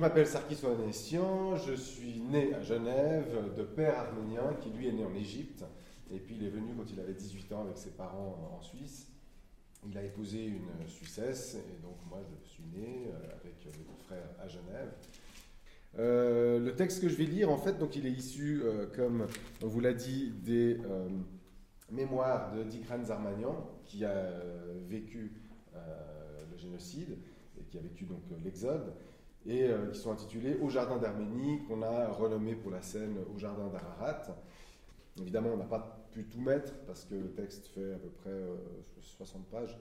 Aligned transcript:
Je 0.00 0.06
m'appelle 0.06 0.26
Sarkis 0.26 0.64
Oanessian, 0.64 1.56
je 1.56 1.74
suis 1.74 2.20
né 2.20 2.54
à 2.54 2.62
Genève 2.62 3.54
de 3.54 3.62
père 3.62 3.98
arménien 3.98 4.56
qui 4.62 4.70
lui 4.70 4.88
est 4.88 4.92
né 4.92 5.04
en 5.04 5.14
Égypte. 5.14 5.62
Et 6.10 6.18
puis 6.18 6.36
il 6.36 6.46
est 6.46 6.48
venu 6.48 6.72
quand 6.74 6.90
il 6.90 6.98
avait 7.00 7.12
18 7.12 7.52
ans 7.52 7.64
avec 7.64 7.76
ses 7.76 7.90
parents 7.90 8.56
en 8.58 8.62
Suisse. 8.62 9.08
Il 9.86 9.98
a 9.98 10.02
épousé 10.02 10.46
une 10.46 10.88
Suissesse 10.88 11.54
et 11.56 11.82
donc 11.82 11.96
moi 12.08 12.18
je 12.22 12.48
suis 12.48 12.62
né 12.74 13.08
euh, 13.08 13.36
avec 13.42 13.66
mes 13.66 14.04
frères 14.06 14.30
à 14.42 14.48
Genève. 14.48 14.90
Euh, 15.98 16.58
le 16.58 16.74
texte 16.74 17.02
que 17.02 17.08
je 17.10 17.16
vais 17.16 17.26
lire, 17.26 17.50
en 17.50 17.58
fait, 17.58 17.76
donc 17.76 17.94
il 17.94 18.06
est 18.06 18.12
issu, 18.12 18.62
euh, 18.64 18.86
comme 18.96 19.26
on 19.62 19.66
vous 19.66 19.80
l'a 19.80 19.92
dit, 19.92 20.30
des 20.30 20.78
mémoires 21.90 22.54
de 22.54 22.62
Dikran 22.62 23.04
Zarmanian, 23.04 23.68
qui 23.84 24.06
a 24.06 24.30
vécu 24.88 25.34
le 25.74 26.56
génocide 26.56 27.18
et 27.60 27.64
qui 27.64 27.76
a 27.76 27.82
vécu 27.82 28.06
donc 28.06 28.22
l'Exode 28.42 28.94
et 29.46 29.68
qui 29.92 29.98
sont 29.98 30.12
intitulés 30.12 30.56
Au 30.60 30.68
jardin 30.68 30.98
d'Arménie, 30.98 31.64
qu'on 31.66 31.82
a 31.82 32.08
renommé 32.08 32.54
pour 32.54 32.70
la 32.70 32.82
scène 32.82 33.16
Au 33.34 33.38
jardin 33.38 33.68
d'Ararat. 33.68 34.22
Évidemment, 35.18 35.50
on 35.54 35.56
n'a 35.56 35.64
pas 35.64 36.00
pu 36.12 36.24
tout 36.24 36.40
mettre 36.40 36.72
parce 36.86 37.04
que 37.04 37.14
le 37.14 37.32
texte 37.32 37.66
fait 37.68 37.92
à 37.94 37.98
peu 37.98 38.08
près 38.08 38.40
60 39.00 39.42
euh, 39.42 39.60
pages. 39.60 39.78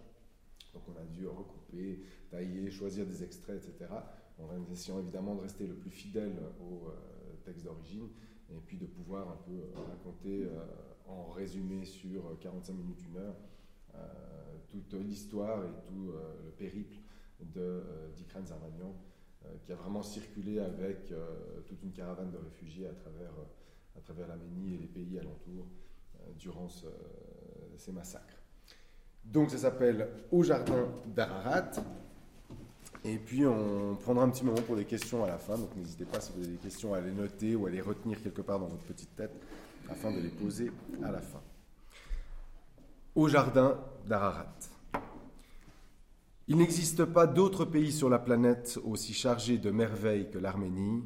Donc 0.74 0.84
on 0.88 1.00
a 1.00 1.06
dû 1.06 1.28
recouper, 1.28 2.02
tailler, 2.30 2.70
choisir 2.70 3.06
des 3.06 3.24
extraits, 3.24 3.58
etc. 3.58 3.92
En 4.40 4.72
essayant 4.72 5.00
évidemment 5.00 5.36
de 5.36 5.42
rester 5.42 5.66
le 5.66 5.76
plus 5.76 5.90
fidèle 5.90 6.36
au 6.62 6.88
euh, 6.88 6.94
texte 7.44 7.66
d'origine 7.66 8.08
et 8.52 8.60
puis 8.66 8.78
de 8.78 8.86
pouvoir 8.86 9.30
un 9.30 9.38
peu 9.46 9.52
euh, 9.52 9.82
raconter 9.90 10.48
en 11.08 11.30
résumé 11.30 11.86
sur 11.86 12.38
45 12.40 12.74
minutes, 12.74 13.02
une 13.10 13.18
heure, 13.18 13.36
toute 14.70 14.94
l'histoire 14.94 15.64
et 15.66 15.88
tout 15.88 16.12
le 16.46 16.52
périple 16.52 16.98
Dikran 18.16 18.46
Zarmanian 18.46 18.94
qui 19.64 19.72
a 19.72 19.76
vraiment 19.76 20.04
circulé 20.04 20.60
avec 20.60 21.12
toute 21.66 21.82
une 21.84 21.92
caravane 21.92 22.32
de 22.32 22.38
réfugiés 22.38 22.88
à 22.88 22.94
travers, 22.94 23.32
à 23.98 24.02
travers 24.02 24.28
l'Arménie 24.28 24.76
et 24.76 24.78
les 24.78 24.88
pays 24.88 25.20
alentours 25.20 25.68
durant 26.38 26.68
ces 27.78 27.92
massacres. 27.92 28.40
Donc 29.26 29.52
ça 29.52 29.58
s'appelle 29.58 30.08
Au 30.32 30.44
jardin 30.44 30.88
d'Ararat. 31.06 31.72
Et 33.06 33.18
puis 33.18 33.46
on 33.46 33.96
prendra 33.96 34.26
un 34.26 34.30
petit 34.30 34.44
moment 34.44 34.62
pour 34.62 34.76
des 34.76 34.86
questions 34.86 35.24
à 35.24 35.28
la 35.28 35.38
fin. 35.38 35.58
Donc 35.58 35.76
n'hésitez 35.76 36.06
pas 36.06 36.20
si 36.20 36.34
vous 36.34 36.40
avez 36.40 36.52
des 36.52 36.58
questions 36.58 36.94
à 36.94 37.00
les 37.00 37.12
noter 37.12 37.56
ou 37.56 37.66
à 37.66 37.70
les 37.70 37.82
retenir 37.82 38.22
quelque 38.22 38.42
part 38.42 38.60
dans 38.60 38.68
votre 38.68 38.84
petite 38.84 39.16
tête 39.16 39.32
afin 39.90 40.12
de 40.12 40.20
les 40.20 40.30
poser 40.30 40.72
à 41.04 41.12
la 41.12 41.22
fin. 41.22 41.42
Au 43.16 43.28
jardin 43.28 43.80
d'Ararat. 44.06 44.54
Il 46.50 46.58
n'existe 46.58 47.06
pas 47.06 47.28
d'autre 47.28 47.64
pays 47.64 47.92
sur 47.92 48.10
la 48.10 48.18
planète 48.18 48.80
aussi 48.84 49.14
chargé 49.14 49.60
de 49.60 49.70
merveilles 49.70 50.32
que 50.32 50.40
l'Arménie. 50.40 51.04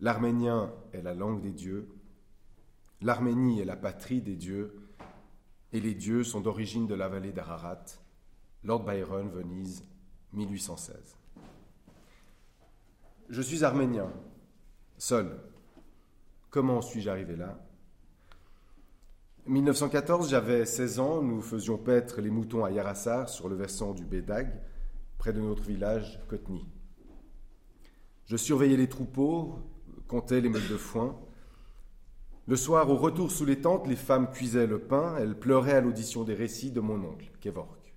L'arménien 0.00 0.74
est 0.92 1.00
la 1.00 1.14
langue 1.14 1.40
des 1.40 1.52
dieux. 1.52 1.88
L'Arménie 3.00 3.60
est 3.60 3.64
la 3.64 3.76
patrie 3.76 4.20
des 4.20 4.34
dieux, 4.34 4.74
et 5.72 5.78
les 5.78 5.94
dieux 5.94 6.24
sont 6.24 6.40
d'origine 6.40 6.88
de 6.88 6.94
la 6.96 7.08
vallée 7.08 7.30
d'Ararat. 7.30 7.84
Lord 8.64 8.82
Byron, 8.82 9.30
Venise, 9.30 9.84
1816. 10.32 11.18
Je 13.28 13.42
suis 13.42 13.62
arménien, 13.62 14.12
seul. 14.98 15.38
Comment 16.50 16.82
suis-je 16.82 17.08
arrivé 17.08 17.36
là? 17.36 17.63
1914, 19.46 20.30
j'avais 20.30 20.64
16 20.64 21.00
ans, 21.00 21.22
nous 21.22 21.42
faisions 21.42 21.76
paître 21.76 22.20
les 22.20 22.30
moutons 22.30 22.64
à 22.64 22.70
Yarassar, 22.70 23.28
sur 23.28 23.48
le 23.48 23.56
versant 23.56 23.92
du 23.92 24.04
Bédag, 24.04 24.48
près 25.18 25.32
de 25.32 25.40
notre 25.40 25.62
village 25.62 26.20
Kotni. 26.28 26.66
Je 28.26 28.36
surveillais 28.36 28.76
les 28.76 28.88
troupeaux, 28.88 29.58
comptais 30.08 30.40
les 30.40 30.48
meules 30.48 30.68
de 30.68 30.76
foin, 30.76 31.18
le 32.46 32.56
soir, 32.56 32.90
au 32.90 32.96
retour 32.96 33.30
sous 33.30 33.46
les 33.46 33.62
tentes, 33.62 33.86
les 33.86 33.96
femmes 33.96 34.30
cuisaient 34.30 34.66
le 34.66 34.78
pain, 34.78 35.16
elles 35.18 35.38
pleuraient 35.38 35.76
à 35.76 35.80
l'audition 35.80 36.24
des 36.24 36.34
récits 36.34 36.70
de 36.70 36.80
mon 36.80 37.02
oncle, 37.02 37.30
Kevork. 37.40 37.94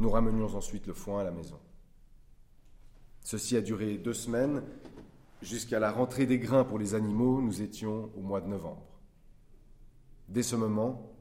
Nous 0.00 0.10
ramenions 0.10 0.56
ensuite 0.56 0.88
le 0.88 0.92
foin 0.92 1.20
à 1.20 1.24
la 1.24 1.30
maison. 1.30 1.60
Ceci 3.20 3.56
a 3.56 3.60
duré 3.60 3.98
deux 3.98 4.14
semaines. 4.14 4.64
Jusqu'à 5.42 5.78
la 5.78 5.92
rentrée 5.92 6.26
des 6.26 6.40
grains 6.40 6.64
pour 6.64 6.80
les 6.80 6.94
animaux, 6.94 7.40
nous 7.40 7.62
étions 7.62 8.10
au 8.16 8.20
mois 8.20 8.40
de 8.40 8.48
novembre. 8.48 8.91
Dès 10.28 10.42
ce 10.42 10.56
moment, 10.56 11.12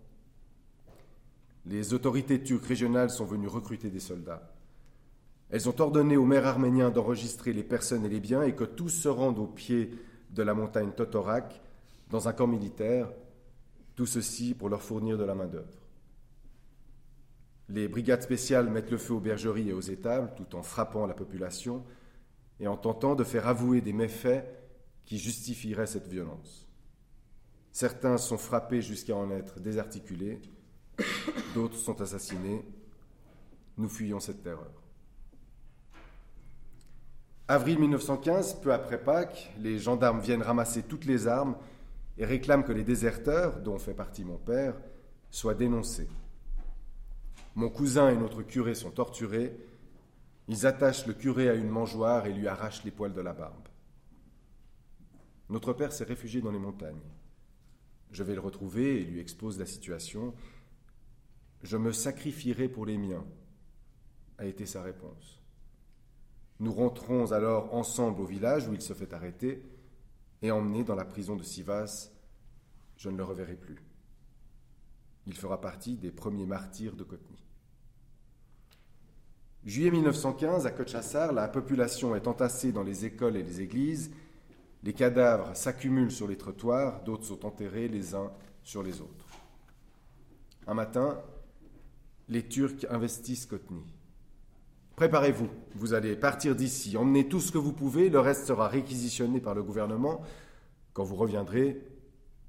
les 1.65 1.93
autorités 1.93 2.41
turques 2.41 2.65
régionales 2.65 3.09
sont 3.09 3.25
venues 3.25 3.47
recruter 3.47 3.89
des 3.89 3.99
soldats. 3.99 4.51
Elles 5.49 5.67
ont 5.67 5.79
ordonné 5.79 6.17
aux 6.17 6.25
maires 6.25 6.47
arméniens 6.47 6.89
d'enregistrer 6.89 7.53
les 7.53 7.63
personnes 7.63 8.05
et 8.05 8.09
les 8.09 8.21
biens 8.21 8.43
et 8.43 8.55
que 8.55 8.63
tous 8.63 8.89
se 8.89 9.09
rendent 9.09 9.39
au 9.39 9.47
pied 9.47 9.91
de 10.29 10.43
la 10.43 10.53
montagne 10.53 10.91
Totorak 10.91 11.61
dans 12.09 12.27
un 12.27 12.33
camp 12.33 12.47
militaire, 12.47 13.11
tout 13.95 14.05
ceci 14.05 14.53
pour 14.53 14.69
leur 14.69 14.81
fournir 14.81 15.17
de 15.17 15.23
la 15.23 15.35
main-d'œuvre. 15.35 15.81
Les 17.67 17.87
brigades 17.87 18.21
spéciales 18.21 18.69
mettent 18.69 18.91
le 18.91 18.97
feu 18.97 19.13
aux 19.13 19.19
bergeries 19.19 19.69
et 19.69 19.73
aux 19.73 19.81
étables 19.81 20.33
tout 20.35 20.55
en 20.55 20.63
frappant 20.63 21.05
la 21.05 21.13
population 21.13 21.83
et 22.59 22.67
en 22.67 22.77
tentant 22.77 23.15
de 23.15 23.23
faire 23.23 23.47
avouer 23.47 23.81
des 23.81 23.93
méfaits 23.93 24.45
qui 25.05 25.17
justifieraient 25.17 25.87
cette 25.87 26.07
violence. 26.07 26.70
Certains 27.71 28.17
sont 28.17 28.37
frappés 28.37 28.81
jusqu'à 28.81 29.15
en 29.15 29.31
être 29.31 29.59
désarticulés, 29.59 30.41
d'autres 31.55 31.77
sont 31.77 32.01
assassinés. 32.01 32.65
Nous 33.77 33.89
fuyons 33.89 34.19
cette 34.19 34.43
terreur. 34.43 34.71
Avril 37.47 37.79
1915, 37.79 38.61
peu 38.61 38.73
après 38.73 39.01
Pâques, 39.01 39.51
les 39.59 39.79
gendarmes 39.79 40.19
viennent 40.19 40.41
ramasser 40.41 40.83
toutes 40.83 41.05
les 41.05 41.27
armes 41.27 41.55
et 42.17 42.25
réclament 42.25 42.63
que 42.63 42.71
les 42.71 42.83
déserteurs, 42.83 43.59
dont 43.59 43.77
fait 43.77 43.93
partie 43.93 44.23
mon 44.23 44.37
père, 44.37 44.75
soient 45.29 45.53
dénoncés. 45.53 46.09
Mon 47.55 47.69
cousin 47.69 48.09
et 48.09 48.17
notre 48.17 48.43
curé 48.43 48.75
sont 48.75 48.91
torturés. 48.91 49.57
Ils 50.47 50.65
attachent 50.65 51.05
le 51.07 51.13
curé 51.13 51.49
à 51.49 51.53
une 51.53 51.69
mangeoire 51.69 52.25
et 52.25 52.33
lui 52.33 52.47
arrachent 52.47 52.83
les 52.83 52.91
poils 52.91 53.13
de 53.13 53.21
la 53.21 53.33
barbe. 53.33 53.67
Notre 55.49 55.73
père 55.73 55.91
s'est 55.91 56.05
réfugié 56.05 56.41
dans 56.41 56.51
les 56.51 56.59
montagnes. 56.59 57.01
Je 58.11 58.23
vais 58.23 58.35
le 58.35 58.41
retrouver 58.41 59.01
et 59.01 59.05
lui 59.05 59.19
expose 59.19 59.57
la 59.57 59.65
situation. 59.65 60.33
Je 61.63 61.77
me 61.77 61.91
sacrifierai 61.91 62.67
pour 62.67 62.85
les 62.85 62.97
miens, 62.97 63.25
a 64.37 64.45
été 64.45 64.65
sa 64.65 64.81
réponse. 64.81 65.41
Nous 66.59 66.73
rentrons 66.73 67.31
alors 67.31 67.73
ensemble 67.73 68.21
au 68.21 68.25
village 68.25 68.67
où 68.67 68.73
il 68.73 68.81
se 68.81 68.93
fait 68.93 69.13
arrêter 69.13 69.63
et 70.41 70.51
emmené 70.51 70.83
dans 70.83 70.95
la 70.95 71.05
prison 71.05 71.35
de 71.35 71.43
Sivas. 71.43 72.11
Je 72.97 73.09
ne 73.09 73.17
le 73.17 73.23
reverrai 73.23 73.55
plus. 73.55 73.81
Il 75.27 75.35
fera 75.35 75.61
partie 75.61 75.97
des 75.97 76.11
premiers 76.11 76.45
martyrs 76.45 76.95
de 76.95 77.03
Kotni. 77.03 77.43
Juillet 79.63 79.91
1915, 79.91 80.65
à 80.65 80.71
Kochassar, 80.71 81.33
la 81.33 81.47
population 81.47 82.15
est 82.15 82.27
entassée 82.27 82.71
dans 82.71 82.81
les 82.81 83.05
écoles 83.05 83.37
et 83.37 83.43
les 83.43 83.61
églises. 83.61 84.11
Les 84.83 84.93
cadavres 84.93 85.55
s'accumulent 85.55 86.11
sur 86.11 86.27
les 86.27 86.37
trottoirs, 86.37 87.03
d'autres 87.03 87.25
sont 87.25 87.45
enterrés 87.45 87.87
les 87.87 88.15
uns 88.15 88.31
sur 88.63 88.81
les 88.81 89.01
autres. 89.01 89.27
Un 90.67 90.73
matin, 90.73 91.21
les 92.29 92.47
Turcs 92.47 92.85
investissent 92.89 93.45
Kotni. 93.45 93.83
Préparez-vous, 94.95 95.49
vous 95.75 95.93
allez 95.93 96.15
partir 96.15 96.55
d'ici, 96.55 96.97
emmenez 96.97 97.27
tout 97.27 97.39
ce 97.39 97.51
que 97.51 97.57
vous 97.57 97.73
pouvez, 97.73 98.09
le 98.09 98.19
reste 98.19 98.45
sera 98.45 98.67
réquisitionné 98.67 99.39
par 99.39 99.55
le 99.55 99.63
gouvernement. 99.63 100.21
Quand 100.93 101.03
vous 101.03 101.15
reviendrez, 101.15 101.81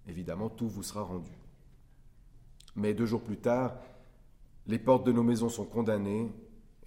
évidemment, 0.07 0.51
tout 0.51 0.69
vous 0.69 0.83
sera 0.83 1.03
rendu. 1.03 1.33
Mais 2.77 2.95
deux 2.95 3.07
jours 3.07 3.23
plus 3.23 3.39
tard, 3.39 3.77
les 4.67 4.79
portes 4.79 5.07
de 5.07 5.13
nos 5.13 5.23
maisons 5.23 5.49
sont 5.49 5.65
condamnées 5.65 6.31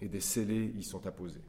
et 0.00 0.08
des 0.08 0.20
scellés 0.20 0.72
y 0.76 0.82
sont 0.82 1.06
apposés. 1.06 1.44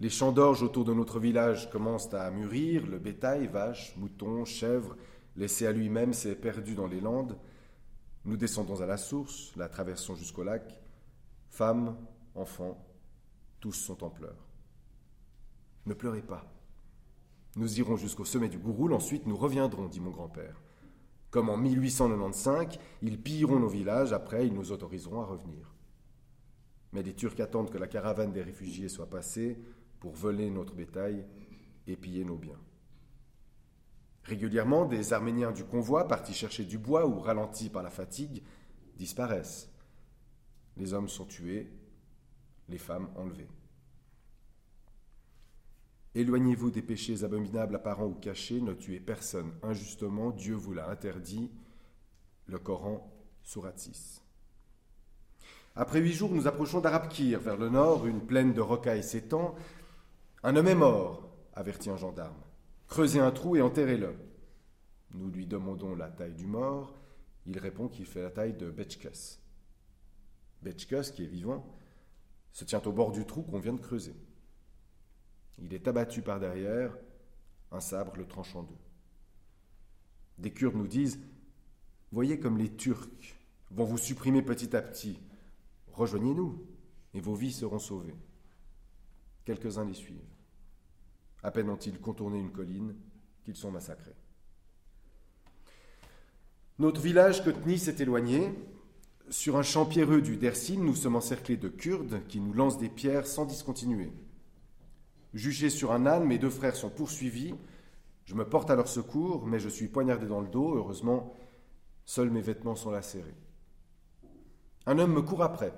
Les 0.00 0.08
champs 0.08 0.32
d'orge 0.32 0.62
autour 0.62 0.86
de 0.86 0.94
notre 0.94 1.20
village 1.20 1.68
commencent 1.68 2.14
à 2.14 2.30
mûrir, 2.30 2.86
le 2.86 2.98
bétail, 2.98 3.46
vaches, 3.48 3.94
moutons, 3.98 4.46
chèvres, 4.46 4.96
laissé 5.36 5.66
à 5.66 5.72
lui-même, 5.72 6.14
s'est 6.14 6.34
perdu 6.34 6.74
dans 6.74 6.86
les 6.86 7.02
landes. 7.02 7.36
Nous 8.24 8.38
descendons 8.38 8.80
à 8.80 8.86
la 8.86 8.96
source, 8.96 9.54
la 9.56 9.68
traversons 9.68 10.14
jusqu'au 10.14 10.42
lac. 10.42 10.80
Femmes, 11.50 11.98
enfants, 12.34 12.82
tous 13.60 13.74
sont 13.74 14.02
en 14.02 14.08
pleurs. 14.08 14.48
Ne 15.84 15.92
pleurez 15.92 16.22
pas. 16.22 16.50
Nous 17.56 17.78
irons 17.78 17.96
jusqu'au 17.96 18.24
sommet 18.24 18.48
du 18.48 18.58
Gouroul, 18.58 18.94
ensuite 18.94 19.26
nous 19.26 19.36
reviendrons, 19.36 19.86
dit 19.86 20.00
mon 20.00 20.10
grand-père. 20.10 20.62
Comme 21.30 21.50
en 21.50 21.58
1895, 21.58 22.78
ils 23.02 23.20
pilleront 23.20 23.58
nos 23.58 23.68
villages, 23.68 24.14
après 24.14 24.46
ils 24.46 24.54
nous 24.54 24.72
autoriseront 24.72 25.20
à 25.20 25.26
revenir. 25.26 25.74
Mais 26.92 27.02
les 27.02 27.14
Turcs 27.14 27.38
attendent 27.38 27.70
que 27.70 27.78
la 27.78 27.86
caravane 27.86 28.32
des 28.32 28.42
réfugiés 28.42 28.88
soit 28.88 29.10
passée 29.10 29.58
pour 30.00 30.14
voler 30.14 30.50
notre 30.50 30.74
bétail 30.74 31.24
et 31.86 31.96
piller 31.96 32.24
nos 32.24 32.36
biens. 32.36 32.58
Régulièrement, 34.24 34.84
des 34.84 35.12
Arméniens 35.12 35.52
du 35.52 35.64
convoi, 35.64 36.08
partis 36.08 36.34
chercher 36.34 36.64
du 36.64 36.78
bois 36.78 37.06
ou 37.06 37.20
ralentis 37.20 37.70
par 37.70 37.82
la 37.82 37.90
fatigue, 37.90 38.42
disparaissent. 38.96 39.70
Les 40.76 40.92
hommes 40.92 41.08
sont 41.08 41.24
tués, 41.24 41.70
les 42.68 42.78
femmes 42.78 43.08
enlevées. 43.16 43.48
Éloignez-vous 46.14 46.70
des 46.70 46.82
péchés 46.82 47.22
abominables 47.22 47.76
apparents 47.76 48.06
ou 48.06 48.14
cachés, 48.14 48.60
ne 48.60 48.72
tuez 48.72 49.00
personne 49.00 49.52
injustement, 49.62 50.30
Dieu 50.30 50.54
vous 50.54 50.72
l'a 50.72 50.90
interdit. 50.90 51.50
Le 52.46 52.58
Coran, 52.58 53.12
Surat 53.42 53.76
6. 53.76 54.22
Après 55.76 56.00
huit 56.00 56.12
jours, 56.12 56.32
nous 56.32 56.48
approchons 56.48 56.80
d'Arabkir, 56.80 57.38
vers 57.38 57.56
le 57.56 57.68
nord, 57.68 58.06
une 58.06 58.20
plaine 58.20 58.52
de 58.52 58.60
rocailles 58.60 59.04
s'étend. 59.04 59.54
Un 60.42 60.56
homme 60.56 60.68
est 60.68 60.74
mort, 60.74 61.28
avertit 61.52 61.90
un 61.90 61.96
gendarme. 61.96 62.40
Creusez 62.88 63.20
un 63.20 63.30
trou 63.30 63.56
et 63.56 63.62
enterrez-le. 63.62 64.16
Nous 65.12 65.28
lui 65.30 65.46
demandons 65.46 65.94
la 65.94 66.08
taille 66.08 66.34
du 66.34 66.46
mort. 66.46 66.94
Il 67.46 67.58
répond 67.58 67.88
qu'il 67.88 68.06
fait 68.06 68.22
la 68.22 68.30
taille 68.30 68.54
de 68.54 68.70
Betchkas. 68.70 69.38
Betchkas, 70.62 71.10
qui 71.14 71.24
est 71.24 71.28
vivant, 71.28 71.66
se 72.52 72.64
tient 72.64 72.82
au 72.86 72.92
bord 72.92 73.12
du 73.12 73.26
trou 73.26 73.42
qu'on 73.42 73.58
vient 73.58 73.74
de 73.74 73.80
creuser. 73.80 74.14
Il 75.58 75.74
est 75.74 75.86
abattu 75.88 76.22
par 76.22 76.40
derrière, 76.40 76.96
un 77.70 77.80
sabre 77.80 78.16
le 78.16 78.26
tranche 78.26 78.56
en 78.56 78.62
deux. 78.62 78.78
Des 80.38 80.52
Kurdes 80.52 80.74
nous 80.74 80.86
disent 80.86 81.20
Voyez 82.12 82.40
comme 82.40 82.56
les 82.56 82.74
Turcs 82.74 83.36
vont 83.70 83.84
vous 83.84 83.98
supprimer 83.98 84.42
petit 84.42 84.74
à 84.74 84.80
petit. 84.80 85.20
Rejoignez-nous 85.92 86.66
et 87.12 87.20
vos 87.20 87.34
vies 87.34 87.52
seront 87.52 87.78
sauvées. 87.78 88.16
Quelques-uns 89.50 89.84
les 89.84 89.94
suivent. 89.94 90.30
À 91.42 91.50
peine 91.50 91.70
ont-ils 91.70 91.98
contourné 91.98 92.38
une 92.38 92.52
colline 92.52 92.94
qu'ils 93.42 93.56
sont 93.56 93.72
massacrés. 93.72 94.14
Notre 96.78 97.00
village 97.00 97.42
Kotni 97.42 97.76
s'est 97.76 98.00
éloigné. 98.00 98.54
Sur 99.28 99.56
un 99.56 99.64
champ 99.64 99.86
pierreux 99.86 100.22
du 100.22 100.36
Dersim, 100.36 100.84
nous 100.84 100.94
sommes 100.94 101.16
encerclés 101.16 101.56
de 101.56 101.68
Kurdes 101.68 102.22
qui 102.28 102.38
nous 102.38 102.52
lancent 102.52 102.78
des 102.78 102.88
pierres 102.88 103.26
sans 103.26 103.44
discontinuer. 103.44 104.12
Jugés 105.34 105.68
sur 105.68 105.90
un 105.90 106.06
âne, 106.06 106.26
mes 106.26 106.38
deux 106.38 106.48
frères 106.48 106.76
sont 106.76 106.88
poursuivis. 106.88 107.56
Je 108.26 108.36
me 108.36 108.48
porte 108.48 108.70
à 108.70 108.76
leur 108.76 108.86
secours, 108.86 109.48
mais 109.48 109.58
je 109.58 109.68
suis 109.68 109.88
poignardé 109.88 110.28
dans 110.28 110.42
le 110.42 110.48
dos. 110.48 110.76
Heureusement, 110.76 111.34
seuls 112.04 112.30
mes 112.30 112.40
vêtements 112.40 112.76
sont 112.76 112.92
lacérés. 112.92 113.34
Un 114.86 115.00
homme 115.00 115.14
me 115.14 115.22
court 115.22 115.42
après. 115.42 115.74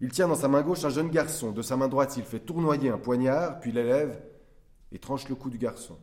Il 0.00 0.10
tient 0.10 0.28
dans 0.28 0.34
sa 0.34 0.48
main 0.48 0.62
gauche 0.62 0.84
un 0.84 0.90
jeune 0.90 1.10
garçon. 1.10 1.52
De 1.52 1.62
sa 1.62 1.76
main 1.76 1.88
droite, 1.88 2.16
il 2.16 2.24
fait 2.24 2.40
tournoyer 2.40 2.88
un 2.88 2.98
poignard, 2.98 3.60
puis 3.60 3.70
l'élève 3.70 4.22
et 4.92 4.98
tranche 4.98 5.28
le 5.28 5.34
cou 5.34 5.50
du 5.50 5.58
garçon. 5.58 5.98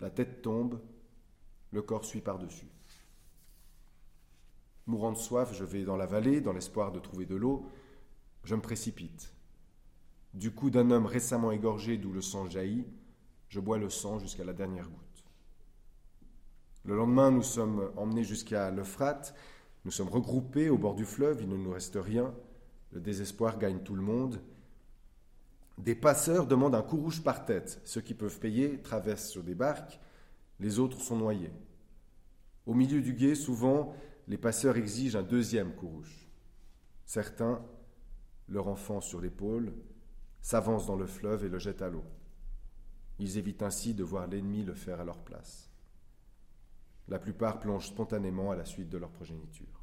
La 0.00 0.10
tête 0.10 0.42
tombe, 0.42 0.80
le 1.72 1.82
corps 1.82 2.04
suit 2.04 2.20
par-dessus. 2.20 2.68
Mourant 4.86 5.12
de 5.12 5.16
soif, 5.16 5.52
je 5.54 5.64
vais 5.64 5.84
dans 5.84 5.96
la 5.96 6.06
vallée, 6.06 6.40
dans 6.40 6.52
l'espoir 6.52 6.92
de 6.92 6.98
trouver 6.98 7.26
de 7.26 7.36
l'eau. 7.36 7.66
Je 8.44 8.54
me 8.54 8.60
précipite. 8.60 9.32
Du 10.34 10.52
cou 10.52 10.70
d'un 10.70 10.90
homme 10.90 11.06
récemment 11.06 11.52
égorgé 11.52 11.98
d'où 11.98 12.12
le 12.12 12.22
sang 12.22 12.48
jaillit, 12.48 12.86
je 13.48 13.60
bois 13.60 13.78
le 13.78 13.90
sang 13.90 14.18
jusqu'à 14.18 14.44
la 14.44 14.54
dernière 14.54 14.88
goutte. 14.88 15.24
Le 16.84 16.96
lendemain, 16.96 17.30
nous 17.30 17.42
sommes 17.42 17.92
emmenés 17.96 18.24
jusqu'à 18.24 18.70
l'Euphrate, 18.70 19.34
nous 19.84 19.90
sommes 19.90 20.08
regroupés 20.08 20.70
au 20.70 20.78
bord 20.78 20.94
du 20.94 21.04
fleuve, 21.04 21.42
il 21.42 21.48
ne 21.48 21.56
nous 21.56 21.70
reste 21.70 21.98
rien, 22.00 22.34
le 22.92 23.00
désespoir 23.00 23.58
gagne 23.58 23.80
tout 23.80 23.94
le 23.94 24.02
monde, 24.02 24.40
des 25.78 25.94
passeurs 25.94 26.46
demandent 26.46 26.74
un 26.74 26.82
coup 26.82 26.98
rouge 26.98 27.22
par 27.22 27.44
tête. 27.44 27.80
Ceux 27.84 28.02
qui 28.02 28.14
peuvent 28.14 28.38
payer 28.38 28.80
traversent 28.82 29.30
sur 29.30 29.42
des 29.42 29.54
barques, 29.54 29.98
les 30.60 30.78
autres 30.78 31.00
sont 31.00 31.16
noyés. 31.16 31.52
Au 32.66 32.74
milieu 32.74 33.00
du 33.00 33.14
guet, 33.14 33.34
souvent, 33.34 33.94
les 34.28 34.38
passeurs 34.38 34.76
exigent 34.76 35.18
un 35.18 35.22
deuxième 35.22 35.74
coup 35.74 35.88
rouge. 35.88 36.28
Certains, 37.04 37.64
leur 38.48 38.68
enfant 38.68 39.00
sur 39.00 39.20
l'épaule, 39.20 39.72
s'avancent 40.40 40.86
dans 40.86 40.96
le 40.96 41.06
fleuve 41.06 41.44
et 41.44 41.48
le 41.48 41.58
jettent 41.58 41.82
à 41.82 41.88
l'eau. 41.88 42.04
Ils 43.18 43.38
évitent 43.38 43.62
ainsi 43.62 43.94
de 43.94 44.04
voir 44.04 44.26
l'ennemi 44.26 44.62
le 44.62 44.74
faire 44.74 45.00
à 45.00 45.04
leur 45.04 45.18
place. 45.18 45.70
La 47.08 47.18
plupart 47.18 47.58
plongent 47.60 47.88
spontanément 47.88 48.50
à 48.50 48.56
la 48.56 48.64
suite 48.64 48.88
de 48.88 48.98
leur 48.98 49.10
progéniture. 49.10 49.81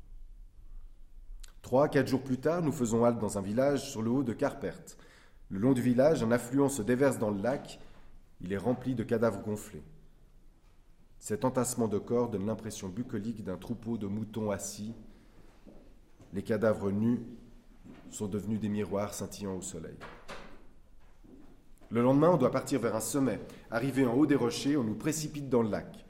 Trois, 1.61 1.89
quatre 1.89 2.07
jours 2.07 2.23
plus 2.23 2.39
tard, 2.39 2.61
nous 2.61 2.71
faisons 2.71 3.03
halte 3.03 3.19
dans 3.19 3.37
un 3.37 3.41
village 3.41 3.89
sur 3.89 4.01
le 4.01 4.09
haut 4.09 4.23
de 4.23 4.33
Carpert, 4.33 4.79
le 5.51 5.59
long 5.59 5.73
du 5.73 5.81
village, 5.81 6.21
un 6.21 6.31
affluent 6.31 6.69
se 6.69 6.83
déverse 6.83 7.17
dans 7.17 7.31
le 7.31 7.41
lac. 7.41 7.79
Il 8.41 8.53
est 8.53 8.57
rempli 8.57 8.93
de 8.93 9.03
cadavres 9.03 9.41
gonflés. 9.41 9.83
Cet 11.19 11.43
entassement 11.43 11.87
de 11.87 11.97
corps 11.97 12.29
donne 12.29 12.45
l'impression 12.45 12.87
bucolique 12.87 13.43
d'un 13.43 13.57
troupeau 13.57 13.97
de 13.97 14.05
moutons 14.05 14.51
assis. 14.51 14.93
Les 16.33 16.43
cadavres 16.43 16.91
nus 16.91 17.19
sont 18.11 18.27
devenus 18.27 18.59
des 18.59 18.69
miroirs 18.69 19.13
scintillant 19.13 19.57
au 19.57 19.61
soleil. 19.61 19.97
Le 21.89 22.03
lendemain, 22.03 22.29
on 22.29 22.37
doit 22.37 22.51
partir 22.51 22.79
vers 22.79 22.95
un 22.95 23.01
sommet. 23.01 23.39
Arrivé 23.71 24.05
en 24.05 24.13
haut 24.13 24.27
des 24.27 24.35
rochers, 24.35 24.77
on 24.77 24.83
nous 24.83 24.95
précipite 24.95 25.49
dans 25.49 25.63
le 25.63 25.71
lac. 25.71 26.05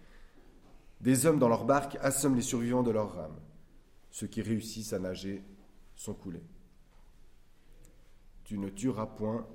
Des 0.99 1.25
hommes 1.25 1.39
dans 1.39 1.47
leur 1.47 1.63
barque 1.63 1.97
assomment 2.01 2.35
les 2.35 2.41
survivants 2.41 2.83
de 2.83 2.91
leur 2.91 3.15
rame. 3.15 3.39
Ceux 4.11 4.27
qui 4.27 4.41
réussissent 4.41 4.93
à 4.93 4.99
nager 4.99 5.43
sont 5.95 6.13
coulés. 6.13 6.43
Tu 8.43 8.57
ne 8.57 8.69
tueras 8.69 9.05
point. 9.05 9.45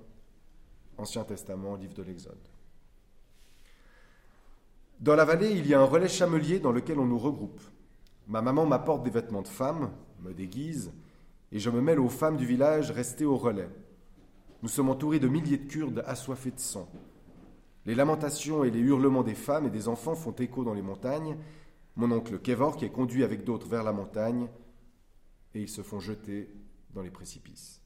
Ancien 0.97 1.25
Testament, 1.25 1.75
livre 1.75 1.95
de 1.95 2.03
l'Exode. 2.03 2.39
Dans 5.01 5.17
la 5.17 5.25
vallée, 5.25 5.51
il 5.51 5.67
y 5.67 5.75
a 5.75 5.81
un 5.81 5.85
relais 5.85 6.09
chamelier 6.09 6.61
dans 6.61 6.71
lequel 6.71 7.01
on 7.01 7.05
nous 7.05 7.19
regroupe. 7.19 7.61
Ma 8.29 8.41
maman 8.41 8.65
m'apporte 8.65 9.03
des 9.03 9.11
vêtements 9.11 9.43
de 9.43 9.49
femme, 9.49 9.91
me 10.23 10.33
déguise, 10.33 10.93
et 11.51 11.59
je 11.59 11.71
me 11.71 11.81
mêle 11.81 12.01
aux 12.01 12.09
femmes 12.09 12.37
du 12.37 12.47
village 12.47 12.91
restées 12.91 13.25
au 13.25 13.37
relais. 13.37 13.69
Nous 14.63 14.69
sommes 14.69 14.89
entourés 14.89 15.19
de 15.19 15.29
milliers 15.29 15.59
de 15.59 15.69
Kurdes 15.69 16.03
assoiffés 16.07 16.53
de 16.53 16.61
sang. 16.61 16.89
Les 17.87 17.95
lamentations 17.95 18.65
et 18.65 18.71
les 18.71 18.81
hurlements 18.81 19.23
des 19.23 19.35
femmes 19.35 19.67
et 19.67 19.71
des 19.71 19.89
enfants 19.89 20.15
font 20.15 20.33
écho 20.33 20.65
dans 20.65 20.73
les 20.73 20.83
montagnes. 20.83 21.37
Mon 21.97 22.11
oncle 22.11 22.41
Kevor 22.41 22.77
qui 22.77 22.85
est 22.85 22.91
conduit 22.91 23.25
avec 23.25 23.45
d'autres 23.45 23.69
vers 23.69 23.85
la 23.85 23.93
montagne, 23.93 24.49
et 25.55 25.63
ils 25.63 25.69
se 25.69 25.83
font 25.83 26.01
jeter 26.01 26.53
dans 26.91 27.03
les 27.03 27.11
précipices. 27.11 27.81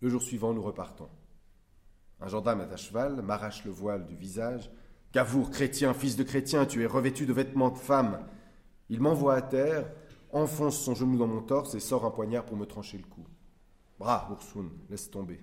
Le 0.00 0.08
jour 0.08 0.22
suivant, 0.22 0.52
nous 0.52 0.62
repartons. 0.62 1.08
Un 2.20 2.28
gendarme 2.28 2.62
à 2.62 2.76
cheval, 2.76 3.20
m'arrache 3.22 3.64
le 3.64 3.70
voile 3.70 4.06
du 4.06 4.16
visage. 4.16 4.70
Gavour, 5.12 5.50
chrétien, 5.50 5.92
fils 5.92 6.16
de 6.16 6.22
chrétien, 6.22 6.66
tu 6.66 6.82
es 6.82 6.86
revêtu 6.86 7.26
de 7.26 7.32
vêtements 7.32 7.70
de 7.70 7.78
femme. 7.78 8.26
Il 8.88 9.00
m'envoie 9.00 9.34
à 9.34 9.42
terre, 9.42 9.92
enfonce 10.30 10.78
son 10.78 10.94
genou 10.94 11.18
dans 11.18 11.26
mon 11.26 11.42
torse 11.42 11.74
et 11.74 11.80
sort 11.80 12.04
un 12.04 12.10
poignard 12.10 12.46
pour 12.46 12.56
me 12.56 12.64
trancher 12.64 12.96
le 12.96 13.04
cou. 13.04 13.26
Bras, 13.98 14.28
Oursoun, 14.30 14.70
laisse 14.88 15.10
tomber. 15.10 15.40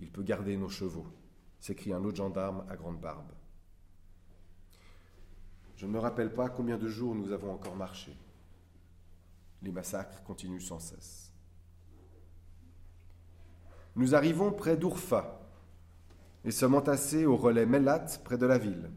Il 0.00 0.10
peut 0.10 0.22
garder 0.22 0.56
nos 0.56 0.68
chevaux, 0.68 1.06
s'écrie 1.60 1.92
un 1.92 2.04
autre 2.04 2.16
gendarme 2.16 2.64
à 2.68 2.76
grande 2.76 3.00
barbe. 3.00 3.32
Je 5.78 5.86
ne 5.86 5.92
me 5.92 6.00
rappelle 6.00 6.34
pas 6.34 6.48
combien 6.48 6.76
de 6.76 6.88
jours 6.88 7.14
nous 7.14 7.30
avons 7.30 7.52
encore 7.52 7.76
marché. 7.76 8.12
Les 9.62 9.70
massacres 9.70 10.24
continuent 10.24 10.58
sans 10.58 10.80
cesse. 10.80 11.32
Nous 13.94 14.16
arrivons 14.16 14.50
près 14.50 14.76
d'Ourfa 14.76 15.40
et 16.44 16.50
sommes 16.50 16.74
entassés 16.74 17.26
au 17.26 17.36
relais 17.36 17.64
Mellat 17.64 18.06
près 18.24 18.36
de 18.36 18.46
la 18.46 18.58
ville. 18.58 18.90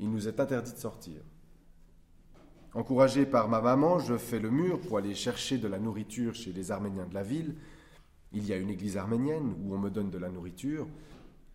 Il 0.00 0.10
nous 0.10 0.26
est 0.26 0.40
interdit 0.40 0.72
de 0.72 0.76
sortir. 0.76 1.22
Encouragé 2.74 3.24
par 3.24 3.48
ma 3.48 3.60
maman, 3.60 4.00
je 4.00 4.18
fais 4.18 4.40
le 4.40 4.50
mur 4.50 4.80
pour 4.80 4.98
aller 4.98 5.14
chercher 5.14 5.56
de 5.56 5.68
la 5.68 5.78
nourriture 5.78 6.34
chez 6.34 6.52
les 6.52 6.72
Arméniens 6.72 7.06
de 7.06 7.14
la 7.14 7.22
ville. 7.22 7.54
Il 8.32 8.44
y 8.44 8.52
a 8.52 8.56
une 8.56 8.70
église 8.70 8.96
arménienne 8.96 9.54
où 9.62 9.72
on 9.72 9.78
me 9.78 9.90
donne 9.90 10.10
de 10.10 10.18
la 10.18 10.30
nourriture. 10.30 10.88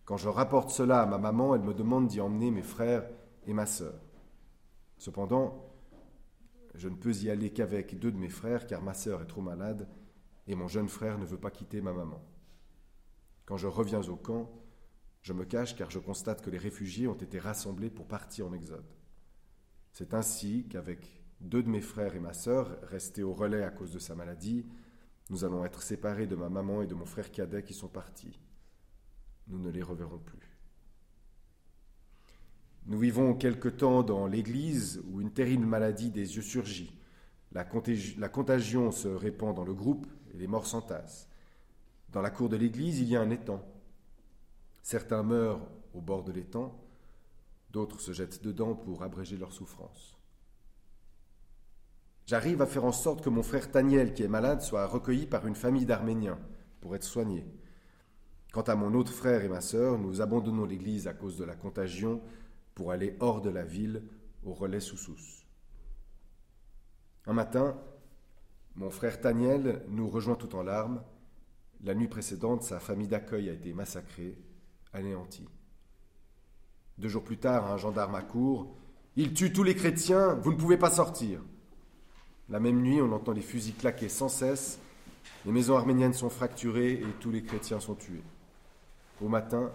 Quand 0.06 0.16
je 0.16 0.30
rapporte 0.30 0.70
cela 0.70 1.02
à 1.02 1.06
ma 1.06 1.18
maman, 1.18 1.54
elle 1.54 1.60
me 1.60 1.74
demande 1.74 2.06
d'y 2.06 2.22
emmener 2.22 2.50
mes 2.50 2.62
frères 2.62 3.04
et 3.46 3.52
ma 3.52 3.66
sœur. 3.66 4.07
Cependant, 4.98 5.72
je 6.74 6.88
ne 6.88 6.96
peux 6.96 7.14
y 7.14 7.30
aller 7.30 7.50
qu'avec 7.50 7.98
deux 7.98 8.12
de 8.12 8.18
mes 8.18 8.28
frères 8.28 8.66
car 8.66 8.82
ma 8.82 8.94
sœur 8.94 9.22
est 9.22 9.26
trop 9.26 9.40
malade 9.40 9.88
et 10.46 10.54
mon 10.54 10.68
jeune 10.68 10.88
frère 10.88 11.18
ne 11.18 11.24
veut 11.24 11.38
pas 11.38 11.50
quitter 11.50 11.80
ma 11.80 11.92
maman. 11.92 12.22
Quand 13.46 13.56
je 13.56 13.66
reviens 13.66 14.02
au 14.02 14.16
camp, 14.16 14.50
je 15.22 15.32
me 15.32 15.44
cache 15.44 15.76
car 15.76 15.90
je 15.90 15.98
constate 15.98 16.42
que 16.42 16.50
les 16.50 16.58
réfugiés 16.58 17.06
ont 17.06 17.14
été 17.14 17.38
rassemblés 17.38 17.90
pour 17.90 18.06
partir 18.06 18.46
en 18.46 18.52
exode. 18.52 18.86
C'est 19.92 20.14
ainsi 20.14 20.66
qu'avec 20.68 21.22
deux 21.40 21.62
de 21.62 21.68
mes 21.68 21.80
frères 21.80 22.14
et 22.14 22.20
ma 22.20 22.32
sœur, 22.32 22.78
restés 22.82 23.22
au 23.22 23.32
relais 23.32 23.62
à 23.62 23.70
cause 23.70 23.92
de 23.92 23.98
sa 23.98 24.14
maladie, 24.14 24.66
nous 25.30 25.44
allons 25.44 25.64
être 25.64 25.82
séparés 25.82 26.26
de 26.26 26.36
ma 26.36 26.48
maman 26.48 26.82
et 26.82 26.86
de 26.86 26.94
mon 26.94 27.04
frère 27.04 27.30
cadet 27.30 27.62
qui 27.62 27.74
sont 27.74 27.88
partis. 27.88 28.38
Nous 29.46 29.58
ne 29.58 29.70
les 29.70 29.82
reverrons 29.82 30.18
plus. 30.18 30.47
Nous 32.88 32.98
vivons 32.98 33.34
quelque 33.34 33.68
temps 33.68 34.02
dans 34.02 34.26
l'église 34.26 35.02
où 35.10 35.20
une 35.20 35.30
terrible 35.30 35.66
maladie 35.66 36.10
des 36.10 36.36
yeux 36.36 36.42
surgit. 36.42 36.98
La, 37.52 37.64
contagion 37.64 38.90
se 38.90 39.08
répand 39.08 39.54
dans 39.54 39.64
le 39.64 39.74
groupe 39.74 40.06
et 40.32 40.38
les 40.38 40.46
morts 40.46 40.66
s'entassent. 40.66 41.28
Dans 42.12 42.22
la 42.22 42.30
cour 42.30 42.48
de 42.48 42.56
l'église, 42.56 43.00
il 43.00 43.08
y 43.08 43.16
a 43.16 43.20
un 43.20 43.28
étang. 43.28 43.62
Certains 44.82 45.22
meurent 45.22 45.60
au 45.92 46.00
bord 46.00 46.24
de 46.24 46.32
l'étang, 46.32 46.82
d'autres 47.70 48.00
se 48.00 48.12
jettent 48.12 48.42
dedans 48.42 48.74
pour 48.74 49.02
abréger 49.02 49.36
leur 49.36 49.52
souffrance. 49.52 50.16
J'arrive 52.24 52.62
à 52.62 52.66
faire 52.66 52.86
en 52.86 52.92
sorte 52.92 53.22
que 53.22 53.28
mon 53.28 53.42
frère 53.42 53.70
Taniel, 53.70 54.14
qui 54.14 54.22
est 54.22 54.28
malade, 54.28 54.62
soit 54.62 54.86
recueilli 54.86 55.26
par 55.26 55.46
une 55.46 55.54
famille 55.54 55.86
d'Arméniens 55.86 56.38
pour 56.80 56.96
être 56.96 57.04
soigné. 57.04 57.44
Quant 58.52 58.62
à 58.62 58.76
mon 58.76 58.94
autre 58.94 59.12
frère 59.12 59.44
et 59.44 59.48
ma 59.48 59.60
sœur, 59.60 59.98
nous 59.98 60.22
abandonnons 60.22 60.64
l'église 60.64 61.06
à 61.06 61.12
cause 61.12 61.36
de 61.36 61.44
la 61.44 61.54
contagion 61.54 62.22
pour 62.78 62.92
aller 62.92 63.16
hors 63.18 63.40
de 63.40 63.50
la 63.50 63.64
ville 63.64 64.04
au 64.44 64.54
relais 64.54 64.78
Soussous. 64.78 65.42
Un 67.26 67.32
matin, 67.32 67.76
mon 68.76 68.88
frère 68.88 69.20
Taniel 69.20 69.82
nous 69.88 70.08
rejoint 70.08 70.36
tout 70.36 70.54
en 70.54 70.62
larmes. 70.62 71.02
La 71.82 71.96
nuit 71.96 72.06
précédente, 72.06 72.62
sa 72.62 72.78
famille 72.78 73.08
d'accueil 73.08 73.50
a 73.50 73.52
été 73.52 73.72
massacrée, 73.72 74.38
anéantie. 74.92 75.48
Deux 76.98 77.08
jours 77.08 77.24
plus 77.24 77.38
tard, 77.38 77.68
un 77.68 77.78
gendarme 77.78 78.14
accourt. 78.14 78.76
Il 79.16 79.34
tue 79.34 79.52
tous 79.52 79.64
les 79.64 79.74
chrétiens, 79.74 80.34
vous 80.34 80.52
ne 80.52 80.56
pouvez 80.56 80.76
pas 80.76 80.92
sortir. 80.92 81.42
La 82.48 82.60
même 82.60 82.80
nuit, 82.80 83.02
on 83.02 83.10
entend 83.10 83.32
les 83.32 83.42
fusils 83.42 83.74
claquer 83.74 84.08
sans 84.08 84.28
cesse, 84.28 84.78
les 85.44 85.50
maisons 85.50 85.76
arméniennes 85.76 86.14
sont 86.14 86.30
fracturées 86.30 86.92
et 86.92 87.12
tous 87.18 87.32
les 87.32 87.42
chrétiens 87.42 87.80
sont 87.80 87.96
tués. 87.96 88.22
Au 89.20 89.28
matin, 89.28 89.72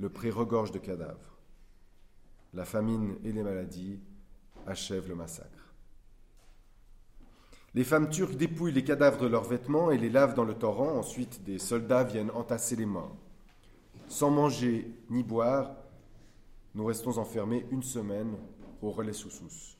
le 0.00 0.08
pré 0.08 0.30
regorge 0.30 0.72
de 0.72 0.78
cadavres. 0.78 1.31
La 2.54 2.64
famine 2.64 3.16
et 3.24 3.32
les 3.32 3.42
maladies 3.42 4.00
achèvent 4.66 5.08
le 5.08 5.14
massacre. 5.14 5.74
Les 7.74 7.84
femmes 7.84 8.10
turques 8.10 8.36
dépouillent 8.36 8.72
les 8.72 8.84
cadavres 8.84 9.22
de 9.22 9.26
leurs 9.26 9.44
vêtements 9.44 9.90
et 9.90 9.96
les 9.96 10.10
lavent 10.10 10.34
dans 10.34 10.44
le 10.44 10.54
torrent. 10.54 10.98
Ensuite, 10.98 11.42
des 11.44 11.58
soldats 11.58 12.04
viennent 12.04 12.30
entasser 12.32 12.76
les 12.76 12.84
morts. 12.84 13.16
Sans 14.08 14.30
manger 14.30 14.94
ni 15.08 15.22
boire, 15.22 15.74
nous 16.74 16.84
restons 16.84 17.16
enfermés 17.16 17.66
une 17.70 17.82
semaine 17.82 18.36
au 18.82 18.90
relais 18.90 19.14
Soussous. 19.14 19.76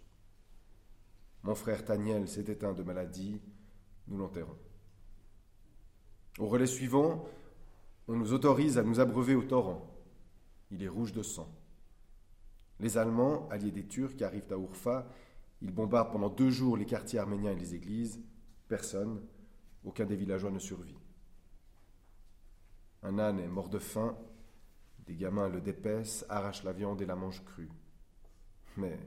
Mon 1.42 1.54
frère 1.54 1.84
Taniel 1.84 2.28
s'est 2.28 2.50
éteint 2.50 2.72
de 2.72 2.82
maladie, 2.82 3.40
nous 4.08 4.16
l'enterrons. 4.16 4.56
Au 6.38 6.46
relais 6.46 6.66
suivant, 6.66 7.26
on 8.08 8.16
nous 8.16 8.32
autorise 8.32 8.78
à 8.78 8.82
nous 8.82 9.00
abreuver 9.00 9.34
au 9.34 9.42
torrent. 9.42 9.86
Il 10.70 10.82
est 10.82 10.88
rouge 10.88 11.12
de 11.12 11.22
sang. 11.22 11.48
Les 12.82 12.98
Allemands, 12.98 13.48
alliés 13.48 13.70
des 13.70 13.86
Turcs, 13.86 14.20
arrivent 14.20 14.52
à 14.52 14.56
Urfa. 14.56 15.08
Ils 15.62 15.72
bombardent 15.72 16.12
pendant 16.12 16.28
deux 16.28 16.50
jours 16.50 16.76
les 16.76 16.84
quartiers 16.84 17.18
arméniens 17.18 17.52
et 17.52 17.56
les 17.56 17.74
églises. 17.74 18.20
Personne, 18.68 19.22
aucun 19.84 20.04
des 20.04 20.16
villageois 20.16 20.50
ne 20.50 20.58
survit. 20.58 20.98
Un 23.02 23.18
âne 23.18 23.40
est 23.40 23.48
mort 23.48 23.70
de 23.70 23.78
faim 23.78 24.14
des 25.06 25.16
gamins 25.16 25.48
le 25.48 25.60
dépaissent, 25.60 26.24
arrachent 26.28 26.64
la 26.64 26.72
viande 26.72 27.02
et 27.02 27.06
la 27.06 27.16
mangent 27.16 27.44
crue. 27.44 27.70
Mais 28.76 28.98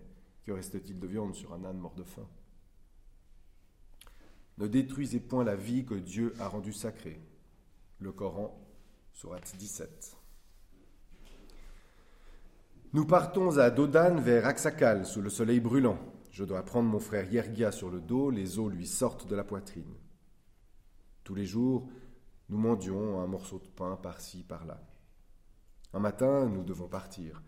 que 0.45 0.51
reste-t-il 0.51 0.99
de 0.99 1.07
viande 1.07 1.33
sur 1.33 1.53
un 1.53 1.63
âne 1.63 1.77
mort 1.77 1.95
de 1.95 2.03
faim? 2.03 2.27
Ne 4.57 4.67
détruisez 4.67 5.19
point 5.19 5.43
la 5.43 5.55
vie 5.55 5.85
que 5.85 5.95
Dieu 5.95 6.33
a 6.39 6.47
rendue 6.47 6.73
sacrée. 6.73 7.21
Le 7.99 8.11
Coran, 8.11 8.59
sourate 9.13 9.55
17. 9.57 10.17
Nous 12.95 13.05
partons 13.05 13.57
à 13.57 13.71
Dodan 13.71 14.21
vers 14.21 14.45
Aksakal 14.45 15.05
sous 15.05 15.21
le 15.21 15.29
soleil 15.29 15.59
brûlant. 15.59 15.99
Je 16.31 16.45
dois 16.45 16.63
prendre 16.63 16.87
mon 16.87 17.01
frère 17.01 17.29
Yergia 17.29 17.73
sur 17.73 17.89
le 17.89 17.99
dos, 17.99 18.29
les 18.29 18.57
os 18.57 18.71
lui 18.71 18.87
sortent 18.87 19.27
de 19.27 19.35
la 19.35 19.43
poitrine. 19.43 19.93
Tous 21.25 21.35
les 21.35 21.45
jours, 21.45 21.89
nous 22.47 22.57
mendions 22.57 23.19
un 23.19 23.27
morceau 23.27 23.59
de 23.59 23.67
pain 23.67 23.97
par-ci, 23.97 24.43
par-là. 24.43 24.81
Un 25.91 25.99
matin, 25.99 26.45
nous 26.45 26.63
devons 26.63 26.87
partir. 26.87 27.43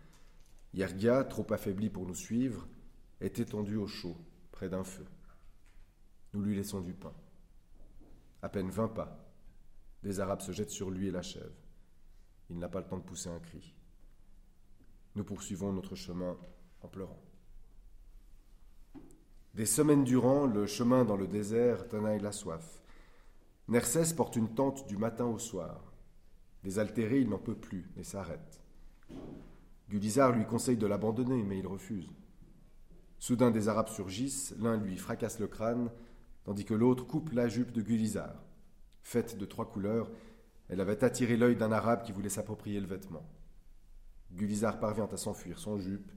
Yergia, 0.74 1.24
trop 1.24 1.50
affaibli 1.50 1.88
pour 1.88 2.04
nous 2.04 2.14
suivre, 2.14 2.68
est 3.22 3.38
étendu 3.38 3.76
au 3.76 3.86
chaud, 3.86 4.18
près 4.52 4.68
d'un 4.68 4.84
feu. 4.84 5.06
Nous 6.34 6.42
lui 6.42 6.56
laissons 6.56 6.82
du 6.82 6.92
pain. 6.92 7.14
À 8.42 8.50
peine 8.50 8.68
vingt 8.68 8.88
pas, 8.88 9.32
des 10.02 10.20
Arabes 10.20 10.42
se 10.42 10.52
jettent 10.52 10.68
sur 10.68 10.90
lui 10.90 11.08
et 11.08 11.10
l'achèvent. 11.10 11.56
Il 12.50 12.58
n'a 12.58 12.68
pas 12.68 12.80
le 12.80 12.86
temps 12.86 12.98
de 12.98 13.02
pousser 13.02 13.30
un 13.30 13.40
cri. 13.40 13.77
Nous 15.18 15.24
poursuivons 15.24 15.72
notre 15.72 15.96
chemin 15.96 16.36
en 16.80 16.86
pleurant. 16.86 17.20
Des 19.52 19.66
semaines 19.66 20.04
durant, 20.04 20.46
le 20.46 20.64
chemin 20.68 21.04
dans 21.04 21.16
le 21.16 21.26
désert 21.26 21.88
tenaille 21.88 22.20
la 22.20 22.30
soif. 22.30 22.80
Nersès 23.66 24.14
porte 24.14 24.36
une 24.36 24.54
tente 24.54 24.86
du 24.86 24.96
matin 24.96 25.24
au 25.24 25.40
soir. 25.40 25.92
Désaltéré, 26.62 27.18
il 27.18 27.28
n'en 27.28 27.40
peut 27.40 27.56
plus 27.56 27.90
et 27.96 28.04
s'arrête. 28.04 28.62
Gulizar 29.90 30.30
lui 30.30 30.46
conseille 30.46 30.76
de 30.76 30.86
l'abandonner, 30.86 31.42
mais 31.42 31.58
il 31.58 31.66
refuse. 31.66 32.12
Soudain, 33.18 33.50
des 33.50 33.66
Arabes 33.66 33.88
surgissent, 33.88 34.54
l'un 34.60 34.76
lui 34.76 34.96
fracasse 34.96 35.40
le 35.40 35.48
crâne, 35.48 35.90
tandis 36.44 36.64
que 36.64 36.74
l'autre 36.74 37.04
coupe 37.04 37.32
la 37.32 37.48
jupe 37.48 37.72
de 37.72 37.82
Gulizar. 37.82 38.36
Faite 39.02 39.36
de 39.36 39.46
trois 39.46 39.68
couleurs, 39.68 40.12
elle 40.68 40.80
avait 40.80 41.02
attiré 41.02 41.36
l'œil 41.36 41.56
d'un 41.56 41.72
Arabe 41.72 42.04
qui 42.04 42.12
voulait 42.12 42.28
s'approprier 42.28 42.78
le 42.78 42.86
vêtement. 42.86 43.28
Gulizar 44.32 44.78
parvient 44.78 45.06
à 45.06 45.16
s'enfuir 45.16 45.58
sans 45.58 45.78
jupe 45.78 46.10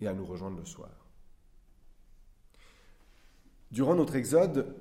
et 0.00 0.08
à 0.08 0.14
nous 0.14 0.24
rejoindre 0.24 0.58
le 0.58 0.64
soir. 0.64 0.90
Durant 3.70 3.94
notre 3.94 4.16
exode, 4.16 4.76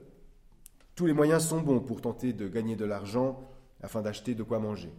tous 0.96 1.06
les 1.06 1.14
moyens 1.14 1.46
sont 1.46 1.62
bons 1.62 1.80
pour 1.80 2.02
tenter 2.02 2.34
de 2.34 2.48
gagner 2.48 2.76
de 2.76 2.86
l'argent 2.86 3.50
afin 3.82 4.02
d'acheter 4.02 4.36
de 4.36 4.44
quoi 4.44 4.60
manger. 4.60 4.94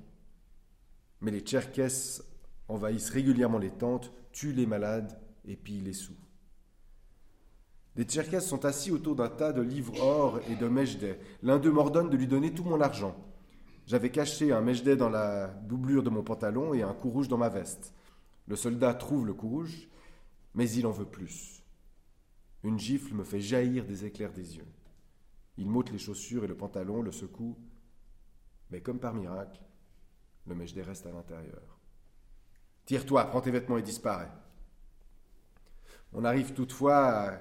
Mais 1.21 1.31
les 1.31 1.41
Tcherkesses 1.41 2.25
envahissent 2.69 3.11
régulièrement 3.11 3.59
les 3.59 3.71
tentes, 3.71 4.13
tuent 4.33 4.55
les 4.55 4.67
malades 4.67 5.19
et 5.45 5.57
pillent 5.57 5.83
les 5.83 5.93
sous. 5.93 6.17
Les 7.97 8.05
Tcherkesses 8.05 8.49
sont 8.49 8.65
assis 8.65 8.91
autour 8.91 9.15
d'un 9.15 9.29
tas 9.29 9.53
de 9.53 9.61
livres 9.61 10.01
or 10.01 10.41
et 10.49 10.57
de 10.57 10.67
mejdet. 10.67 11.21
L'un 11.43 11.59
d'eux 11.59 11.71
m'ordonne 11.71 12.09
de 12.09 12.17
lui 12.17 12.27
donner 12.27 12.55
tout 12.55 12.65
mon 12.65 12.81
argent. 12.81 13.15
J'avais 13.87 14.11
caché 14.11 14.53
un 14.53 14.61
mejdet 14.61 14.97
dans 14.97 15.09
la 15.09 15.49
doublure 15.49 16.03
de 16.03 16.11
mon 16.11 16.23
pantalon 16.23 16.75
et 16.75 16.83
un 16.83 16.95
coup 16.95 17.11
rouge 17.11 17.29
dans 17.29 17.39
ma 17.39 17.49
veste. 17.49 17.95
Le 18.47 18.57
soldat 18.57 18.95
trouve 18.95 19.27
le 19.27 19.35
coup 19.35 19.49
rouge, 19.49 19.89
mais 20.55 20.71
il 20.71 20.87
en 20.87 20.93
veut 20.93 21.07
plus. 21.07 21.63
Une 22.63 22.79
gifle 22.79 23.15
me 23.15 23.25
fait 23.25 23.41
jaillir 23.41 23.85
des 23.85 24.05
éclairs 24.05 24.33
des 24.33 24.57
yeux. 24.57 24.69
Il 25.57 25.69
m'ôte 25.69 25.91
les 25.91 25.99
chaussures 25.99 26.45
et 26.45 26.49
le 26.49 26.57
pantalon, 26.57 27.03
le 27.03 27.13
secoue 27.13 27.57
mais 28.73 28.81
comme 28.81 28.99
par 28.99 29.15
miracle, 29.15 29.61
le 30.47 30.55
Mejdé 30.55 30.83
reste 30.83 31.07
à 31.07 31.13
l'intérieur. 31.13 31.79
Tire-toi, 32.87 33.27
prends 33.27 33.43
tes 33.43 33.51
vêtements 33.51 33.77
et 33.77 33.83
disparais. 33.83 34.33
On 36.15 36.25
arrive 36.25 36.55
toutefois 36.55 36.97
à 36.97 37.39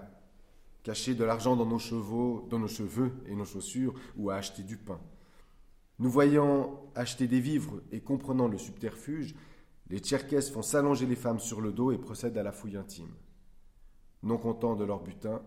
cacher 0.84 1.16
de 1.16 1.24
l'argent 1.24 1.56
dans 1.56 1.66
nos 1.66 1.80
chevaux, 1.80 2.48
dans 2.50 2.60
nos 2.60 2.68
cheveux 2.68 3.14
et 3.26 3.36
nos 3.36 3.46
chaussures, 3.46 3.96
ou 4.18 4.30
à 4.30 4.36
acheter 4.36 4.64
du 4.64 4.78
pain. 4.78 5.00
Nous 6.02 6.10
voyant 6.10 6.82
acheter 6.96 7.28
des 7.28 7.40
vivres 7.40 7.80
et 7.92 8.02
comprenant 8.02 8.48
le 8.48 8.58
subterfuge, 8.58 9.36
les 9.88 10.00
Tcherkesses 10.00 10.50
font 10.50 10.64
s'allonger 10.64 11.06
les 11.06 11.16
femmes 11.16 11.40
sur 11.40 11.62
le 11.62 11.72
dos 11.72 11.92
et 11.92 12.00
procèdent 12.00 12.40
à 12.40 12.44
la 12.44 12.52
fouille 12.52 12.76
intime. 12.76 13.14
Non 14.24 14.40
contents 14.40 14.76
de 14.76 14.84
leur 14.84 15.04
butin, 15.04 15.44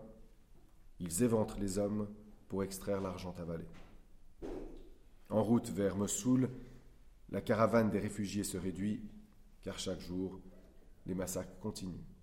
ils 1.01 1.23
éventrent 1.23 1.59
les 1.59 1.77
hommes 1.77 2.07
pour 2.47 2.63
extraire 2.63 3.01
l'argent 3.01 3.35
avalé. 3.37 3.65
En 5.29 5.43
route 5.43 5.71
vers 5.71 5.97
Mossoul, 5.97 6.49
la 7.31 7.41
caravane 7.41 7.89
des 7.89 7.99
réfugiés 7.99 8.45
se 8.45 8.57
réduit, 8.57 9.03
car 9.61 9.77
chaque 9.77 9.99
jour, 9.99 10.39
les 11.05 11.15
massacres 11.15 11.59
continuent. 11.59 12.14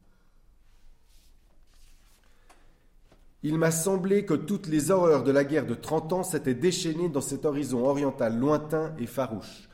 Il 3.44 3.58
m'a 3.58 3.72
semblé 3.72 4.25
que 4.25 4.34
toutes 4.34 4.68
les 4.68 4.92
horreurs 4.92 5.25
de 5.25 5.32
la 5.32 5.44
guerre 5.44 5.66
de 5.66 5.75
Trente 5.75 6.12
ans 6.12 6.22
s'étaient 6.22 6.54
déchaînées 6.54 7.08
dans 7.08 7.20
cet 7.20 7.44
horizon 7.44 7.84
oriental 7.84 8.38
lointain 8.38 8.94
et 9.00 9.06
farouche. 9.06 9.68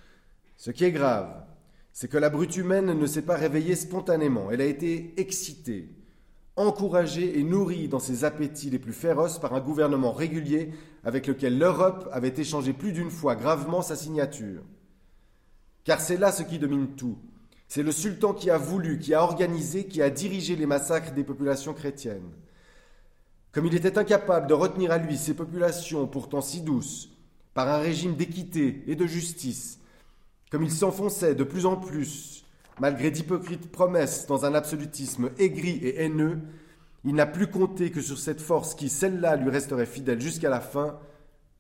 Ce 0.56 0.70
qui 0.70 0.84
est 0.84 0.92
grave, 0.92 1.44
c'est 1.92 2.08
que 2.08 2.16
la 2.16 2.30
brute 2.30 2.56
humaine 2.56 2.98
ne 2.98 3.06
s'est 3.06 3.22
pas 3.22 3.37
réveillée 3.37 3.76
spontanément, 3.76 4.50
elle 4.50 4.62
a 4.62 4.66
été 4.66 5.12
excitée, 5.20 5.90
encouragée 6.56 7.38
et 7.38 7.42
nourrie 7.44 7.88
dans 7.88 7.98
ses 7.98 8.25
appétits 8.25 8.70
les 8.70 8.78
plus 8.78 8.94
féroces 8.94 9.38
par 9.38 9.52
un 9.52 9.60
gouvernement 9.60 10.12
régulier 10.12 10.70
avec 11.04 11.26
lequel 11.26 11.58
l'Europe 11.58 12.08
avait 12.10 12.34
échangé 12.37 12.72
plus 12.72 12.92
d'une 12.92 13.10
fois 13.10 13.37
gravement 13.37 13.82
sa 13.82 13.96
signature. 13.96 14.62
Car 15.84 16.00
c'est 16.00 16.16
là 16.16 16.32
ce 16.32 16.42
qui 16.42 16.58
domine 16.58 16.96
tout. 16.96 17.18
C'est 17.68 17.82
le 17.82 17.92
sultan 17.92 18.32
qui 18.32 18.48
a 18.48 18.56
voulu, 18.56 18.98
qui 18.98 19.12
a 19.12 19.22
organisé, 19.22 19.84
qui 19.87 20.00
a 20.00 20.08
dirigé 20.08 20.56
les 20.56 20.66
massacres 20.66 21.12
des 21.12 21.25
populations 21.25 21.75
chrétiennes. 21.75 22.32
Comme 23.58 23.66
il 23.66 23.74
était 23.74 23.98
incapable 23.98 24.46
de 24.46 24.54
retenir 24.54 24.92
à 24.92 24.98
lui 24.98 25.18
ces 25.18 25.34
populations 25.34 26.06
pourtant 26.06 26.40
si 26.40 26.60
douces, 26.60 27.10
par 27.54 27.66
un 27.66 27.78
régime 27.78 28.14
d'équité 28.14 28.84
et 28.86 28.94
de 28.94 29.04
justice, 29.04 29.80
comme 30.52 30.62
il 30.62 30.70
s'enfonçait 30.70 31.34
de 31.34 31.42
plus 31.42 31.66
en 31.66 31.74
plus, 31.74 32.44
malgré 32.78 33.10
d'hypocrites 33.10 33.72
promesses, 33.72 34.28
dans 34.28 34.44
un 34.44 34.54
absolutisme 34.54 35.30
aigri 35.40 35.70
et 35.78 36.04
haineux, 36.04 36.38
il 37.04 37.16
n'a 37.16 37.26
plus 37.26 37.48
compté 37.48 37.90
que 37.90 38.00
sur 38.00 38.16
cette 38.16 38.40
force 38.40 38.76
qui, 38.76 38.88
celle-là, 38.88 39.34
lui 39.34 39.50
resterait 39.50 39.86
fidèle 39.86 40.20
jusqu'à 40.20 40.50
la 40.50 40.60
fin, 40.60 40.96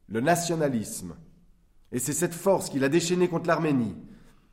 le 0.06 0.20
nationalisme. 0.20 1.16
Et 1.90 1.98
c'est 1.98 2.12
cette 2.12 2.32
force 2.32 2.70
qu'il 2.70 2.84
a 2.84 2.88
déchaînée 2.88 3.26
contre 3.26 3.48
l'Arménie. 3.48 3.96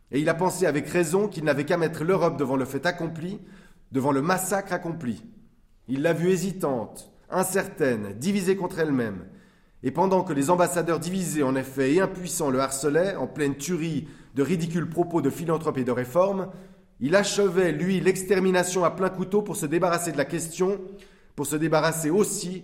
Et 0.09 0.19
il 0.19 0.29
a 0.29 0.33
pensé 0.33 0.65
avec 0.65 0.87
raison 0.87 1.27
qu'il 1.27 1.43
n'avait 1.43 1.65
qu'à 1.65 1.77
mettre 1.77 2.03
l'Europe 2.03 2.39
devant 2.39 2.55
le 2.55 2.65
fait 2.65 2.87
accompli, 2.87 3.39
devant 3.91 4.11
le 4.11 4.23
massacre 4.23 4.73
accompli. 4.73 5.21
Il 5.87 6.01
l'a 6.01 6.13
vue 6.13 6.31
hésitante, 6.31 7.11
incertaine, 7.29 8.13
divisée 8.17 8.55
contre 8.55 8.79
elle-même. 8.79 9.25
Et 9.84 9.91
pendant 9.91 10.24
que 10.24 10.34
les 10.34 10.50
ambassadeurs 10.50 11.00
divisés 11.00 11.44
en 11.44 11.55
effet 11.55 11.94
et 11.94 12.01
impuissants 12.01 12.50
le 12.50 12.60
harcelaient, 12.60 13.15
en 13.15 13.27
pleine 13.27 13.55
tuerie 13.55 14.08
de 14.34 14.44
ridicules 14.44 14.89
propos 14.89 15.22
de 15.22 15.29
philanthrope 15.29 15.77
et 15.77 15.84
de 15.84 15.91
réforme, 15.91 16.50
il 17.00 17.15
achevait, 17.15 17.72
lui, 17.72 18.00
l'extermination 18.00 18.84
à 18.84 18.91
plein 18.91 19.10
couteau 19.10 19.41
pour 19.41 19.55
se 19.55 19.65
débarrasser 19.65 20.12
de 20.12 20.17
la 20.17 20.25
question, 20.25 20.79
pour 21.36 21.46
se 21.46 21.55
débarrasser 21.55 22.10
aussi 22.10 22.63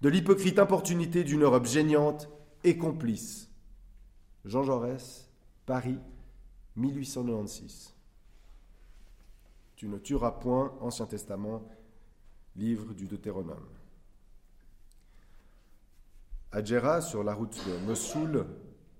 de 0.00 0.08
l'hypocrite 0.08 0.58
importunité 0.58 1.24
d'une 1.24 1.42
Europe 1.42 1.66
géniante 1.66 2.28
et 2.62 2.76
complice. 2.76 3.48
Jean 4.44 4.62
Jaurès, 4.62 5.28
Paris, 5.66 5.98
1896. 6.76 7.94
Tu 9.76 9.88
ne 9.88 9.98
tueras 9.98 10.32
point, 10.32 10.72
Ancien 10.80 11.06
Testament, 11.06 11.62
livre 12.56 12.92
du 12.92 13.06
Deutéronome. 13.06 13.79
À 16.52 16.64
Djerra, 16.64 17.00
sur 17.00 17.22
la 17.22 17.32
route 17.32 17.64
de 17.64 17.86
Mossoul, 17.86 18.44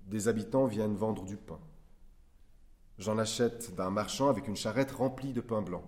des 0.07 0.29
habitants 0.29 0.67
viennent 0.67 0.95
vendre 0.95 1.25
du 1.25 1.35
pain. 1.35 1.59
J'en 2.97 3.17
achète 3.17 3.75
d'un 3.75 3.89
marchand 3.89 4.29
avec 4.29 4.47
une 4.47 4.55
charrette 4.55 4.93
remplie 4.93 5.33
de 5.33 5.41
pain 5.41 5.61
blanc. 5.61 5.83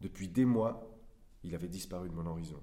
Depuis 0.00 0.28
des 0.28 0.44
mois, 0.44 0.88
il 1.42 1.56
avait 1.56 1.66
disparu 1.66 2.08
de 2.08 2.14
mon 2.14 2.26
horizon. 2.26 2.60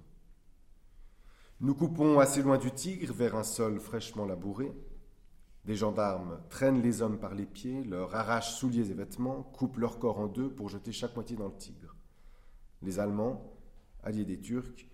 Nous 1.60 1.76
coupons 1.76 2.20
assez 2.20 2.42
loin 2.42 2.58
du 2.58 2.72
Tigre, 2.72 3.14
vers 3.14 3.36
un 3.36 3.44
sol 3.44 3.82
fraîchement 3.82 4.26
labouré. 4.26 4.72
Des 5.66 5.76
gendarmes 5.76 6.40
traînent 6.50 6.82
les 6.82 7.02
hommes 7.02 7.20
par 7.20 7.36
les 7.36 7.46
pieds, 7.46 7.84
leur 7.84 8.16
arrachent 8.16 8.54
souliers 8.54 8.92
et 8.92 8.94
vêtements, 8.94 9.44
coupent 9.44 9.78
leur 9.78 10.00
corps 10.00 10.20
en 10.20 10.28
deux 10.28 10.50
pour 10.50 10.70
jeter 10.70 10.94
chaque 10.94 11.16
moitié 11.16 11.36
dans 11.36 11.50
le 11.50 11.58
Tigre. 11.58 11.98
Les 12.82 12.98
Allemands, 12.98 13.52
alliés 14.04 14.24
des 14.24 14.40
Turcs, 14.40 14.88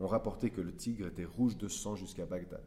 ont 0.00 0.06
rapporté 0.06 0.48
que 0.48 0.62
le 0.62 0.74
Tigre 0.74 1.08
était 1.08 1.26
rouge 1.26 1.58
de 1.58 1.68
sang 1.68 1.94
jusqu'à 1.94 2.24
Bagdad. 2.24 2.64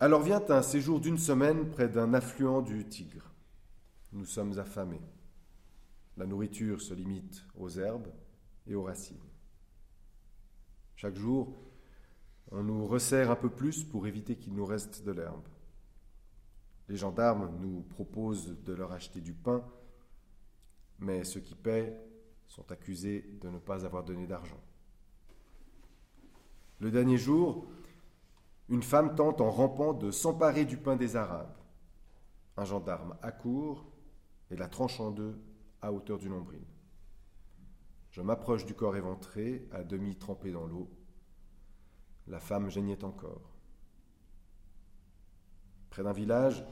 Alors 0.00 0.22
vient 0.22 0.44
un 0.50 0.62
séjour 0.62 1.00
d'une 1.00 1.18
semaine 1.18 1.68
près 1.70 1.88
d'un 1.88 2.14
affluent 2.14 2.62
du 2.62 2.86
Tigre. 2.86 3.32
Nous 4.12 4.26
sommes 4.26 4.56
affamés. 4.60 5.02
La 6.16 6.24
nourriture 6.24 6.80
se 6.80 6.94
limite 6.94 7.44
aux 7.56 7.68
herbes 7.68 8.06
et 8.68 8.76
aux 8.76 8.84
racines. 8.84 9.16
Chaque 10.94 11.16
jour, 11.16 11.52
on 12.52 12.62
nous 12.62 12.86
resserre 12.86 13.32
un 13.32 13.36
peu 13.36 13.50
plus 13.50 13.82
pour 13.82 14.06
éviter 14.06 14.36
qu'il 14.36 14.54
nous 14.54 14.64
reste 14.64 15.04
de 15.04 15.10
l'herbe. 15.10 15.48
Les 16.88 16.96
gendarmes 16.96 17.50
nous 17.60 17.82
proposent 17.82 18.56
de 18.64 18.72
leur 18.72 18.92
acheter 18.92 19.20
du 19.20 19.32
pain, 19.32 19.64
mais 21.00 21.24
ceux 21.24 21.40
qui 21.40 21.56
paient 21.56 22.00
sont 22.46 22.70
accusés 22.70 23.24
de 23.40 23.48
ne 23.48 23.58
pas 23.58 23.84
avoir 23.84 24.04
donné 24.04 24.28
d'argent. 24.28 24.60
Le 26.78 26.92
dernier 26.92 27.18
jour, 27.18 27.66
une 28.68 28.82
femme 28.82 29.14
tente 29.14 29.40
en 29.40 29.50
rampant 29.50 29.94
de 29.94 30.10
s'emparer 30.10 30.64
du 30.64 30.76
pain 30.76 30.96
des 30.96 31.16
Arabes. 31.16 31.56
Un 32.56 32.64
gendarme 32.64 33.16
accourt 33.22 33.86
et 34.50 34.56
la 34.56 34.68
tranche 34.68 35.00
en 35.00 35.10
deux 35.10 35.38
à 35.80 35.92
hauteur 35.92 36.18
du 36.18 36.28
nombril. 36.28 36.64
Je 38.10 38.20
m'approche 38.20 38.66
du 38.66 38.74
corps 38.74 38.96
éventré, 38.96 39.68
à 39.72 39.84
demi 39.84 40.16
trempé 40.16 40.50
dans 40.50 40.66
l'eau. 40.66 40.90
La 42.26 42.40
femme 42.40 42.68
geignait 42.68 43.04
encore. 43.04 43.54
Près 45.88 46.02
d'un 46.02 46.12
village, 46.12 46.64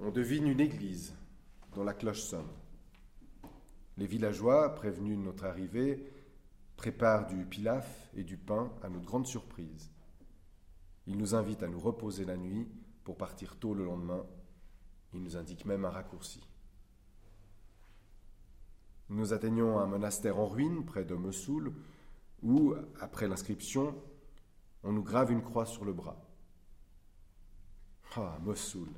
on 0.00 0.10
devine 0.10 0.46
une 0.46 0.60
église 0.60 1.14
dont 1.74 1.82
la 1.82 1.94
cloche 1.94 2.20
sonne. 2.20 2.50
Les 3.96 4.06
villageois, 4.06 4.74
prévenus 4.74 5.16
de 5.16 5.22
notre 5.22 5.44
arrivée, 5.44 6.12
préparent 6.76 7.26
du 7.26 7.44
pilaf 7.46 8.10
et 8.14 8.22
du 8.22 8.36
pain 8.36 8.72
à 8.82 8.88
notre 8.88 9.06
grande 9.06 9.26
surprise. 9.26 9.93
Ils 11.06 11.18
nous 11.18 11.34
invitent 11.34 11.62
à 11.62 11.68
nous 11.68 11.80
reposer 11.80 12.24
la 12.24 12.36
nuit 12.36 12.68
pour 13.04 13.16
partir 13.16 13.56
tôt 13.56 13.74
le 13.74 13.84
lendemain. 13.84 14.24
Ils 15.12 15.22
nous 15.22 15.36
indiquent 15.36 15.66
même 15.66 15.84
un 15.84 15.90
raccourci. 15.90 16.40
Nous 19.10 19.32
atteignons 19.32 19.78
un 19.78 19.86
monastère 19.86 20.38
en 20.38 20.46
ruine 20.46 20.84
près 20.84 21.04
de 21.04 21.14
Mossoul 21.14 21.72
où, 22.42 22.74
après 23.00 23.28
l'inscription, 23.28 23.94
on 24.82 24.92
nous 24.92 25.02
grave 25.02 25.30
une 25.30 25.42
croix 25.42 25.66
sur 25.66 25.84
le 25.84 25.92
bras. 25.92 26.20
Ah, 28.16 28.38
Mossoul, 28.42 28.88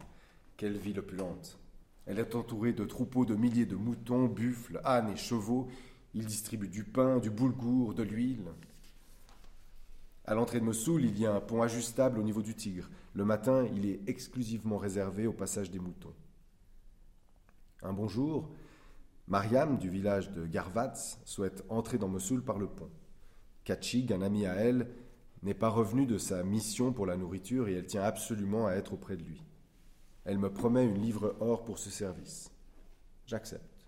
quelle 0.57 0.77
ville 0.77 1.01
opulente. 1.01 1.59
Elle 2.07 2.21
est 2.21 2.35
entourée 2.37 2.73
de 2.73 2.85
troupeaux 2.85 3.25
de 3.25 3.35
milliers 3.35 3.66
de 3.66 3.75
moutons, 3.75 4.27
buffles, 4.27 4.81
ânes 4.85 5.11
et 5.11 5.16
chevaux. 5.16 5.69
Ils 6.14 6.27
distribuent 6.27 6.69
du 6.69 6.85
pain, 6.85 7.19
du 7.19 7.31
boulgour, 7.31 7.95
de 7.95 8.05
l'huile. 8.05 8.53
À 10.29 10.35
l'entrée 10.35 10.59
de 10.59 10.65
Mossoul, 10.65 11.05
il 11.05 11.17
y 11.21 11.25
a 11.25 11.33
un 11.33 11.41
pont 11.41 11.62
ajustable 11.62 12.19
au 12.19 12.23
niveau 12.25 12.43
du 12.43 12.57
Tigre. 12.57 12.91
Le 13.15 13.25
matin, 13.25 13.65
il 13.73 13.87
est 13.87 14.01
exclusivement 14.09 14.77
réservé 14.77 15.29
au 15.29 15.33
passage 15.33 15.71
des 15.71 15.79
moutons. 15.79 16.12
Un 17.83 17.93
bonjour, 17.93 18.51
Mariam, 19.29 19.79
du 19.79 19.89
village 19.89 20.33
de 20.33 20.45
Garvatz, 20.45 21.21
souhaite 21.25 21.65
entrer 21.69 21.99
dans 21.99 22.09
Mossoul 22.09 22.43
par 22.43 22.59
le 22.59 22.67
pont. 22.67 22.91
Kachig, 23.62 24.12
un 24.12 24.21
ami 24.21 24.47
à 24.47 24.55
elle, 24.55 24.89
n'est 25.45 25.55
pas 25.55 25.69
revenu 25.69 26.07
de 26.07 26.19
sa 26.19 26.43
mission 26.43 26.93
pour 26.93 27.07
la 27.07 27.17
nourriture 27.17 27.69
et 27.69 27.75
elle 27.75 27.87
tient 27.87 28.03
absolument 28.03 28.67
à 28.67 28.73
être 28.73 28.95
auprès 28.95 29.17
de 29.17 29.23
lui. 29.23 29.45
Elle 30.25 30.39
me 30.39 30.53
promet 30.53 30.85
une 30.85 31.01
livre 31.01 31.37
or 31.39 31.65
pour 31.65 31.79
ce 31.79 31.91
service. 31.91 32.51
J'accepte. 33.27 33.87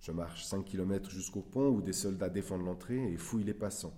Je 0.00 0.12
marche 0.12 0.46
cinq 0.46 0.64
kilomètres 0.64 1.10
jusqu'au 1.10 1.42
pont 1.42 1.68
où 1.68 1.82
des 1.82 1.92
soldats 1.92 2.30
défendent 2.30 2.64
l'entrée 2.64 3.12
et 3.12 3.18
fouillent 3.18 3.44
les 3.44 3.52
passants. 3.52 3.92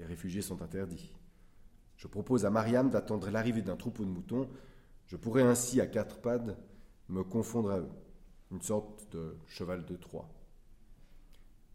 Les 0.00 0.06
réfugiés 0.06 0.40
sont 0.40 0.62
interdits. 0.62 1.12
Je 1.98 2.08
propose 2.08 2.46
à 2.46 2.50
Mariam 2.50 2.88
d'attendre 2.88 3.28
l'arrivée 3.28 3.60
d'un 3.60 3.76
troupeau 3.76 4.06
de 4.06 4.10
moutons. 4.10 4.48
Je 5.06 5.16
pourrais 5.16 5.42
ainsi, 5.42 5.78
à 5.78 5.86
quatre 5.86 6.22
pattes, 6.22 6.56
me 7.10 7.22
confondre 7.22 7.70
à 7.70 7.80
eux, 7.80 7.90
une 8.50 8.62
sorte 8.62 9.12
de 9.12 9.36
cheval 9.46 9.84
de 9.84 9.96
Troie. 9.96 10.30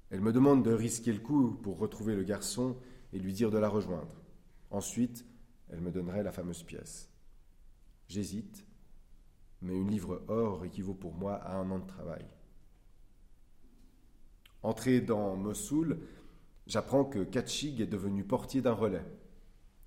Elle 0.10 0.22
me 0.22 0.34
demande 0.34 0.66
de 0.66 0.72
risquer 0.72 1.14
le 1.14 1.20
coup 1.20 1.52
pour 1.52 1.78
retrouver 1.78 2.16
le 2.16 2.24
garçon 2.24 2.76
et 3.14 3.20
lui 3.20 3.32
dire 3.32 3.52
de 3.52 3.60
la 3.60 3.70
rejoindre. 3.70 4.20
Ensuite, 4.72 5.24
elle 5.70 5.82
me 5.82 5.92
donnerait 5.92 6.24
la 6.24 6.32
fameuse 6.32 6.64
pièce. 6.64 7.12
J'hésite, 8.08 8.66
mais 9.62 9.76
une 9.76 9.92
livre 9.92 10.24
or 10.30 10.66
équivaut 10.66 10.96
pour 10.96 11.14
moi 11.14 11.36
à 11.36 11.58
un 11.58 11.70
an 11.70 11.78
de 11.78 11.86
travail. 11.86 12.26
Entré 14.64 15.00
dans 15.00 15.36
Mossoul, 15.36 16.00
j'apprends 16.68 17.06
que 17.06 17.24
Kachig 17.24 17.82
est 17.82 17.88
devenu 17.88 18.24
portier 18.24 18.62
d'un 18.62 18.74
relais, 18.74 19.06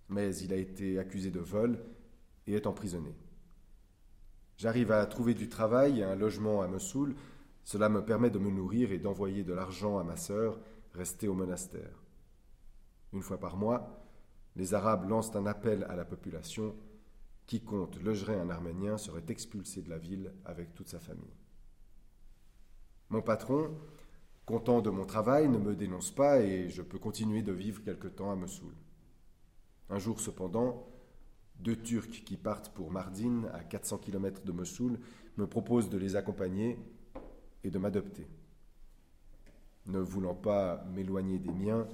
mais 0.08 0.34
il 0.36 0.52
a 0.52 0.56
été 0.56 0.98
accusé 0.98 1.30
de 1.30 1.40
vol 1.40 1.78
et 2.46 2.54
est 2.54 2.66
emprisonné. 2.66 3.14
J'arrive 4.56 4.90
à 4.90 5.06
trouver 5.06 5.34
du 5.34 5.48
travail 5.48 6.00
et 6.00 6.04
un 6.04 6.16
logement 6.16 6.62
à 6.62 6.66
Mossoul. 6.66 7.14
Cela 7.62 7.88
me 7.88 8.04
permet 8.04 8.30
de 8.30 8.38
me 8.38 8.50
nourrir 8.50 8.90
et 8.90 8.98
d'envoyer 8.98 9.44
de 9.44 9.52
l'argent 9.52 9.98
à 9.98 10.04
ma 10.04 10.16
sœur, 10.16 10.58
restée 10.94 11.28
au 11.28 11.34
monastère. 11.34 12.02
Une 13.12 13.22
fois 13.22 13.38
par 13.38 13.56
mois, 13.56 14.04
les 14.56 14.74
Arabes 14.74 15.08
lancent 15.08 15.36
un 15.36 15.46
appel 15.46 15.86
à 15.88 15.94
la 15.94 16.04
population. 16.04 16.74
Quiconque 17.46 18.02
logerait 18.02 18.40
un 18.40 18.50
Arménien 18.50 18.98
serait 18.98 19.24
expulsé 19.28 19.82
de 19.82 19.90
la 19.90 19.98
ville 19.98 20.32
avec 20.44 20.74
toute 20.74 20.88
sa 20.88 20.98
famille. 20.98 21.36
Mon 23.10 23.22
patron, 23.22 23.70
content 24.48 24.80
de 24.80 24.88
mon 24.88 25.04
travail, 25.04 25.46
ne 25.46 25.58
me 25.58 25.76
dénonce 25.76 26.10
pas 26.10 26.40
et 26.40 26.70
je 26.70 26.80
peux 26.80 26.98
continuer 26.98 27.42
de 27.42 27.52
vivre 27.52 27.82
quelque 27.84 28.08
temps 28.08 28.30
à 28.30 28.34
Mossoul. 28.34 28.72
Un 29.90 29.98
jour 29.98 30.20
cependant, 30.20 30.88
deux 31.60 31.76
Turcs 31.76 32.24
qui 32.24 32.38
partent 32.38 32.70
pour 32.70 32.90
Mardin, 32.90 33.44
à 33.52 33.62
400 33.62 33.98
km 33.98 34.44
de 34.46 34.52
Mossoul, 34.52 34.98
me 35.36 35.46
proposent 35.46 35.90
de 35.90 35.98
les 35.98 36.16
accompagner 36.16 36.78
et 37.62 37.70
de 37.70 37.78
m'adopter. 37.78 38.26
Ne 39.84 39.98
voulant 39.98 40.34
pas 40.34 40.82
m'éloigner 40.94 41.38
des 41.38 41.52
miens, 41.52 41.86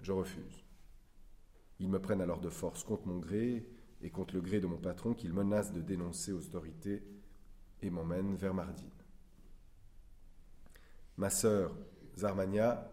je 0.00 0.12
refuse. 0.12 0.64
Ils 1.80 1.90
me 1.90 2.00
prennent 2.00 2.22
alors 2.22 2.40
de 2.40 2.48
force 2.48 2.82
contre 2.82 3.06
mon 3.06 3.18
gré 3.18 3.68
et 4.00 4.08
contre 4.08 4.36
le 4.36 4.40
gré 4.40 4.58
de 4.58 4.66
mon 4.66 4.78
patron 4.78 5.12
qu'ils 5.12 5.34
menacent 5.34 5.72
de 5.72 5.82
dénoncer 5.82 6.32
aux 6.32 6.46
autorités 6.46 7.02
et 7.82 7.90
m'emmènent 7.90 8.36
vers 8.36 8.54
Mardine. 8.54 9.03
Ma 11.16 11.30
sœur, 11.30 11.76
Zarmania, 12.16 12.90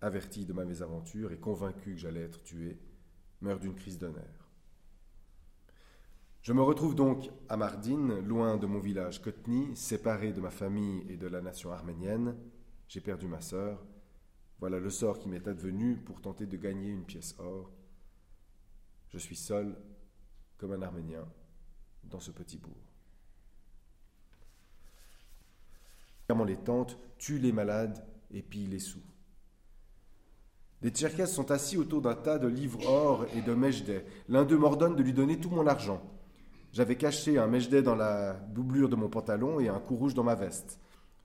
avertie 0.00 0.46
de 0.46 0.52
ma 0.52 0.64
mésaventure 0.64 1.32
et 1.32 1.38
convaincue 1.38 1.94
que 1.94 2.00
j'allais 2.00 2.22
être 2.22 2.42
tué, 2.42 2.78
meurt 3.40 3.60
d'une 3.60 3.74
crise 3.74 3.98
de 3.98 4.08
nerfs. 4.08 4.48
Je 6.42 6.52
me 6.52 6.62
retrouve 6.62 6.94
donc 6.94 7.30
à 7.48 7.56
Mardine, 7.56 8.20
loin 8.20 8.56
de 8.56 8.66
mon 8.66 8.78
village 8.78 9.20
Kotni, 9.20 9.74
séparé 9.74 10.32
de 10.32 10.40
ma 10.40 10.50
famille 10.50 11.04
et 11.08 11.16
de 11.16 11.26
la 11.26 11.40
nation 11.40 11.72
arménienne. 11.72 12.36
J'ai 12.88 13.00
perdu 13.00 13.26
ma 13.26 13.40
sœur, 13.40 13.84
voilà 14.58 14.78
le 14.78 14.90
sort 14.90 15.18
qui 15.18 15.28
m'est 15.28 15.48
advenu 15.48 15.96
pour 15.96 16.22
tenter 16.22 16.46
de 16.46 16.56
gagner 16.56 16.88
une 16.88 17.04
pièce 17.04 17.34
or. 17.38 17.70
Je 19.08 19.18
suis 19.18 19.36
seul, 19.36 19.76
comme 20.56 20.72
un 20.72 20.82
Arménien, 20.82 21.26
dans 22.04 22.20
ce 22.20 22.30
petit 22.30 22.58
bourg. 22.58 22.85
Les 26.46 26.56
tentes 26.56 26.98
tuent 27.18 27.38
les 27.38 27.52
malades 27.52 28.04
et 28.30 28.42
pillent 28.42 28.66
les 28.66 28.78
sous. 28.78 29.02
Les 30.82 30.90
Tcherkesses 30.90 31.34
sont 31.34 31.50
assis 31.50 31.78
autour 31.78 32.02
d'un 32.02 32.14
tas 32.14 32.38
de 32.38 32.48
livres 32.48 32.86
or 32.86 33.26
et 33.34 33.40
de 33.40 33.54
mejdet. 33.54 34.04
L'un 34.28 34.44
d'eux 34.44 34.58
m'ordonne 34.58 34.94
de 34.94 35.02
lui 35.02 35.12
donner 35.12 35.40
tout 35.40 35.50
mon 35.50 35.66
argent. 35.66 36.02
J'avais 36.72 36.96
caché 36.96 37.38
un 37.38 37.46
mejdet 37.46 37.82
dans 37.82 37.94
la 37.94 38.34
doublure 38.34 38.88
de 38.88 38.96
mon 38.96 39.08
pantalon 39.08 39.58
et 39.58 39.68
un 39.68 39.80
coup 39.80 39.96
rouge 39.96 40.14
dans 40.14 40.24
ma 40.24 40.34
veste. 40.34 40.78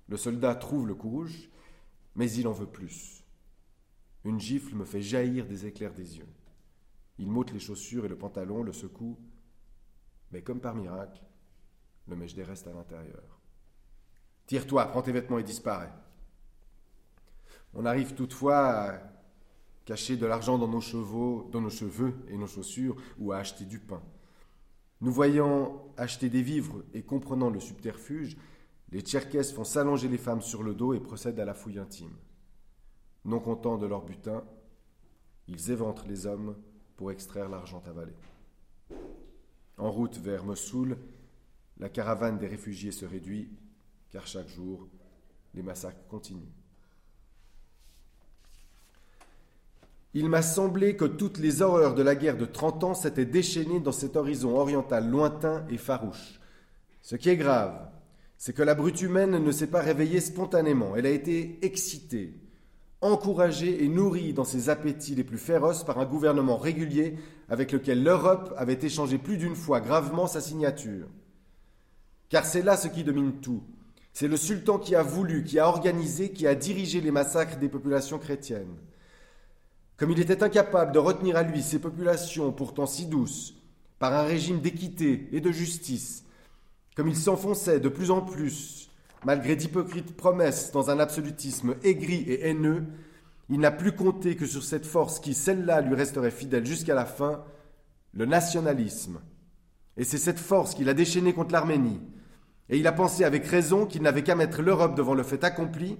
Le 0.07 0.17
soldat 0.17 0.55
trouve 0.55 0.87
le 0.87 0.95
coup 0.95 1.09
rouge, 1.09 1.49
mais 2.15 2.31
il 2.31 2.47
en 2.47 2.53
veut 2.53 2.67
plus. 2.67 3.25
Une 4.23 4.39
gifle 4.39 4.75
me 4.75 4.85
fait 4.85 5.01
jaillir 5.01 5.45
des 5.45 5.65
éclairs 5.65 5.93
des 5.93 6.19
yeux. 6.19 6.29
Il 7.17 7.29
m'ôte 7.29 7.51
les 7.51 7.59
chaussures 7.59 8.05
et 8.05 8.09
le 8.09 8.17
pantalon, 8.17 8.63
le 8.63 8.71
secoue, 8.71 9.17
mais 10.31 10.41
comme 10.41 10.61
par 10.61 10.75
miracle, 10.75 11.21
le 12.07 12.15
mejdet 12.15 12.43
reste 12.43 12.67
à 12.67 12.73
l'intérieur. 12.73 13.40
Tire-toi, 14.51 14.85
prends 14.87 15.01
tes 15.01 15.13
vêtements 15.13 15.39
et 15.39 15.43
disparais. 15.43 15.93
On 17.73 17.85
arrive 17.85 18.15
toutefois 18.15 18.57
à 18.57 18.99
cacher 19.85 20.17
de 20.17 20.25
l'argent 20.25 20.57
dans 20.57 20.67
nos 20.67 20.81
chevaux, 20.81 21.47
dans 21.53 21.61
nos 21.61 21.69
cheveux 21.69 22.13
et 22.27 22.35
nos 22.35 22.47
chaussures, 22.47 22.97
ou 23.17 23.31
à 23.31 23.37
acheter 23.37 23.63
du 23.63 23.79
pain. 23.79 24.03
Nous 24.99 25.13
voyant 25.13 25.85
acheter 25.95 26.27
des 26.27 26.41
vivres 26.41 26.83
et 26.93 27.01
comprenant 27.01 27.49
le 27.49 27.61
subterfuge, 27.61 28.35
les 28.91 28.99
Tcherkesses 28.99 29.53
font 29.53 29.63
s'allonger 29.63 30.09
les 30.09 30.17
femmes 30.17 30.41
sur 30.41 30.63
le 30.63 30.73
dos 30.73 30.93
et 30.93 30.99
procèdent 30.99 31.39
à 31.39 31.45
la 31.45 31.53
fouille 31.53 31.79
intime. 31.79 32.17
Non 33.23 33.39
contents 33.39 33.77
de 33.77 33.87
leur 33.87 34.01
butin, 34.01 34.43
ils 35.47 35.71
éventrent 35.71 36.09
les 36.09 36.25
hommes 36.25 36.57
pour 36.97 37.13
extraire 37.13 37.47
l'argent 37.47 37.81
avalé. 37.87 38.11
En 39.77 39.89
route 39.89 40.17
vers 40.17 40.43
Mossoul, 40.43 40.97
la 41.77 41.87
caravane 41.87 42.37
des 42.37 42.47
réfugiés 42.47 42.91
se 42.91 43.05
réduit, 43.05 43.47
car 44.11 44.27
chaque 44.27 44.49
jour, 44.49 44.87
les 45.53 45.63
massacres 45.63 46.05
continuent. 46.09 46.51
Il 50.13 50.27
m'a 50.27 50.41
semblé 50.41 50.97
que 50.97 51.05
toutes 51.05 51.37
les 51.37 51.61
horreurs 51.61 51.95
de 51.95 52.01
la 52.01 52.15
guerre 52.15 52.37
de 52.37 52.45
Trente 52.45 52.83
ans 52.83 52.93
s'étaient 52.93 53.25
déchaînées 53.25 53.79
dans 53.79 53.93
cet 53.93 54.17
horizon 54.17 54.57
oriental 54.57 55.09
lointain 55.09 55.65
et 55.69 55.77
farouche. 55.77 56.39
Ce 57.01 57.15
qui 57.15 57.29
est 57.29 57.37
grave, 57.37 57.89
c'est 58.37 58.53
que 58.53 58.63
la 58.63 58.75
brute 58.75 59.01
humaine 59.01 59.41
ne 59.41 59.51
s'est 59.51 59.67
pas 59.67 59.81
réveillée 59.81 60.19
spontanément, 60.19 60.95
elle 60.95 61.05
a 61.05 61.11
été 61.11 61.59
excitée, 61.61 62.33
encouragée 62.99 63.83
et 63.83 63.87
nourrie 63.87 64.33
dans 64.33 64.43
ses 64.43 64.69
appétits 64.69 65.15
les 65.15 65.23
plus 65.23 65.37
féroces 65.37 65.85
par 65.85 65.99
un 65.99 66.05
gouvernement 66.05 66.57
régulier 66.57 67.15
avec 67.47 67.71
lequel 67.71 68.03
l'Europe 68.03 68.53
avait 68.57 68.79
échangé 68.81 69.17
plus 69.17 69.37
d'une 69.37 69.55
fois 69.55 69.79
gravement 69.79 70.27
sa 70.27 70.41
signature. 70.41 71.07
Car 72.27 72.45
c'est 72.45 72.61
là 72.61 72.75
ce 72.75 72.89
qui 72.89 73.03
domine 73.03 73.39
tout. 73.41 73.63
C'est 74.13 74.27
le 74.27 74.37
sultan 74.37 74.77
qui 74.77 74.95
a 74.95 75.03
voulu, 75.03 75.43
qui 75.43 75.59
a 75.59 75.67
organisé, 75.67 76.31
qui 76.31 76.47
a 76.47 76.55
dirigé 76.55 77.01
les 77.01 77.11
massacres 77.11 77.57
des 77.57 77.69
populations 77.69 78.19
chrétiennes. 78.19 78.75
Comme 79.97 80.11
il 80.11 80.19
était 80.19 80.43
incapable 80.43 80.91
de 80.91 80.99
retenir 80.99 81.37
à 81.37 81.43
lui 81.43 81.61
ces 81.61 81.79
populations 81.79 82.51
pourtant 82.51 82.85
si 82.85 83.05
douces, 83.05 83.53
par 83.99 84.13
un 84.13 84.23
régime 84.23 84.59
d'équité 84.59 85.29
et 85.31 85.41
de 85.41 85.51
justice, 85.51 86.25
comme 86.95 87.07
il 87.07 87.15
s'enfonçait 87.15 87.79
de 87.79 87.89
plus 87.89 88.11
en 88.11 88.21
plus, 88.21 88.89
malgré 89.23 89.55
d'hypocrites 89.55 90.17
promesses, 90.17 90.71
dans 90.71 90.89
un 90.89 90.99
absolutisme 90.99 91.75
aigri 91.83 92.23
et 92.27 92.47
haineux, 92.47 92.83
il 93.49 93.59
n'a 93.59 93.71
plus 93.71 93.91
compté 93.91 94.35
que 94.35 94.45
sur 94.45 94.63
cette 94.63 94.85
force 94.85 95.19
qui, 95.19 95.33
celle-là, 95.33 95.81
lui 95.81 95.95
resterait 95.95 96.31
fidèle 96.31 96.65
jusqu'à 96.65 96.95
la 96.95 97.05
fin, 97.05 97.43
le 98.13 98.25
nationalisme. 98.25 99.19
Et 99.97 100.03
c'est 100.03 100.17
cette 100.17 100.39
force 100.39 100.73
qu'il 100.73 100.89
a 100.89 100.93
déchaînée 100.93 101.33
contre 101.33 101.51
l'Arménie. 101.51 101.99
Et 102.71 102.77
il 102.77 102.87
a 102.87 102.93
pensé 102.93 103.25
avec 103.25 103.45
raison 103.45 103.85
qu'il 103.85 104.01
n'avait 104.01 104.23
qu'à 104.23 104.35
mettre 104.35 104.61
l'Europe 104.61 104.95
devant 104.95 105.13
le 105.13 105.23
fait 105.23 105.43
accompli, 105.43 105.97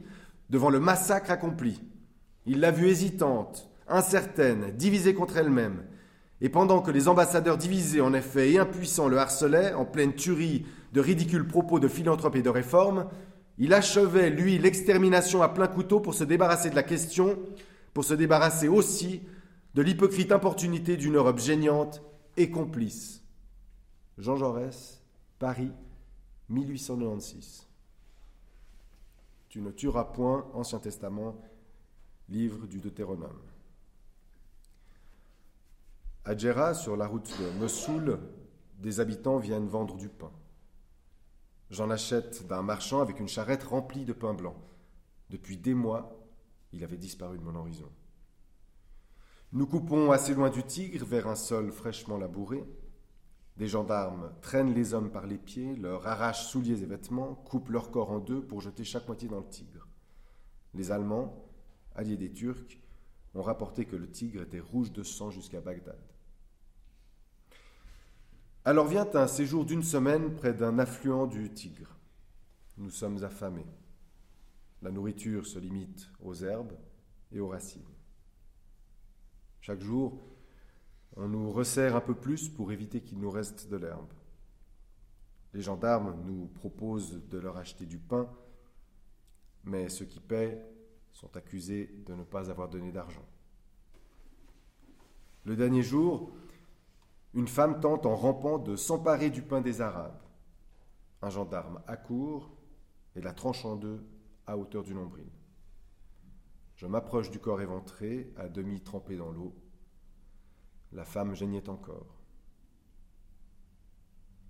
devant 0.50 0.70
le 0.70 0.80
massacre 0.80 1.30
accompli. 1.30 1.82
Il 2.46 2.62
l'a 2.62 2.72
vue 2.72 2.88
hésitante, 2.88 3.70
incertaine, 3.90 4.72
divisée 4.76 5.14
contre 5.14 5.38
elle-même. 5.38 5.84
Et 6.40 6.50
pendant 6.50 6.82
que 6.82 6.90
les 6.90 7.10
ambassadeurs 7.10 7.58
divisés 7.58 8.02
en 8.02 8.14
effet 8.14 8.52
et 8.52 8.58
impuissants 8.58 9.10
le 9.10 9.20
harcelaient, 9.20 9.74
en 9.74 9.86
pleine 9.86 10.16
tuerie 10.16 10.66
de 10.94 11.02
ridicules 11.02 11.48
propos 11.48 11.80
de 11.80 11.90
philanthrope 11.90 12.38
et 12.38 12.42
de 12.42 12.50
réforme, 12.50 13.08
il 13.58 13.74
achevait, 13.74 14.30
lui, 14.30 14.58
l'extermination 14.58 15.44
à 15.44 15.50
plein 15.50 15.68
couteau 15.68 16.00
pour 16.00 16.14
se 16.14 16.24
débarrasser 16.24 16.70
de 16.70 16.76
la 16.76 16.84
question, 16.84 17.38
pour 17.94 18.06
se 18.06 18.14
débarrasser 18.14 18.70
aussi 18.70 19.22
de 19.76 19.82
l'hypocrite 19.82 20.32
importunité 20.32 20.96
d'une 20.98 21.18
Europe 21.18 21.40
géniante 21.40 22.02
et 22.38 22.50
complice. 22.50 23.24
Jean 24.18 24.38
Jaurès, 24.38 25.02
Paris, 25.38 25.72
1896. 26.52 27.68
Tu 29.50 29.62
ne 29.62 29.72
tueras 29.72 30.06
point, 30.06 30.50
Ancien 30.54 30.80
Testament, 30.80 31.42
livre 32.30 32.68
du 32.68 32.80
Deutéronome. 32.80 33.42
À 36.26 36.38
Djerra, 36.38 36.74
sur 36.74 36.96
la 36.96 37.08
route 37.08 37.32
de 37.40 37.60
Mossoul, 37.60 38.20
des 38.80 39.00
habitants 39.00 39.38
viennent 39.38 39.68
vendre 39.68 39.96
du 39.96 40.10
pain. 40.10 40.32
J'en 41.70 41.90
achète 41.90 42.46
d'un 42.48 42.62
marchand 42.62 43.02
avec 43.02 43.20
une 43.20 43.28
charrette 43.28 43.64
remplie 43.64 44.06
de 44.06 44.14
pain 44.14 44.34
blanc. 44.34 44.56
Depuis 45.30 45.58
des 45.58 45.74
mois, 45.74 46.22
il 46.74 46.84
avait 46.84 46.98
disparu 46.98 47.38
de 47.38 47.44
mon 47.44 47.56
horizon. 47.56 47.90
Nous 49.54 49.68
coupons 49.68 50.12
assez 50.12 50.34
loin 50.34 50.50
du 50.50 50.64
Tigre, 50.64 51.06
vers 51.06 51.28
un 51.28 51.36
sol 51.36 51.72
fraîchement 51.72 52.18
labouré. 52.18 52.64
Des 53.62 53.68
gendarmes 53.68 54.32
traînent 54.42 54.74
les 54.74 54.96
hommes 54.96 55.12
par 55.12 55.28
les 55.28 55.38
pieds, 55.38 55.76
leur 55.76 56.08
arrachent 56.08 56.48
souliers 56.48 56.82
et 56.82 56.88
vêtements, 56.88 57.36
coupent 57.36 57.70
leur 57.70 57.92
corps 57.92 58.10
en 58.10 58.18
deux 58.18 58.42
pour 58.42 58.60
jeter 58.60 58.84
chaque 58.84 59.06
moitié 59.06 59.30
dans 59.30 59.38
le 59.38 59.48
Tigre. 59.48 59.88
Les 60.74 60.90
Allemands, 60.90 61.48
alliés 61.94 62.18
des 62.18 62.32
Turcs, 62.32 62.80
ont 63.36 63.44
rapporté 63.44 63.86
que 63.86 63.96
le 63.96 64.10
Tigre 64.10 64.42
était 64.42 64.60
rouge 64.60 64.92
de 64.92 65.04
sang 65.04 65.30
jusqu'à 65.30 65.62
Bagdad. 65.62 66.02
Alors 68.66 68.88
vient 68.88 69.08
un 69.14 69.28
séjour 69.28 69.64
d'une 69.64 69.84
semaine 69.84 70.34
près 70.34 70.56
d'un 70.56 70.80
affluent 70.80 71.28
du 71.28 71.54
Tigre. 71.54 72.00
Nous 72.80 72.90
sommes 72.90 73.24
affamés. 73.24 73.68
La 74.82 74.90
nourriture 74.90 75.46
se 75.46 75.60
limite 75.60 76.10
aux 76.24 76.34
herbes 76.34 76.74
et 77.32 77.40
aux 77.40 77.50
racines. 77.50 77.86
Chaque 79.60 79.82
jour, 79.82 80.31
on 81.18 81.28
nous 81.28 81.52
resserre 81.52 81.96
un 81.96 82.02
peu 82.02 82.16
plus 82.16 82.50
pour 82.50 82.72
éviter 82.72 83.02
qu'il 83.02 83.20
nous 83.20 83.32
reste 83.32 83.70
de 83.70 83.78
l'herbe. 83.78 84.12
Les 85.54 85.62
gendarmes 85.62 86.16
nous 86.26 86.48
proposent 86.48 87.22
de 87.30 87.38
leur 87.38 87.58
acheter 87.58 87.86
du 87.86 87.98
pain, 87.98 88.30
mais 89.64 89.90
ceux 89.90 90.06
qui 90.06 90.20
paient 90.20 90.66
sont 91.12 91.36
accusés 91.36 91.94
de 92.06 92.14
ne 92.14 92.24
pas 92.24 92.50
avoir 92.50 92.70
donné 92.70 92.92
d'argent. 92.92 93.26
Le 95.44 95.56
dernier 95.56 95.84
jour, 95.84 96.32
une 97.34 97.48
femme 97.48 97.80
tente 97.80 98.06
en 98.06 98.16
rampant 98.16 98.60
de 98.60 98.76
s'emparer 98.76 99.30
du 99.30 99.42
pain 99.42 99.62
des 99.62 99.82
Arabes. 99.82 100.22
Un 101.22 101.30
gendarme 101.30 101.82
accourt 101.88 102.52
et 103.16 103.22
la 103.22 103.34
tranche 103.34 103.66
en 103.66 103.76
deux 103.76 104.04
à 104.48 104.58
hauteur 104.58 104.84
du 104.84 104.94
nombril. 104.94 105.30
Je 106.76 106.88
m'approche 106.88 107.30
du 107.30 107.40
corps 107.40 107.62
éventré, 107.62 108.34
à 108.38 108.50
demi 108.50 108.82
trempé 108.82 109.16
dans 109.16 109.32
l'eau. 109.32 109.54
La 110.94 111.06
femme 111.06 111.34
geignait 111.34 111.70
encore. 111.70 112.18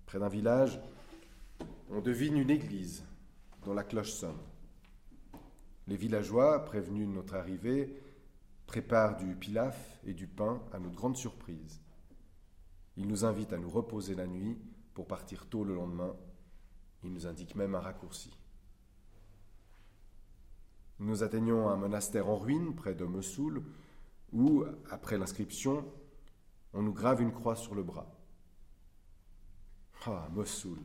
Près 0.06 0.18
d'un 0.18 0.28
village, 0.28 0.80
on 1.90 2.00
devine 2.00 2.36
une 2.36 2.50
église 2.50 3.04
dont 3.64 3.74
la 3.74 3.84
cloche 3.84 4.10
sonne. 4.10 4.40
Les 5.86 5.96
villageois, 5.96 6.64
prévenus 6.64 7.06
de 7.06 7.12
notre 7.12 7.34
arrivée, 7.34 7.96
préparent 8.66 9.16
du 9.16 9.34
pilaf 9.36 10.00
et 10.04 10.14
du 10.14 10.26
pain 10.26 10.60
à 10.72 10.78
notre 10.78 10.96
grande 10.96 11.16
surprise. 11.16 11.80
Il 12.96 13.06
nous 13.06 13.24
invite 13.24 13.52
à 13.52 13.58
nous 13.58 13.70
reposer 13.70 14.14
la 14.14 14.26
nuit 14.26 14.58
pour 14.94 15.06
partir 15.06 15.46
tôt 15.46 15.64
le 15.64 15.74
lendemain. 15.74 16.14
Il 17.04 17.12
nous 17.12 17.26
indique 17.26 17.54
même 17.54 17.74
un 17.74 17.80
raccourci. 17.80 18.36
Nous 20.98 21.22
atteignons 21.22 21.68
un 21.68 21.76
monastère 21.76 22.28
en 22.28 22.36
ruine 22.36 22.74
près 22.74 22.94
de 22.94 23.04
Mossoul 23.04 23.62
où, 24.32 24.64
après 24.90 25.18
l'inscription, 25.18 25.84
on 26.74 26.82
nous 26.82 26.92
grave 26.92 27.20
une 27.20 27.32
croix 27.32 27.56
sur 27.56 27.74
le 27.74 27.82
bras. 27.82 28.10
Ah, 30.06 30.28
Mossoul, 30.32 30.78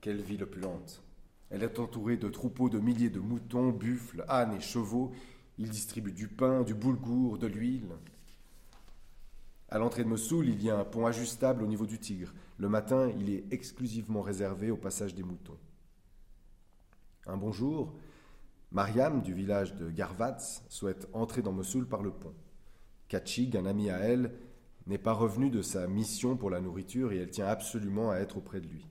quelle 0.00 0.20
ville 0.20 0.42
opulente 0.42 1.02
Elle 1.50 1.62
est 1.62 1.78
entourée 1.78 2.16
de 2.16 2.28
troupeaux 2.28 2.68
de 2.68 2.78
milliers 2.78 3.10
de 3.10 3.20
moutons, 3.20 3.70
buffles, 3.70 4.24
ânes 4.28 4.54
et 4.54 4.60
chevaux. 4.60 5.12
Ils 5.58 5.70
distribuent 5.70 6.12
du 6.12 6.28
pain, 6.28 6.62
du 6.62 6.74
boulgour, 6.74 7.38
de 7.38 7.46
l'huile. 7.46 7.90
À 9.68 9.78
l'entrée 9.78 10.02
de 10.02 10.08
Mossoul, 10.08 10.48
il 10.48 10.62
y 10.62 10.70
a 10.70 10.78
un 10.78 10.84
pont 10.84 11.06
ajustable 11.06 11.62
au 11.62 11.66
niveau 11.66 11.86
du 11.86 11.98
Tigre. 11.98 12.32
Le 12.56 12.68
matin, 12.68 13.10
il 13.18 13.30
est 13.30 13.44
exclusivement 13.52 14.22
réservé 14.22 14.70
au 14.70 14.76
passage 14.76 15.14
des 15.14 15.22
moutons. 15.22 15.58
Un 17.26 17.36
bonjour, 17.36 17.94
Mariam, 18.72 19.20
du 19.20 19.34
village 19.34 19.74
de 19.74 19.90
Garvatz, 19.90 20.62
souhaite 20.68 21.06
entrer 21.12 21.42
dans 21.42 21.52
Mossoul 21.52 21.86
par 21.86 22.02
le 22.02 22.10
pont. 22.10 22.34
Kachig, 23.08 23.56
un 23.56 23.66
ami 23.66 23.90
à 23.90 23.98
elle, 23.98 24.32
n'est 24.88 24.98
pas 24.98 25.12
revenu 25.12 25.50
de 25.50 25.62
sa 25.62 25.86
mission 25.86 26.36
pour 26.36 26.50
la 26.50 26.60
nourriture 26.60 27.12
et 27.12 27.18
elle 27.18 27.30
tient 27.30 27.46
absolument 27.46 28.10
à 28.10 28.16
être 28.16 28.38
auprès 28.38 28.60
de 28.60 28.66
lui. 28.66 28.86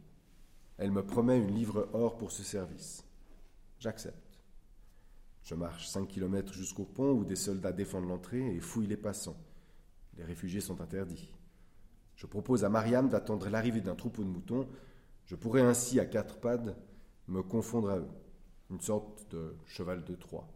Elle 0.77 0.91
me 0.91 1.05
promet 1.05 1.39
une 1.39 1.53
livre 1.53 1.89
or 1.93 2.17
pour 2.17 2.31
ce 2.31 2.43
service. 2.43 3.03
J'accepte. 3.79 4.39
Je 5.41 5.55
marche 5.55 5.87
5 5.87 6.07
km 6.07 6.53
jusqu'au 6.53 6.85
pont 6.85 7.13
où 7.13 7.25
des 7.25 7.35
soldats 7.35 7.71
défendent 7.71 8.07
l'entrée 8.07 8.55
et 8.55 8.59
fouillent 8.59 8.87
les 8.87 8.97
passants. 8.97 9.37
Les 10.17 10.23
réfugiés 10.23 10.61
sont 10.61 10.81
interdits. 10.81 11.31
Je 12.15 12.27
propose 12.27 12.63
à 12.63 12.69
Mariam 12.69 13.09
d'attendre 13.09 13.49
l'arrivée 13.49 13.81
d'un 13.81 13.95
troupeau 13.95 14.23
de 14.23 14.29
moutons. 14.29 14.67
Je 15.25 15.35
pourrais 15.35 15.61
ainsi, 15.61 15.99
à 15.99 16.05
quatre 16.05 16.37
pattes, 16.39 16.75
me 17.27 17.41
confondre 17.41 17.89
à 17.89 17.97
eux, 17.97 18.09
une 18.69 18.81
sorte 18.81 19.31
de 19.31 19.55
cheval 19.65 20.03
de 20.03 20.15
Troie. 20.15 20.47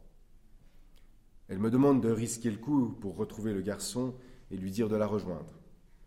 Elle 1.47 1.59
me 1.59 1.71
demande 1.71 2.01
de 2.01 2.09
risquer 2.09 2.51
le 2.51 2.57
coup 2.57 2.89
pour 2.99 3.15
retrouver 3.15 3.53
le 3.53 3.61
garçon 3.61 4.15
et 4.51 4.57
lui 4.57 4.69
dire 4.69 4.89
de 4.89 4.95
la 4.95 5.07
rejoindre. 5.07 5.59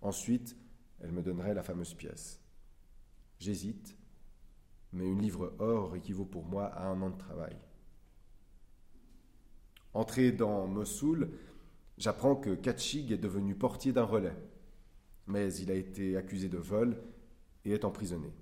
Ensuite, 0.02 0.56
elle 1.00 1.12
me 1.12 1.22
donnerait 1.22 1.54
la 1.54 1.62
fameuse 1.62 1.94
pièce. 1.94 2.40
J'hésite, 3.38 3.96
mais 4.92 5.06
une 5.06 5.20
livre 5.20 5.54
or 5.58 5.96
équivaut 5.96 6.24
pour 6.24 6.44
moi 6.44 6.66
à 6.66 6.86
un 6.86 7.00
an 7.02 7.10
de 7.10 7.18
travail. 7.18 7.56
Entré 9.92 10.32
dans 10.32 10.66
Mossoul, 10.66 11.30
j'apprends 11.98 12.36
que 12.36 12.54
Katchig 12.54 13.12
est 13.12 13.18
devenu 13.18 13.54
portier 13.54 13.92
d'un 13.92 14.04
relais, 14.04 14.36
mais 15.26 15.52
il 15.54 15.70
a 15.70 15.74
été 15.74 16.16
accusé 16.16 16.48
de 16.48 16.58
vol 16.58 16.96
et 17.64 17.72
est 17.72 17.84
emprisonné. 17.84 18.32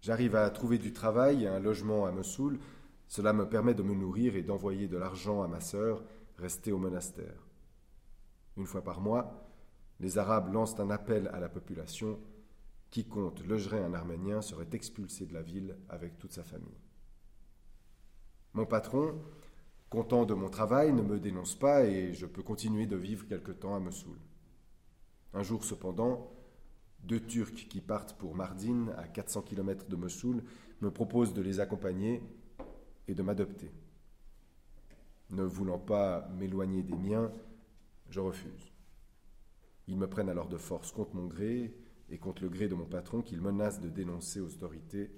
J'arrive 0.00 0.36
à 0.36 0.48
trouver 0.50 0.78
du 0.78 0.92
travail 0.92 1.44
et 1.44 1.48
un 1.48 1.60
logement 1.60 2.06
à 2.06 2.12
Mossoul. 2.12 2.58
Cela 3.08 3.32
me 3.32 3.48
permet 3.48 3.74
de 3.74 3.82
me 3.82 3.94
nourrir 3.94 4.36
et 4.36 4.42
d'envoyer 4.42 4.88
de 4.88 4.96
l'argent 4.96 5.42
à 5.42 5.48
ma 5.48 5.60
sœur, 5.60 6.04
restée 6.38 6.72
au 6.72 6.78
monastère. 6.78 7.49
Une 8.60 8.66
fois 8.66 8.84
par 8.84 9.00
mois, 9.00 9.42
les 10.00 10.18
Arabes 10.18 10.52
lancent 10.52 10.78
un 10.80 10.90
appel 10.90 11.28
à 11.32 11.40
la 11.40 11.48
population. 11.48 12.20
Quiconque 12.90 13.42
logerait 13.46 13.82
un 13.82 13.94
Arménien 13.94 14.42
serait 14.42 14.68
expulsé 14.72 15.24
de 15.24 15.32
la 15.32 15.40
ville 15.40 15.78
avec 15.88 16.18
toute 16.18 16.34
sa 16.34 16.44
famille. 16.44 16.78
Mon 18.52 18.66
patron, 18.66 19.14
content 19.88 20.26
de 20.26 20.34
mon 20.34 20.50
travail, 20.50 20.92
ne 20.92 21.00
me 21.00 21.18
dénonce 21.18 21.54
pas 21.54 21.86
et 21.86 22.12
je 22.12 22.26
peux 22.26 22.42
continuer 22.42 22.84
de 22.84 22.96
vivre 22.96 23.26
quelque 23.26 23.50
temps 23.50 23.74
à 23.74 23.80
Mossoul. 23.80 24.18
Un 25.32 25.42
jour 25.42 25.64
cependant, 25.64 26.30
deux 27.02 27.20
Turcs 27.20 27.66
qui 27.70 27.80
partent 27.80 28.18
pour 28.18 28.34
Mardin, 28.34 28.88
à 28.98 29.08
400 29.08 29.40
km 29.40 29.88
de 29.88 29.96
Mossoul, 29.96 30.44
me 30.82 30.90
proposent 30.90 31.32
de 31.32 31.40
les 31.40 31.60
accompagner 31.60 32.22
et 33.08 33.14
de 33.14 33.22
m'adopter. 33.22 33.72
Ne 35.30 35.44
voulant 35.44 35.78
pas 35.78 36.28
m'éloigner 36.36 36.82
des 36.82 36.98
miens, 36.98 37.32
je 38.10 38.20
refuse. 38.20 38.72
Ils 39.86 39.96
me 39.96 40.08
prennent 40.08 40.28
alors 40.28 40.48
de 40.48 40.56
force 40.56 40.92
contre 40.92 41.14
mon 41.14 41.26
gré 41.26 41.74
et 42.10 42.18
contre 42.18 42.42
le 42.42 42.48
gré 42.48 42.68
de 42.68 42.74
mon 42.74 42.86
patron 42.86 43.22
qu'ils 43.22 43.40
menacent 43.40 43.80
de 43.80 43.88
dénoncer 43.88 44.40
aux 44.40 44.52
autorités 44.52 45.10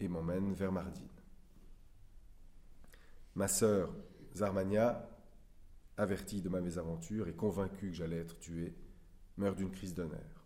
et 0.00 0.08
m'emmènent 0.08 0.54
vers 0.54 0.72
Mardin. 0.72 1.00
Ma 3.34 3.48
sœur, 3.48 3.94
Zarmania, 4.34 5.08
avertie 5.96 6.40
de 6.40 6.48
ma 6.48 6.60
mésaventure 6.60 7.28
et 7.28 7.34
convaincue 7.34 7.90
que 7.90 7.96
j'allais 7.96 8.18
être 8.18 8.38
tué, 8.38 8.74
meurt 9.36 9.56
d'une 9.56 9.70
crise 9.70 9.94
de 9.94 10.04
nerfs. 10.04 10.44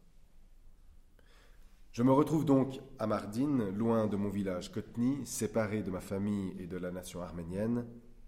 Je 1.92 2.02
me 2.02 2.10
retrouve 2.10 2.44
donc 2.44 2.80
à 2.98 3.06
Mardin, 3.06 3.70
loin 3.70 4.08
de 4.08 4.16
mon 4.16 4.28
village 4.28 4.72
Kotni, 4.72 5.24
séparé 5.26 5.84
de 5.84 5.92
ma 5.92 6.00
famille 6.00 6.52
et 6.58 6.66
de 6.66 6.76
la 6.76 6.90
nation 6.90 7.22
arménienne. 7.22 7.87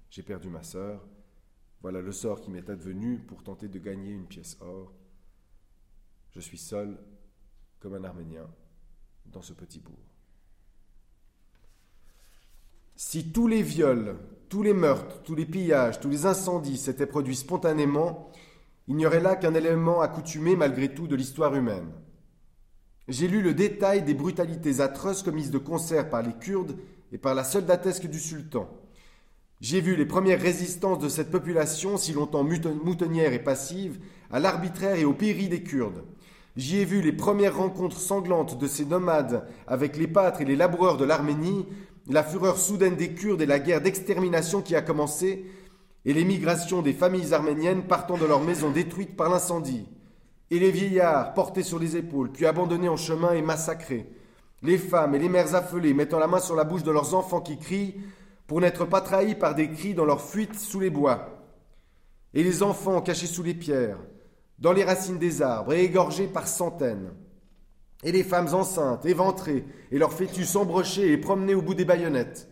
J'ai 0.09 0.23
perdu 0.23 0.49
ma 0.49 0.63
sœur. 0.63 1.05
Voilà 1.83 2.01
le 2.01 2.13
sort 2.13 2.41
qui 2.41 2.51
m'est 2.51 2.69
advenu 2.69 3.19
pour 3.19 3.43
tenter 3.43 3.69
de 3.69 3.79
gagner 3.79 4.11
une 4.11 4.27
pièce 4.27 4.57
or. 4.61 4.93
Je 6.31 6.41
suis 6.41 6.59
seul, 6.59 6.99
comme 7.81 7.95
un 7.95 8.05
Arménien, 8.05 8.49
dans 9.27 9.43
ce 9.43 9.53
petit 9.53 9.81
bourg. 9.81 9.95
Si 12.97 13.31
tous 13.31 13.47
les 13.47 13.63
viols, 13.63 14.17
tous 14.49 14.63
les 14.63 14.73
meurtres, 14.73 15.23
tous 15.23 15.35
les 15.35 15.47
pillages, 15.47 16.01
tous 16.01 16.09
les 16.09 16.27
incendies 16.27 16.79
s'étaient 16.79 17.07
produits 17.07 17.37
spontanément, 17.37 18.31
il 18.89 18.97
n'y 18.97 19.07
aurait 19.07 19.21
là 19.21 19.37
qu'un 19.37 19.55
élément 19.55 20.01
accoutumé 20.01 20.57
malgré 20.57 20.95
tout 20.95 21.07
de 21.07 21.17
l'histoire 21.17 21.55
humaine. 21.55 21.93
J'ai 23.09 23.29
lu 23.29 23.43
le 23.43 23.55
détail 23.55 24.03
des 24.03 24.15
brutalités 24.15 24.81
atroces 24.81 25.23
commises 25.23 25.51
de 25.51 25.59
concert 25.59 26.09
par 26.09 26.23
les 26.23 26.33
Kurdes 26.33 26.77
et 27.13 27.19
par 27.19 27.35
la 27.35 27.45
soldatesque 27.45 28.07
du 28.07 28.19
sultan. 28.19 28.69
J'ai 29.63 29.81
vu 29.81 29.97
les 29.97 30.05
premières 30.05 30.41
résistances 30.41 30.99
de 30.99 31.09
cette 31.09 31.31
population, 31.31 31.97
si 31.97 32.13
longtemps 32.13 32.45
moutonnière 32.45 33.33
et 33.33 33.43
passive, 33.43 33.99
à 34.31 34.39
l'arbitraire 34.39 34.97
et 34.97 35.07
au 35.07 35.15
péril 35.15 35.49
des 35.49 35.63
Kurdes. 35.63 36.05
J'y 36.57 36.79
ai 36.79 36.85
vu 36.85 37.01
les 37.01 37.13
premières 37.13 37.57
rencontres 37.57 37.99
sanglantes 37.99 38.59
de 38.59 38.67
ces 38.67 38.85
nomades 38.85 39.47
avec 39.67 39.97
les 39.97 40.09
pâtres 40.09 40.43
et 40.43 40.45
les 40.45 40.57
laboureurs 40.57 40.99
de 40.99 41.07
l'Arménie, 41.07 41.67
la 42.09 42.23
fureur 42.23 42.59
soudaine 42.59 42.97
des 42.97 43.15
Kurdes 43.15 43.41
et 43.41 43.47
la 43.47 43.59
guerre 43.59 43.81
d'extermination 43.81 44.61
qui 44.61 44.77
a 44.77 44.83
commencé, 44.83 45.47
et 46.05 46.13
l'émigration 46.13 46.83
des 46.83 46.93
familles 46.93 47.33
arméniennes 47.33 47.83
partant 47.83 48.19
de 48.19 48.27
leurs 48.27 48.43
maisons 48.43 48.71
détruites 48.71 49.17
par 49.17 49.31
l'incendie, 49.31 49.87
et 50.51 50.59
les 50.59 50.71
vieillards 50.71 51.33
portés 51.33 51.63
sur 51.63 51.79
les 51.79 51.97
épaules, 51.97 52.31
puis 52.31 52.47
abandonnés 52.47 52.91
en 52.91 52.97
chemin 52.97 53.33
et 53.33 53.43
massacrés, 53.43 54.07
les 54.63 54.79
femmes 54.79 55.15
et 55.15 55.19
les 55.19 55.29
mères 55.31 55.55
affolées 55.55 55.95
mettant 55.95 56.19
la 56.19 56.27
main 56.27 56.41
sur 56.41 56.57
la 56.57 56.65
bouche 56.65 56.83
de 56.83 56.91
leurs 56.91 57.15
enfants 57.15 57.41
qui 57.41 57.59
crient 57.59 57.97
pour 58.47 58.61
n'être 58.61 58.85
pas 58.85 59.01
trahis 59.01 59.35
par 59.35 59.55
des 59.55 59.71
cris 59.71 59.95
dans 59.95 60.05
leur 60.05 60.23
fuite 60.23 60.59
sous 60.59 60.81
les 60.81 60.91
bois, 60.91 61.29
et 62.35 62.43
les 62.43 62.63
enfants 62.63 63.01
cachés 63.01 63.27
sous 63.27 63.43
les 63.43 63.55
pierres, 63.55 63.99
dans 64.59 64.73
les 64.73 64.85
racines 64.85 65.19
des 65.19 65.43
arbres 65.43 65.73
et 65.73 65.85
égorgés 65.85 66.29
par 66.29 66.47
centaines, 66.47 67.11
et 68.05 68.13
les 68.13 68.25
femmes 68.25 68.55
enceintes, 68.55 69.07
éventrées, 69.07 69.65
et 69.91 69.99
leurs 69.99 70.13
fœtus 70.13 70.55
embrochés 70.57 71.13
et 71.13 71.19
promenés 71.19 71.55
au 71.55 71.63
bout 71.63 71.75
des 71.75 71.85
baïonnettes, 71.85 72.49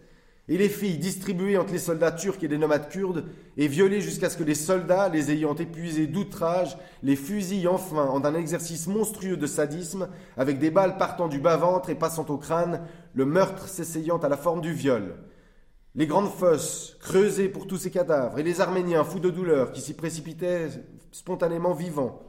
et 0.49 0.59
les 0.59 0.69
filles 0.69 0.99
distribuées 0.99 1.57
entre 1.57 1.73
les 1.73 1.79
soldats 1.79 2.13
turcs 2.13 2.43
et 2.43 2.49
les 2.49 2.59
nomades 2.59 2.91
kurdes, 2.91 3.27
et 3.57 3.69
violées 3.69 4.01
jusqu'à 4.01 4.29
ce 4.29 4.37
que 4.37 4.43
les 4.43 4.55
soldats, 4.55 5.09
les 5.09 5.31
ayant 5.31 5.55
épuisés 5.55 6.07
d'outrage, 6.07 6.77
les 7.03 7.17
fusillent 7.17 7.69
enfin 7.69 8.07
en 8.07 8.25
un 8.25 8.35
exercice 8.35 8.87
monstrueux 8.87 9.39
de 9.39 9.47
sadisme, 9.47 10.09
avec 10.37 10.59
des 10.59 10.71
balles 10.71 10.99
partant 10.99 11.29
du 11.29 11.39
bas-ventre 11.39 11.89
et 11.89 11.95
passant 11.95 12.27
au 12.29 12.37
crâne, 12.37 12.83
le 13.15 13.25
meurtre 13.25 13.69
s'essayant 13.69 14.19
à 14.19 14.29
la 14.29 14.37
forme 14.37 14.61
du 14.61 14.73
viol. 14.73 15.15
Les 15.97 16.09
grandes 16.09 16.33
fosses 16.33 16.97
creusées 16.99 17.49
pour 17.49 17.69
tous 17.69 17.77
ces 17.77 17.91
cadavres, 17.93 18.41
et 18.41 18.43
les 18.43 18.61
Arméniens 18.61 19.05
fous 19.05 19.21
de 19.21 19.31
douleur 19.31 19.71
qui 19.71 19.81
s'y 19.81 19.95
précipitaient 19.95 20.71
spontanément 21.13 21.73
vivants. 21.73 22.21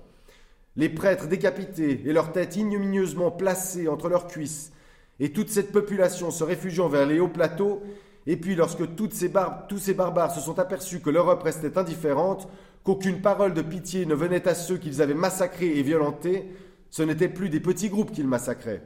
Les 0.76 0.88
prêtres 0.88 1.28
décapités 1.28 2.04
et 2.06 2.14
leurs 2.14 2.32
têtes 2.32 2.58
ignominieusement 2.58 3.32
placées 3.32 3.88
entre 3.88 4.08
leurs 4.08 4.28
cuisses, 4.28 4.72
et 5.20 5.32
toute 5.34 5.50
cette 5.50 5.72
population 5.72 6.30
se 6.30 6.44
réfugiant 6.44 6.90
vers 6.90 7.08
les 7.08 7.20
hauts 7.20 7.28
plateaux, 7.28 7.82
et 8.28 8.38
puis 8.38 8.54
lorsque 8.54 8.96
tous 8.96 9.10
ces 9.10 9.94
barbares 9.96 10.36
se 10.36 10.42
sont 10.42 10.60
aperçus 10.60 11.00
que 11.00 11.10
l'Europe 11.10 11.42
restait 11.42 11.76
indifférente, 11.76 12.48
qu'aucune 12.84 13.22
parole 13.22 13.56
de 13.56 13.64
pitié 13.64 14.06
ne 14.06 14.14
venait 14.14 14.48
à 14.48 14.54
ceux 14.54 14.78
qu'ils 14.78 15.02
avaient 15.02 15.16
massacrés 15.16 15.80
et 15.80 15.82
violentés, 15.82 16.46
ce 16.92 17.02
n'étaient 17.02 17.30
plus 17.30 17.50
des 17.50 17.60
petits 17.60 17.90
groupes 17.90 18.12
qu'ils 18.12 18.28
massacraient. 18.28 18.84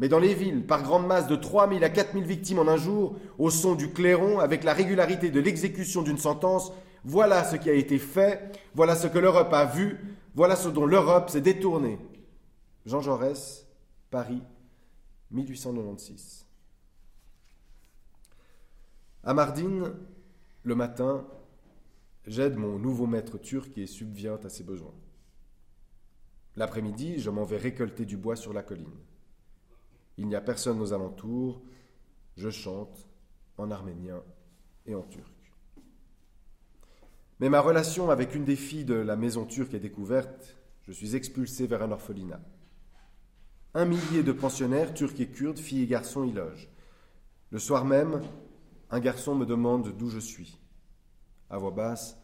Mais 0.00 0.08
dans 0.08 0.18
les 0.18 0.32
villes, 0.32 0.66
par 0.66 0.82
grande 0.82 1.06
masse 1.06 1.26
de 1.26 1.36
3000 1.36 1.84
à 1.84 1.90
4000 1.90 2.24
victimes 2.24 2.58
en 2.58 2.68
un 2.68 2.78
jour, 2.78 3.16
au 3.36 3.50
son 3.50 3.74
du 3.74 3.92
clairon, 3.92 4.38
avec 4.38 4.64
la 4.64 4.72
régularité 4.72 5.30
de 5.30 5.40
l'exécution 5.40 6.00
d'une 6.00 6.16
sentence, 6.16 6.72
voilà 7.04 7.44
ce 7.44 7.56
qui 7.56 7.68
a 7.68 7.74
été 7.74 7.98
fait, 7.98 8.58
voilà 8.74 8.96
ce 8.96 9.06
que 9.06 9.18
l'Europe 9.18 9.52
a 9.52 9.66
vu, 9.66 10.00
voilà 10.34 10.56
ce 10.56 10.70
dont 10.70 10.86
l'Europe 10.86 11.28
s'est 11.28 11.42
détournée. 11.42 11.98
Jean 12.86 13.02
Jaurès, 13.02 13.66
Paris, 14.10 14.42
1896. 15.32 16.46
À 19.22 19.34
Mardin, 19.34 19.92
le 20.62 20.74
matin, 20.74 21.26
j'aide 22.26 22.56
mon 22.56 22.78
nouveau 22.78 23.06
maître 23.06 23.36
turc 23.36 23.76
et 23.76 23.86
subviens 23.86 24.38
à 24.42 24.48
ses 24.48 24.64
besoins. 24.64 24.94
L'après-midi, 26.56 27.18
je 27.18 27.28
m'en 27.28 27.44
vais 27.44 27.58
récolter 27.58 28.06
du 28.06 28.16
bois 28.16 28.36
sur 28.36 28.54
la 28.54 28.62
colline. 28.62 28.88
Il 30.20 30.28
n'y 30.28 30.36
a 30.36 30.42
personne 30.42 30.82
aux 30.82 30.92
alentours, 30.92 31.62
je 32.36 32.50
chante 32.50 33.08
en 33.56 33.70
arménien 33.70 34.22
et 34.84 34.94
en 34.94 35.00
turc. 35.00 35.32
Mais 37.38 37.48
ma 37.48 37.62
relation 37.62 38.10
avec 38.10 38.34
une 38.34 38.44
des 38.44 38.54
filles 38.54 38.84
de 38.84 38.92
la 38.92 39.16
maison 39.16 39.46
turque 39.46 39.72
est 39.72 39.80
découverte, 39.80 40.58
je 40.82 40.92
suis 40.92 41.16
expulsé 41.16 41.66
vers 41.66 41.82
un 41.82 41.90
orphelinat. 41.90 42.42
Un 43.72 43.86
millier 43.86 44.22
de 44.22 44.32
pensionnaires, 44.32 44.92
turcs 44.92 45.18
et 45.20 45.30
kurdes, 45.30 45.58
filles 45.58 45.84
et 45.84 45.86
garçons, 45.86 46.24
y 46.24 46.32
logent. 46.32 46.68
Le 47.48 47.58
soir 47.58 47.86
même, 47.86 48.20
un 48.90 49.00
garçon 49.00 49.34
me 49.34 49.46
demande 49.46 49.96
d'où 49.96 50.10
je 50.10 50.18
suis. 50.18 50.58
À 51.48 51.56
voix 51.56 51.70
basse, 51.70 52.18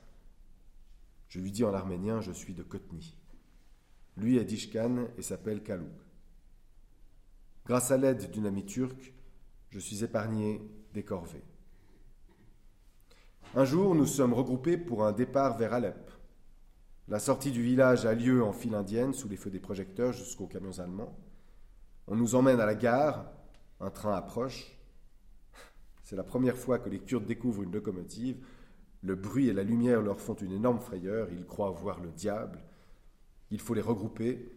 je 1.29 1.41
lui 1.41 1.51
dis 1.51 1.65
en 1.65 1.73
arménien 1.73 2.21
Je 2.21 2.33
suis 2.33 2.53
de 2.53 2.63
Kotni. 2.63 3.17
Lui 4.19 4.37
est 4.37 4.45
d'Ishkan 4.45 5.07
et 5.17 5.23
s'appelle 5.23 5.63
Kalouk. 5.63 6.06
Grâce 7.67 7.91
à 7.91 7.97
l'aide 7.97 8.31
d'une 8.31 8.47
amie 8.47 8.65
turque, 8.65 9.13
je 9.71 9.81
suis 9.81 10.05
épargné 10.05 10.63
des 10.95 11.03
corvées. 11.03 11.43
Un 13.57 13.65
jour, 13.65 13.97
nous 13.97 14.07
sommes 14.07 14.35
regroupés 14.35 14.77
pour 14.77 15.05
un 15.05 15.11
départ 15.11 15.59
vers 15.59 15.75
Alep. 15.75 16.13
La 17.09 17.19
sortie 17.19 17.51
du 17.51 17.63
village 17.63 18.07
a 18.07 18.15
lieu 18.15 18.45
en 18.45 18.53
file 18.53 18.77
indienne 18.77 19.13
sous 19.13 19.29
les 19.29 19.37
feux 19.37 19.51
des 19.51 19.59
projecteurs 19.59 20.13
jusqu'aux 20.13 20.47
camions 20.47 20.79
allemands. 20.79 21.19
On 22.07 22.15
nous 22.15 22.37
emmène 22.37 22.61
à 22.61 22.67
la 22.67 22.77
gare, 22.77 23.33
un 23.81 23.91
train 23.91 24.15
approche. 24.15 24.79
C'est 26.05 26.17
la 26.17 26.23
première 26.23 26.57
fois 26.57 26.79
que 26.79 26.89
les 26.89 27.01
Kurdes 27.01 27.27
découvrent 27.27 27.65
une 27.65 27.73
locomotive. 27.73 28.47
Le 29.03 29.17
bruit 29.17 29.49
et 29.49 29.53
la 29.53 29.65
lumière 29.65 30.03
leur 30.03 30.21
font 30.21 30.35
une 30.35 30.53
énorme 30.53 30.79
frayeur. 30.79 31.33
Ils 31.33 31.47
croient 31.47 31.71
voir 31.73 31.99
le 32.01 32.13
diable. 32.13 32.63
Il 33.51 33.61
faut 33.61 33.75
les 33.75 33.81
regrouper 33.81 34.53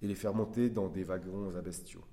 et 0.00 0.06
les 0.06 0.14
faire 0.14 0.32
monter 0.32 0.70
dans 0.70 0.88
des 0.88 1.04
wagons 1.04 1.54
à 1.54 1.60
bestiaux. 1.60 2.04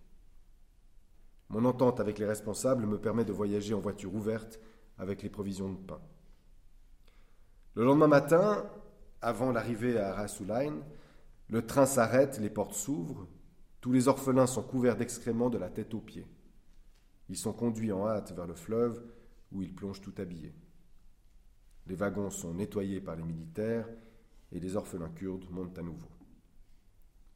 Mon 1.49 1.65
entente 1.65 1.99
avec 1.99 2.19
les 2.19 2.25
responsables 2.25 2.85
me 2.85 2.99
permet 2.99 3.25
de 3.25 3.31
voyager 3.31 3.73
en 3.73 3.79
voiture 3.79 4.13
ouverte 4.13 4.59
avec 4.97 5.21
les 5.21 5.29
provisions 5.29 5.71
de 5.71 5.77
pain. 5.77 6.01
Le 7.75 7.83
lendemain 7.83 8.07
matin, 8.07 8.65
avant 9.21 9.51
l'arrivée 9.51 9.99
à 9.99 10.13
Rasulain, 10.13 10.73
le 11.49 11.65
train 11.65 11.85
s'arrête, 11.85 12.39
les 12.39 12.49
portes 12.49 12.73
s'ouvrent, 12.73 13.27
tous 13.81 13.91
les 13.91 14.07
orphelins 14.07 14.47
sont 14.47 14.63
couverts 14.63 14.97
d'excréments 14.97 15.49
de 15.49 15.57
la 15.57 15.69
tête 15.69 15.93
aux 15.93 15.99
pieds. 15.99 16.25
Ils 17.29 17.37
sont 17.37 17.53
conduits 17.53 17.91
en 17.91 18.07
hâte 18.07 18.31
vers 18.31 18.47
le 18.47 18.55
fleuve 18.55 19.03
où 19.51 19.61
ils 19.61 19.73
plongent 19.73 20.01
tout 20.01 20.13
habillés. 20.17 20.55
Les 21.87 21.95
wagons 21.95 22.31
sont 22.31 22.53
nettoyés 22.53 23.01
par 23.01 23.15
les 23.15 23.23
militaires 23.23 23.87
et 24.51 24.59
les 24.59 24.75
orphelins 24.75 25.09
kurdes 25.09 25.49
montent 25.51 25.77
à 25.77 25.83
nouveau. 25.83 26.09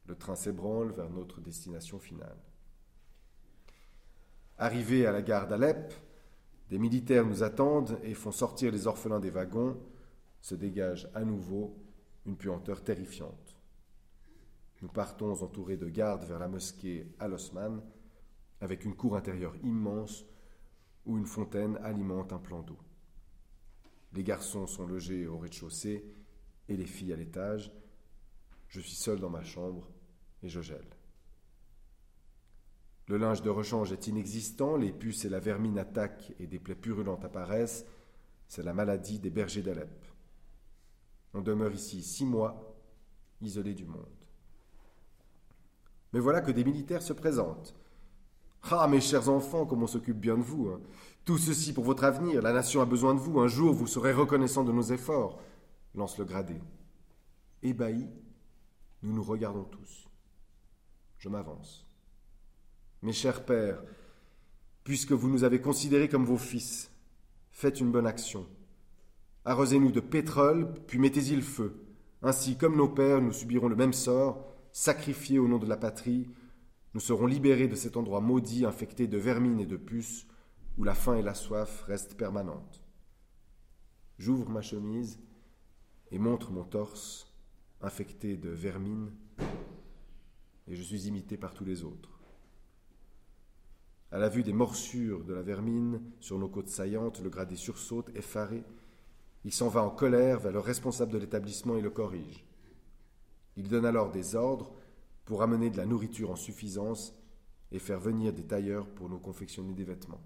Le 0.06 0.16
train 0.16 0.34
s'ébranle 0.34 0.90
vers 0.90 1.10
notre 1.10 1.40
destination 1.40 2.00
finale. 2.00 2.36
Arrivés 4.62 5.06
à 5.06 5.12
la 5.12 5.22
gare 5.22 5.48
d'Alep, 5.48 5.94
des 6.68 6.78
militaires 6.78 7.24
nous 7.24 7.42
attendent 7.42 7.98
et 8.02 8.12
font 8.12 8.30
sortir 8.30 8.70
les 8.70 8.86
orphelins 8.86 9.18
des 9.18 9.30
wagons. 9.30 9.80
Se 10.42 10.54
dégage 10.54 11.08
à 11.14 11.24
nouveau 11.24 11.78
une 12.26 12.36
puanteur 12.36 12.84
terrifiante. 12.84 13.56
Nous 14.82 14.88
partons 14.88 15.32
entourés 15.42 15.78
de 15.78 15.88
gardes 15.88 16.24
vers 16.24 16.38
la 16.38 16.46
mosquée 16.46 17.10
Al-Osman, 17.18 17.80
avec 18.60 18.84
une 18.84 18.94
cour 18.94 19.16
intérieure 19.16 19.56
immense 19.62 20.26
où 21.06 21.16
une 21.16 21.24
fontaine 21.24 21.78
alimente 21.82 22.34
un 22.34 22.38
plan 22.38 22.60
d'eau. 22.60 22.78
Les 24.12 24.22
garçons 24.22 24.66
sont 24.66 24.86
logés 24.86 25.26
au 25.26 25.38
rez-de-chaussée 25.38 26.04
et 26.68 26.76
les 26.76 26.84
filles 26.84 27.14
à 27.14 27.16
l'étage. 27.16 27.72
Je 28.68 28.80
suis 28.80 28.94
seul 28.94 29.20
dans 29.20 29.30
ma 29.30 29.42
chambre 29.42 29.88
et 30.42 30.50
je 30.50 30.60
gèle. 30.60 30.99
Le 33.10 33.16
linge 33.16 33.42
de 33.42 33.50
rechange 33.50 33.90
est 33.90 34.06
inexistant, 34.06 34.76
les 34.76 34.92
puces 34.92 35.24
et 35.24 35.28
la 35.28 35.40
vermine 35.40 35.80
attaquent 35.80 36.32
et 36.38 36.46
des 36.46 36.60
plaies 36.60 36.76
purulentes 36.76 37.24
apparaissent. 37.24 37.84
C'est 38.46 38.62
la 38.62 38.72
maladie 38.72 39.18
des 39.18 39.30
bergers 39.30 39.62
d'Alep. 39.62 40.06
On 41.34 41.40
demeure 41.40 41.72
ici 41.72 42.04
six 42.04 42.24
mois, 42.24 42.72
isolé 43.40 43.74
du 43.74 43.84
monde. 43.84 44.06
Mais 46.12 46.20
voilà 46.20 46.40
que 46.40 46.52
des 46.52 46.62
militaires 46.62 47.02
se 47.02 47.12
présentent. 47.12 47.74
Ah, 48.70 48.86
mes 48.86 49.00
chers 49.00 49.28
enfants, 49.28 49.66
comme 49.66 49.82
on 49.82 49.88
s'occupe 49.88 50.20
bien 50.20 50.38
de 50.38 50.42
vous. 50.42 50.68
Hein. 50.68 50.80
Tout 51.24 51.38
ceci 51.38 51.72
pour 51.72 51.82
votre 51.82 52.04
avenir. 52.04 52.42
La 52.42 52.52
nation 52.52 52.80
a 52.80 52.86
besoin 52.86 53.16
de 53.16 53.18
vous. 53.18 53.40
Un 53.40 53.48
jour, 53.48 53.74
vous 53.74 53.88
serez 53.88 54.12
reconnaissant 54.12 54.62
de 54.62 54.70
nos 54.70 54.82
efforts. 54.82 55.40
Lance 55.96 56.16
le 56.16 56.26
gradé. 56.26 56.60
Ébahis, 57.64 58.08
nous 59.02 59.12
nous 59.12 59.24
regardons 59.24 59.64
tous. 59.64 60.08
Je 61.18 61.28
m'avance. 61.28 61.89
Mes 63.02 63.12
chers 63.12 63.44
pères, 63.44 63.82
puisque 64.84 65.12
vous 65.12 65.30
nous 65.30 65.44
avez 65.44 65.60
considérés 65.60 66.08
comme 66.08 66.24
vos 66.24 66.36
fils, 66.36 66.90
faites 67.50 67.80
une 67.80 67.90
bonne 67.90 68.06
action. 68.06 68.46
Arrosez-nous 69.44 69.92
de 69.92 70.00
pétrole, 70.00 70.74
puis 70.86 70.98
mettez-y 70.98 71.34
le 71.34 71.42
feu. 71.42 71.82
Ainsi, 72.22 72.58
comme 72.58 72.76
nos 72.76 72.88
pères, 72.88 73.22
nous 73.22 73.32
subirons 73.32 73.68
le 73.68 73.76
même 73.76 73.94
sort, 73.94 74.54
sacrifiés 74.72 75.38
au 75.38 75.48
nom 75.48 75.58
de 75.58 75.66
la 75.66 75.78
patrie, 75.78 76.28
nous 76.92 77.00
serons 77.00 77.26
libérés 77.26 77.68
de 77.68 77.76
cet 77.76 77.96
endroit 77.96 78.20
maudit 78.20 78.66
infecté 78.66 79.06
de 79.06 79.16
vermine 79.16 79.60
et 79.60 79.66
de 79.66 79.76
puces, 79.76 80.26
où 80.76 80.84
la 80.84 80.94
faim 80.94 81.16
et 81.16 81.22
la 81.22 81.34
soif 81.34 81.84
restent 81.84 82.16
permanentes. 82.16 82.82
J'ouvre 84.18 84.50
ma 84.50 84.60
chemise 84.60 85.20
et 86.10 86.18
montre 86.18 86.50
mon 86.50 86.64
torse 86.64 87.32
infecté 87.80 88.36
de 88.36 88.50
vermine, 88.50 89.10
et 90.66 90.74
je 90.74 90.82
suis 90.82 91.06
imité 91.06 91.36
par 91.38 91.54
tous 91.54 91.64
les 91.64 91.82
autres. 91.84 92.19
À 94.12 94.18
la 94.18 94.28
vue 94.28 94.42
des 94.42 94.52
morsures 94.52 95.24
de 95.24 95.34
la 95.34 95.42
vermine 95.42 96.02
sur 96.18 96.38
nos 96.38 96.48
côtes 96.48 96.68
saillantes, 96.68 97.20
le 97.22 97.30
gradé 97.30 97.54
sursaute, 97.54 98.10
effaré. 98.16 98.64
Il 99.44 99.52
s'en 99.52 99.68
va 99.68 99.82
en 99.82 99.90
colère 99.90 100.40
vers 100.40 100.52
le 100.52 100.58
responsable 100.58 101.12
de 101.12 101.18
l'établissement 101.18 101.76
et 101.76 101.80
le 101.80 101.90
corrige. 101.90 102.44
Il 103.56 103.68
donne 103.68 103.86
alors 103.86 104.10
des 104.10 104.34
ordres 104.34 104.72
pour 105.24 105.42
amener 105.42 105.70
de 105.70 105.76
la 105.76 105.86
nourriture 105.86 106.30
en 106.30 106.36
suffisance 106.36 107.14
et 107.70 107.78
faire 107.78 108.00
venir 108.00 108.32
des 108.32 108.46
tailleurs 108.46 108.88
pour 108.88 109.08
nous 109.08 109.20
confectionner 109.20 109.74
des 109.74 109.84
vêtements. 109.84 110.20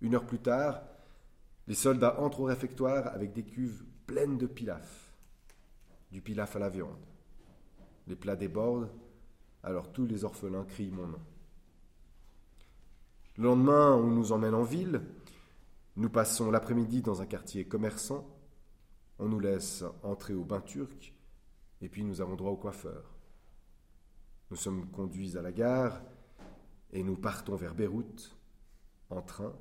Une 0.00 0.16
heure 0.16 0.26
plus 0.26 0.40
tard, 0.40 0.82
les 1.68 1.74
soldats 1.74 2.20
entrent 2.20 2.40
au 2.40 2.44
réfectoire 2.44 3.06
avec 3.08 3.32
des 3.32 3.44
cuves 3.44 3.84
pleines 4.06 4.38
de 4.38 4.46
pilaf, 4.46 5.14
du 6.10 6.20
pilaf 6.20 6.56
à 6.56 6.58
la 6.58 6.68
viande. 6.68 7.06
Les 8.08 8.16
plats 8.16 8.34
débordent, 8.34 8.90
alors 9.62 9.92
tous 9.92 10.06
les 10.06 10.24
orphelins 10.24 10.64
crient 10.64 10.90
mon 10.90 11.06
nom. 11.06 11.20
Le 13.36 13.44
lendemain, 13.44 13.94
on 13.94 14.08
nous 14.08 14.32
emmène 14.32 14.54
en 14.54 14.62
ville. 14.62 15.02
Nous 15.96 16.10
passons 16.10 16.50
l'après-midi 16.50 17.02
dans 17.02 17.22
un 17.22 17.26
quartier 17.26 17.66
commerçant. 17.66 18.26
On 19.18 19.28
nous 19.28 19.40
laisse 19.40 19.84
entrer 20.02 20.34
au 20.34 20.44
bain 20.44 20.60
turc 20.60 21.14
et 21.80 21.88
puis 21.88 22.04
nous 22.04 22.20
avons 22.20 22.36
droit 22.36 22.50
au 22.50 22.56
coiffeur. 22.56 23.04
Nous 24.50 24.56
sommes 24.56 24.90
conduits 24.90 25.36
à 25.36 25.42
la 25.42 25.52
gare 25.52 26.00
et 26.92 27.02
nous 27.02 27.16
partons 27.16 27.56
vers 27.56 27.74
Beyrouth 27.74 28.36
en 29.10 29.22
train, 29.22 29.52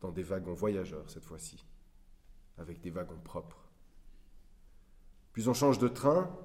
dans 0.00 0.10
des 0.10 0.22
wagons 0.22 0.54
voyageurs 0.54 1.08
cette 1.08 1.24
fois-ci, 1.24 1.64
avec 2.58 2.80
des 2.80 2.90
wagons 2.90 3.20
propres. 3.22 3.68
Puis 5.32 5.48
on 5.48 5.54
change 5.54 5.78
de 5.78 5.88
train, 5.88 6.36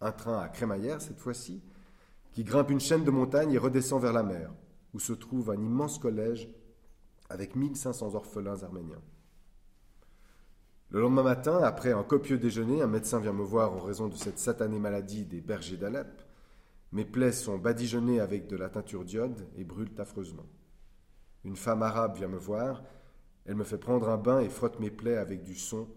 un 0.00 0.12
train 0.12 0.40
à 0.40 0.48
crémaillère 0.48 1.00
cette 1.00 1.18
fois-ci, 1.18 1.62
qui 2.32 2.44
grimpe 2.44 2.70
une 2.70 2.80
chaîne 2.80 3.04
de 3.04 3.10
montagnes 3.10 3.52
et 3.52 3.58
redescend 3.58 4.02
vers 4.02 4.12
la 4.12 4.22
mer, 4.22 4.52
où 4.94 5.00
se 5.00 5.12
trouve 5.12 5.50
un 5.50 5.60
immense 5.60 5.98
collège 5.98 6.48
avec 7.28 7.56
1500 7.56 8.14
orphelins 8.14 8.62
arméniens. 8.62 9.02
Le 10.90 11.00
lendemain 11.00 11.22
matin, 11.22 11.58
après 11.62 11.92
un 11.92 12.02
copieux 12.02 12.38
déjeuner, 12.38 12.80
un 12.80 12.86
médecin 12.86 13.20
vient 13.20 13.34
me 13.34 13.42
voir 13.42 13.72
en 13.74 13.80
raison 13.80 14.08
de 14.08 14.16
cette 14.16 14.38
satanée 14.38 14.78
maladie 14.78 15.26
des 15.26 15.42
bergers 15.42 15.76
d'Alep. 15.76 16.22
Mes 16.92 17.04
plaies 17.04 17.32
sont 17.32 17.58
badigeonnées 17.58 18.20
avec 18.20 18.46
de 18.46 18.56
la 18.56 18.70
teinture 18.70 19.04
d'iode 19.04 19.46
et 19.56 19.64
brûlent 19.64 19.92
affreusement. 19.98 20.46
Une 21.44 21.56
femme 21.56 21.82
arabe 21.82 22.16
vient 22.16 22.28
me 22.28 22.38
voir. 22.38 22.82
Elle 23.44 23.56
me 23.56 23.64
fait 23.64 23.76
prendre 23.76 24.08
un 24.08 24.16
bain 24.16 24.40
et 24.40 24.48
frotte 24.48 24.80
mes 24.80 24.90
plaies 24.90 25.18
avec 25.18 25.42
du 25.42 25.54
son, 25.54 25.88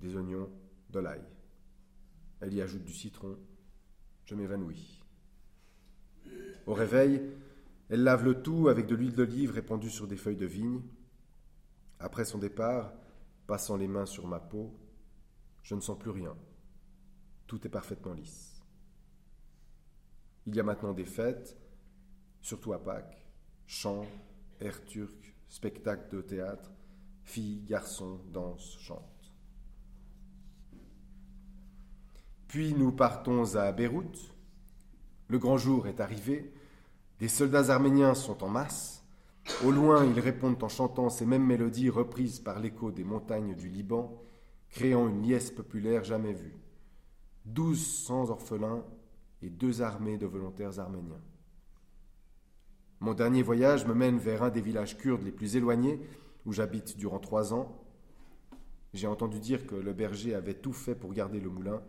des 0.00 0.16
oignons, 0.16 0.48
de 0.90 1.00
l'ail. 1.00 1.22
Elle 2.40 2.54
y 2.54 2.62
ajoute 2.62 2.84
du 2.84 2.94
citron. 2.94 3.36
Je 4.24 4.34
m'évanouis. 4.34 5.02
Au 6.66 6.72
réveil, 6.72 7.20
elle 7.88 8.02
lave 8.02 8.24
le 8.24 8.42
tout 8.42 8.68
avec 8.68 8.86
de 8.86 8.94
l'huile 8.94 9.14
d'olive 9.14 9.50
répandue 9.50 9.90
sur 9.90 10.06
des 10.06 10.16
feuilles 10.16 10.36
de 10.36 10.46
vigne. 10.46 10.82
Après 11.98 12.24
son 12.24 12.38
départ, 12.38 12.92
Passant 13.48 13.78
les 13.78 13.88
mains 13.88 14.04
sur 14.04 14.26
ma 14.26 14.40
peau, 14.40 14.78
je 15.62 15.74
ne 15.74 15.80
sens 15.80 15.98
plus 15.98 16.10
rien. 16.10 16.36
Tout 17.46 17.66
est 17.66 17.70
parfaitement 17.70 18.12
lisse. 18.12 18.62
Il 20.44 20.54
y 20.54 20.60
a 20.60 20.62
maintenant 20.62 20.92
des 20.92 21.06
fêtes, 21.06 21.56
surtout 22.42 22.74
à 22.74 22.84
Pâques, 22.84 23.26
chants, 23.66 24.04
air 24.60 24.84
turc, 24.84 25.34
spectacles 25.48 26.14
de 26.14 26.20
théâtre, 26.20 26.70
filles, 27.22 27.62
garçons 27.62 28.20
dansent, 28.30 28.76
chantent. 28.80 29.32
Puis 32.48 32.74
nous 32.74 32.92
partons 32.92 33.54
à 33.54 33.72
Beyrouth. 33.72 34.34
Le 35.28 35.38
grand 35.38 35.56
jour 35.56 35.86
est 35.86 36.00
arrivé. 36.00 36.52
Des 37.18 37.28
soldats 37.28 37.70
arméniens 37.72 38.14
sont 38.14 38.44
en 38.44 38.48
masse. 38.48 39.04
Au 39.64 39.72
loin, 39.72 40.04
ils 40.04 40.20
répondent 40.20 40.62
en 40.62 40.68
chantant 40.68 41.10
ces 41.10 41.26
mêmes 41.26 41.46
mélodies 41.46 41.90
reprises 41.90 42.38
par 42.38 42.60
l'écho 42.60 42.92
des 42.92 43.02
montagnes 43.02 43.54
du 43.54 43.68
Liban, 43.68 44.22
créant 44.70 45.08
une 45.08 45.22
liesse 45.22 45.50
populaire 45.50 46.04
jamais 46.04 46.32
vue. 46.32 46.54
Douze 47.44 47.84
cents 47.84 48.30
orphelins 48.30 48.84
et 49.42 49.50
deux 49.50 49.82
armées 49.82 50.18
de 50.18 50.26
volontaires 50.26 50.78
arméniens. 50.78 51.20
Mon 53.00 53.14
dernier 53.14 53.42
voyage 53.42 53.86
me 53.86 53.94
mène 53.94 54.18
vers 54.18 54.42
un 54.42 54.50
des 54.50 54.60
villages 54.60 54.96
kurdes 54.96 55.22
les 55.22 55.32
plus 55.32 55.56
éloignés, 55.56 56.00
où 56.46 56.52
j'habite 56.52 56.96
durant 56.96 57.18
trois 57.18 57.52
ans. 57.52 57.80
J'ai 58.92 59.06
entendu 59.06 59.40
dire 59.40 59.66
que 59.66 59.74
le 59.74 59.92
berger 59.92 60.34
avait 60.34 60.54
tout 60.54 60.72
fait 60.72 60.94
pour 60.94 61.12
garder 61.12 61.40
le 61.40 61.50
moulin. 61.50 61.82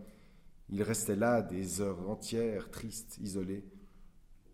Il 0.69 0.81
restait 0.81 1.15
là 1.15 1.41
des 1.41 1.81
heures 1.81 2.09
entières, 2.09 2.71
tristes, 2.71 3.17
isolé. 3.21 3.63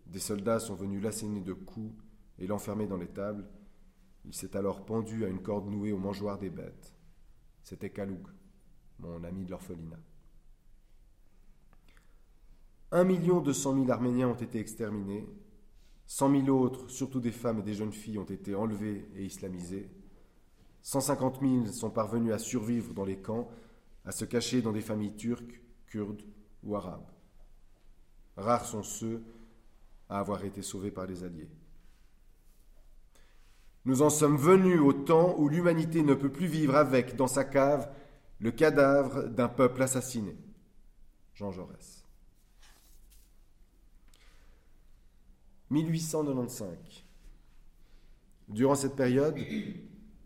Des 0.06 0.18
soldats 0.18 0.60
sont 0.60 0.74
venus 0.74 1.02
l'asséner 1.02 1.40
de 1.40 1.52
coups 1.52 1.94
et 2.38 2.46
l'enfermer 2.46 2.86
dans 2.86 2.96
l'étable. 2.96 3.48
Il 4.24 4.34
s'est 4.34 4.56
alors 4.56 4.84
pendu 4.84 5.24
à 5.24 5.28
une 5.28 5.42
corde 5.42 5.68
nouée 5.68 5.92
au 5.92 5.98
mangeoir 5.98 6.38
des 6.38 6.50
bêtes. 6.50 6.94
C'était 7.62 7.90
Kaloug, 7.90 8.26
mon 8.98 9.22
ami 9.24 9.44
de 9.44 9.50
l'orphelinat. 9.50 10.00
Un 12.92 13.04
million 13.04 13.40
deux 13.40 13.52
cent 13.52 13.74
mille 13.74 13.90
Arméniens 13.90 14.28
ont 14.28 14.34
été 14.34 14.60
exterminés, 14.60 15.26
100 16.06 16.44
000 16.44 16.48
autres, 16.56 16.88
surtout 16.88 17.20
des 17.20 17.32
femmes 17.32 17.58
et 17.58 17.62
des 17.62 17.74
jeunes 17.74 17.92
filles, 17.92 18.18
ont 18.18 18.24
été 18.24 18.54
enlevées 18.54 19.08
et 19.16 19.24
islamisées. 19.24 19.90
150 20.82 21.40
000 21.40 21.66
sont 21.66 21.90
parvenus 21.90 22.32
à 22.32 22.38
survivre 22.38 22.94
dans 22.94 23.04
les 23.04 23.18
camps, 23.18 23.48
à 24.04 24.12
se 24.12 24.24
cacher 24.24 24.62
dans 24.62 24.72
des 24.72 24.80
familles 24.80 25.16
turques, 25.16 25.60
kurdes 25.86 26.22
ou 26.62 26.76
arabes. 26.76 27.10
Rares 28.36 28.66
sont 28.66 28.84
ceux 28.84 29.24
à 30.08 30.18
avoir 30.18 30.44
été 30.44 30.62
sauvés 30.62 30.90
par 30.90 31.06
les 31.06 31.24
Alliés. 31.24 31.48
Nous 33.84 34.02
en 34.02 34.10
sommes 34.10 34.36
venus 34.36 34.80
au 34.80 34.92
temps 34.92 35.36
où 35.38 35.48
l'humanité 35.48 36.02
ne 36.02 36.14
peut 36.14 36.30
plus 36.30 36.46
vivre 36.46 36.74
avec, 36.74 37.16
dans 37.16 37.28
sa 37.28 37.44
cave, 37.44 37.88
le 38.40 38.50
cadavre 38.50 39.28
d'un 39.28 39.48
peuple 39.48 39.82
assassiné. 39.82 40.36
Jean 41.34 41.52
Jaurès. 41.52 42.04
1895. 45.70 46.68
Durant 48.48 48.74
cette 48.74 48.96
période, 48.96 49.36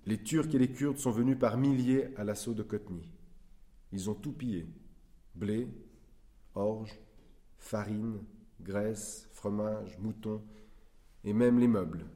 les 0.07 0.23
Turcs 0.23 0.55
et 0.55 0.59
les 0.59 0.73
Kurdes 0.73 0.99
sont 0.99 1.11
venus 1.11 1.39
par 1.39 1.57
milliers 1.57 2.15
à 2.17 2.25
l'assaut 2.25 2.55
de 2.55 2.63
Kotny. 2.63 3.09
Ils 3.93 4.11
ont 4.11 4.15
tout 4.15 4.33
pillé 4.33 4.67
blé, 5.35 5.69
orge, 6.55 6.99
farine, 7.59 8.21
graisse, 8.63 9.29
fromage, 9.33 9.99
mouton, 9.99 10.43
et 11.25 11.33
même 11.33 11.59
les 11.59 11.69
meubles, 11.69 12.07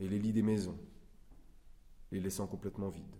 et 0.00 0.08
les 0.08 0.18
lits 0.18 0.32
des 0.32 0.42
maisons, 0.42 0.78
les 2.10 2.20
laissant 2.20 2.46
complètement 2.46 2.88
vides. 2.88 3.16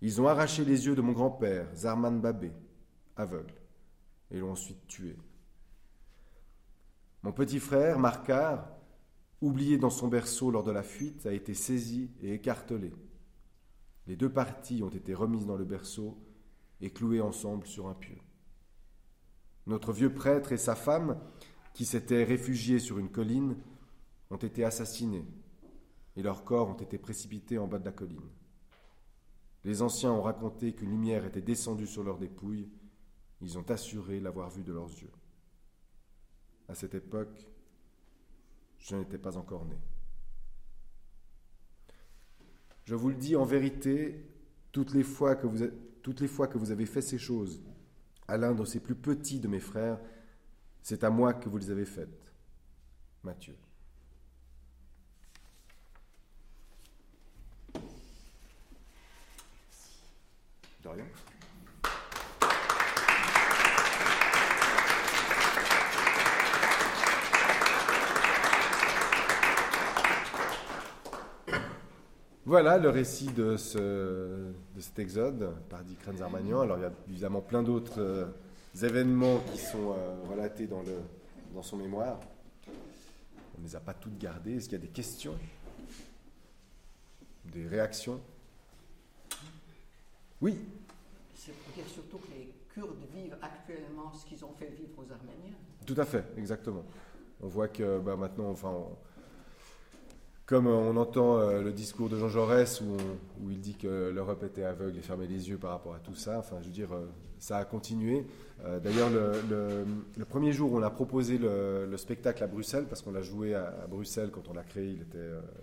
Ils 0.00 0.20
ont 0.20 0.26
arraché 0.26 0.64
les 0.64 0.86
yeux 0.86 0.94
de 0.94 1.00
mon 1.00 1.12
grand-père, 1.12 1.68
Zarman 1.74 2.20
Babé, 2.20 2.52
aveugle, 3.16 3.54
et 4.30 4.38
l'ont 4.38 4.52
ensuite 4.52 4.86
tué. 4.86 5.16
Mon 7.22 7.32
petit 7.32 7.60
frère, 7.60 7.98
Marcard, 7.98 8.68
oublié 9.40 9.78
dans 9.78 9.90
son 9.90 10.08
berceau 10.08 10.50
lors 10.50 10.64
de 10.64 10.72
la 10.72 10.82
fuite, 10.82 11.26
a 11.26 11.32
été 11.32 11.54
saisi 11.54 12.10
et 12.20 12.34
écartelé. 12.34 12.92
Les 14.06 14.16
deux 14.16 14.30
parties 14.30 14.82
ont 14.82 14.88
été 14.88 15.14
remises 15.14 15.46
dans 15.46 15.56
le 15.56 15.64
berceau 15.64 16.18
et 16.80 16.90
clouées 16.90 17.20
ensemble 17.20 17.66
sur 17.66 17.88
un 17.88 17.94
pieu. 17.94 18.16
Notre 19.66 19.92
vieux 19.92 20.12
prêtre 20.12 20.52
et 20.52 20.56
sa 20.56 20.74
femme, 20.74 21.18
qui 21.74 21.84
s'étaient 21.84 22.24
réfugiés 22.24 22.78
sur 22.78 22.98
une 22.98 23.10
colline, 23.10 23.56
ont 24.30 24.36
été 24.36 24.64
assassinés 24.64 25.24
et 26.16 26.22
leurs 26.22 26.44
corps 26.44 26.68
ont 26.68 26.74
été 26.74 26.98
précipités 26.98 27.58
en 27.58 27.66
bas 27.66 27.78
de 27.78 27.84
la 27.84 27.92
colline. 27.92 28.28
Les 29.64 29.82
anciens 29.82 30.12
ont 30.12 30.22
raconté 30.22 30.72
qu'une 30.72 30.90
lumière 30.90 31.24
était 31.24 31.40
descendue 31.40 31.86
sur 31.86 32.02
leurs 32.02 32.18
dépouilles. 32.18 32.68
Ils 33.40 33.58
ont 33.58 33.70
assuré 33.70 34.20
l'avoir 34.20 34.50
vue 34.50 34.64
de 34.64 34.72
leurs 34.72 34.88
yeux. 34.88 35.12
À 36.68 36.74
cette 36.74 36.94
époque, 36.94 37.46
je 38.78 38.96
n'étais 38.96 39.18
pas 39.18 39.36
encore 39.36 39.64
né. 39.64 39.78
Je 42.84 42.94
vous 42.96 43.10
le 43.10 43.14
dis 43.14 43.36
en 43.36 43.44
vérité, 43.44 44.26
toutes 44.72 44.92
les 44.92 45.04
fois 45.04 45.36
que 45.36 45.46
vous, 45.46 45.66
toutes 46.02 46.20
les 46.20 46.28
fois 46.28 46.48
que 46.48 46.58
vous 46.58 46.72
avez 46.72 46.86
fait 46.86 47.00
ces 47.00 47.18
choses 47.18 47.62
à 48.28 48.36
l'un 48.36 48.52
de 48.52 48.64
ces 48.64 48.80
plus 48.80 48.94
petits 48.94 49.40
de 49.40 49.48
mes 49.48 49.60
frères, 49.60 49.98
c'est 50.82 51.04
à 51.04 51.10
moi 51.10 51.34
que 51.34 51.48
vous 51.48 51.58
les 51.58 51.70
avez 51.70 51.84
faites. 51.84 52.32
Rien. 60.84 61.04
Voilà 72.44 72.76
le 72.76 72.88
récit 72.88 73.28
de, 73.28 73.56
ce, 73.56 73.78
de 73.78 74.80
cet 74.80 74.98
exode 74.98 75.54
par 75.68 75.84
Dick 75.84 75.98
Armagnan. 76.20 76.62
Alors 76.62 76.76
il 76.78 76.82
y 76.82 76.86
a 76.86 76.92
évidemment 77.08 77.40
plein 77.40 77.62
d'autres 77.62 78.00
euh, 78.00 78.26
événements 78.82 79.38
qui 79.52 79.58
sont 79.58 79.92
euh, 79.92 80.16
relatés 80.28 80.66
dans, 80.66 80.82
le, 80.82 80.96
dans 81.54 81.62
son 81.62 81.76
mémoire. 81.76 82.18
On 83.56 83.60
ne 83.60 83.64
les 83.64 83.76
a 83.76 83.80
pas 83.80 83.94
toutes 83.94 84.18
gardées. 84.18 84.56
Est-ce 84.56 84.64
qu'il 84.68 84.76
y 84.78 84.82
a 84.82 84.84
des 84.84 84.92
questions? 84.92 85.38
Des 87.44 87.68
réactions? 87.68 88.20
Oui 90.40 90.58
C'est 91.36 91.52
pour 91.52 91.72
dire 91.74 91.86
surtout 91.86 92.18
que 92.18 92.30
les 92.32 92.52
Kurdes 92.74 92.96
vivent 93.14 93.36
actuellement 93.40 94.12
ce 94.14 94.26
qu'ils 94.26 94.44
ont 94.44 94.52
fait 94.58 94.66
vivre 94.76 94.98
aux 94.98 95.12
Arméniens. 95.12 95.56
Tout 95.86 95.94
à 95.96 96.04
fait, 96.04 96.24
exactement. 96.36 96.84
On 97.40 97.46
voit 97.46 97.68
que 97.68 98.00
bah, 98.00 98.16
maintenant, 98.16 98.50
enfin, 98.50 98.74
comme 100.46 100.66
on 100.66 100.96
entend 100.96 101.38
euh, 101.38 101.62
le 101.62 101.72
discours 101.72 102.08
de 102.08 102.18
Jean 102.18 102.28
Jaurès 102.28 102.80
où, 102.80 102.96
il 103.50 103.60
dit 103.60 103.74
que 103.74 104.10
l'Europe 104.10 104.42
était 104.42 104.64
aveugle 104.64 104.98
et 104.98 105.02
fermait 105.02 105.26
les 105.26 105.48
yeux 105.48 105.58
par 105.58 105.70
rapport 105.70 105.94
à 105.94 105.98
tout 106.00 106.14
ça, 106.14 106.38
enfin 106.38 106.56
je 106.60 106.66
veux 106.66 106.72
dire, 106.72 106.92
euh, 106.92 107.06
ça 107.38 107.58
a 107.58 107.64
continué. 107.64 108.26
Euh, 108.64 108.80
d'ailleurs, 108.80 109.10
le, 109.10 110.24
premier 110.24 110.52
jour 110.52 110.72
où 110.72 110.78
on 110.78 110.82
a 110.82 110.90
proposé 110.90 111.38
le, 111.38 111.96
spectacle 111.96 112.42
à 112.42 112.46
Bruxelles, 112.46 112.86
parce 112.88 113.02
qu'on 113.02 113.12
l'a 113.12 113.22
joué 113.22 113.54
à, 113.54 113.86
Bruxelles 113.88 114.30
quand 114.30 114.48
on 114.48 114.54
l'a 114.54 114.64
créé, 114.64 114.98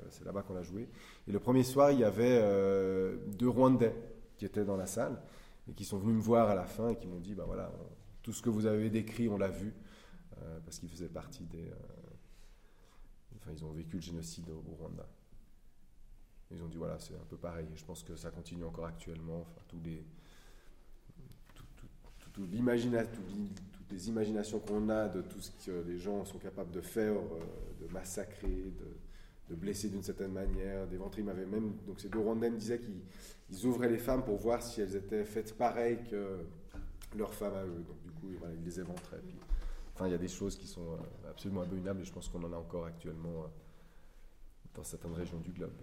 c'est 0.09 0.25
là-bas 0.25 0.43
qu'on 0.43 0.53
l'a 0.53 0.63
joué, 0.63 0.87
et 1.27 1.31
le 1.31 1.39
premier 1.39 1.63
soir, 1.63 1.91
il 1.91 1.99
y 1.99 2.03
avait 2.03 2.41
deux 3.37 3.49
Rwandais 3.49 3.95
qui 4.37 4.45
étaient 4.45 4.65
dans 4.65 4.77
la 4.77 4.85
salle 4.85 5.17
et 5.69 5.73
qui 5.73 5.85
sont 5.85 5.97
venus 5.97 6.15
me 6.15 6.21
voir 6.21 6.49
à 6.49 6.55
la 6.55 6.65
fin 6.65 6.89
et 6.89 6.95
qui 6.95 7.07
m'ont 7.07 7.19
dit, 7.19 7.35
ben 7.35 7.45
voilà, 7.45 7.71
tout 8.23 8.33
ce 8.33 8.41
que 8.41 8.49
vous 8.49 8.65
avez 8.65 8.89
décrit, 8.89 9.29
on 9.29 9.37
l'a 9.37 9.49
vu, 9.49 9.73
parce 10.65 10.79
qu'ils 10.79 10.89
faisaient 10.89 11.09
partie 11.09 11.45
des 11.45 11.71
ils 13.51 13.63
ont 13.65 13.71
vécu 13.71 13.97
le 13.97 14.01
génocide 14.01 14.49
au, 14.49 14.75
Rwanda. 14.79 15.07
Ils 16.51 16.61
ont 16.63 16.67
dit 16.67 16.77
voilà, 16.77 16.97
c'est 16.99 17.15
un 17.15 17.25
peu 17.29 17.37
pareil. 17.37 17.67
Je 17.75 17.83
pense 17.83 18.03
que 18.03 18.15
ça 18.15 18.31
continue 18.31 18.63
encore 18.63 18.85
actuellement. 18.85 19.45
Tous 19.67 19.79
les, 19.83 20.03
tout, 21.53 21.65
toutes 22.33 22.37
les 23.91 24.07
imaginations 24.09 24.59
qu'on 24.59 24.89
a 24.89 25.07
de 25.07 25.21
tout 25.21 25.39
ce 25.39 25.51
que 25.65 25.83
les 25.87 25.97
gens 25.97 26.25
sont 26.25 26.39
capables 26.39 26.71
de 26.71 26.81
faire, 26.81 27.13
euh, 27.13 27.85
de 27.85 27.93
massacrer, 27.93 28.73
de, 29.49 29.55
blesser 29.55 29.89
d'une 29.89 30.03
certaine 30.03 30.31
manière. 30.31 30.87
Des 30.87 30.97
ventrimes 30.97 31.29
avaient 31.29 31.45
même. 31.45 31.73
Donc 31.87 31.99
ces 31.99 32.09
deux 32.09 32.19
Rwandais 32.19 32.51
disaient 32.51 32.79
qu'ils 32.79 33.65
ouvraient 33.65 33.89
les 33.89 33.97
femmes 33.97 34.23
pour 34.23 34.37
voir 34.37 34.61
si 34.61 34.81
elles 34.81 34.95
étaient 34.95 35.25
faites 35.25 35.55
pareil 35.57 35.99
que 36.09 36.45
leurs 37.15 37.33
femmes 37.33 37.55
à 37.55 37.63
eux. 37.63 37.83
Donc 37.87 38.01
du 38.03 38.11
coup, 38.11 38.29
ils 38.31 38.63
les 38.63 38.79
éventraient 38.79 39.21
il 40.05 40.11
y 40.11 40.15
a 40.15 40.19
des 40.19 40.27
choses 40.27 40.57
qui 40.57 40.67
sont 40.67 40.93
euh, 40.93 41.29
absolument 41.29 41.61
abominables 41.61 42.01
et 42.01 42.05
je 42.05 42.13
pense 42.13 42.29
qu'on 42.29 42.43
en 42.43 42.53
a 42.53 42.57
encore 42.57 42.85
actuellement 42.85 43.43
euh, 43.43 43.47
dans 44.75 44.83
certaines 44.83 45.13
régions 45.13 45.39
du 45.39 45.51
globe. 45.51 45.73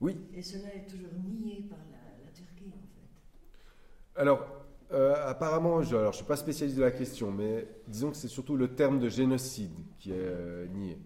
Oui. 0.00 0.16
Et 0.32 0.42
cela 0.42 0.74
est 0.74 0.86
toujours 0.86 1.12
nié 1.14 1.66
par 1.68 1.78
la, 1.90 2.30
Turquie, 2.32 2.68
en 2.68 2.80
fait. 2.80 4.20
Alors, 4.20 4.46
euh, 4.92 5.14
apparemment, 5.28 5.82
je 5.82 5.96
ne 5.96 6.12
suis 6.12 6.24
pas 6.24 6.36
spécialiste 6.36 6.78
de 6.78 6.82
la 6.82 6.90
question, 6.90 7.30
mais 7.30 7.66
disons 7.86 8.10
que 8.10 8.16
c'est 8.16 8.28
surtout 8.28 8.56
le 8.56 8.74
terme 8.74 8.98
de 8.98 9.08
génocide 9.08 9.74
qui 9.98 10.12
est 10.12 10.68
nié. 10.68 10.98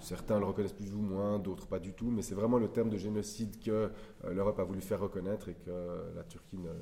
certains 0.00 0.38
le 0.38 0.46
reconnaissent 0.46 0.72
plus 0.72 0.94
ou 0.94 1.00
moins, 1.00 1.38
d'autres 1.38 1.66
pas 1.66 1.78
du 1.78 1.92
tout, 1.92 2.10
mais 2.10 2.22
c'est 2.22 2.34
vraiment 2.34 2.58
le 2.58 2.68
terme 2.68 2.90
de 2.90 2.96
génocide 2.96 3.58
que 3.62 3.90
l'Europe 4.24 4.58
a 4.58 4.64
voulu 4.64 4.80
faire 4.80 5.00
reconnaître 5.00 5.48
et 5.48 5.54
que 5.54 6.14
la 6.14 6.24
Turquie 6.24 6.58
ne, 6.58 6.72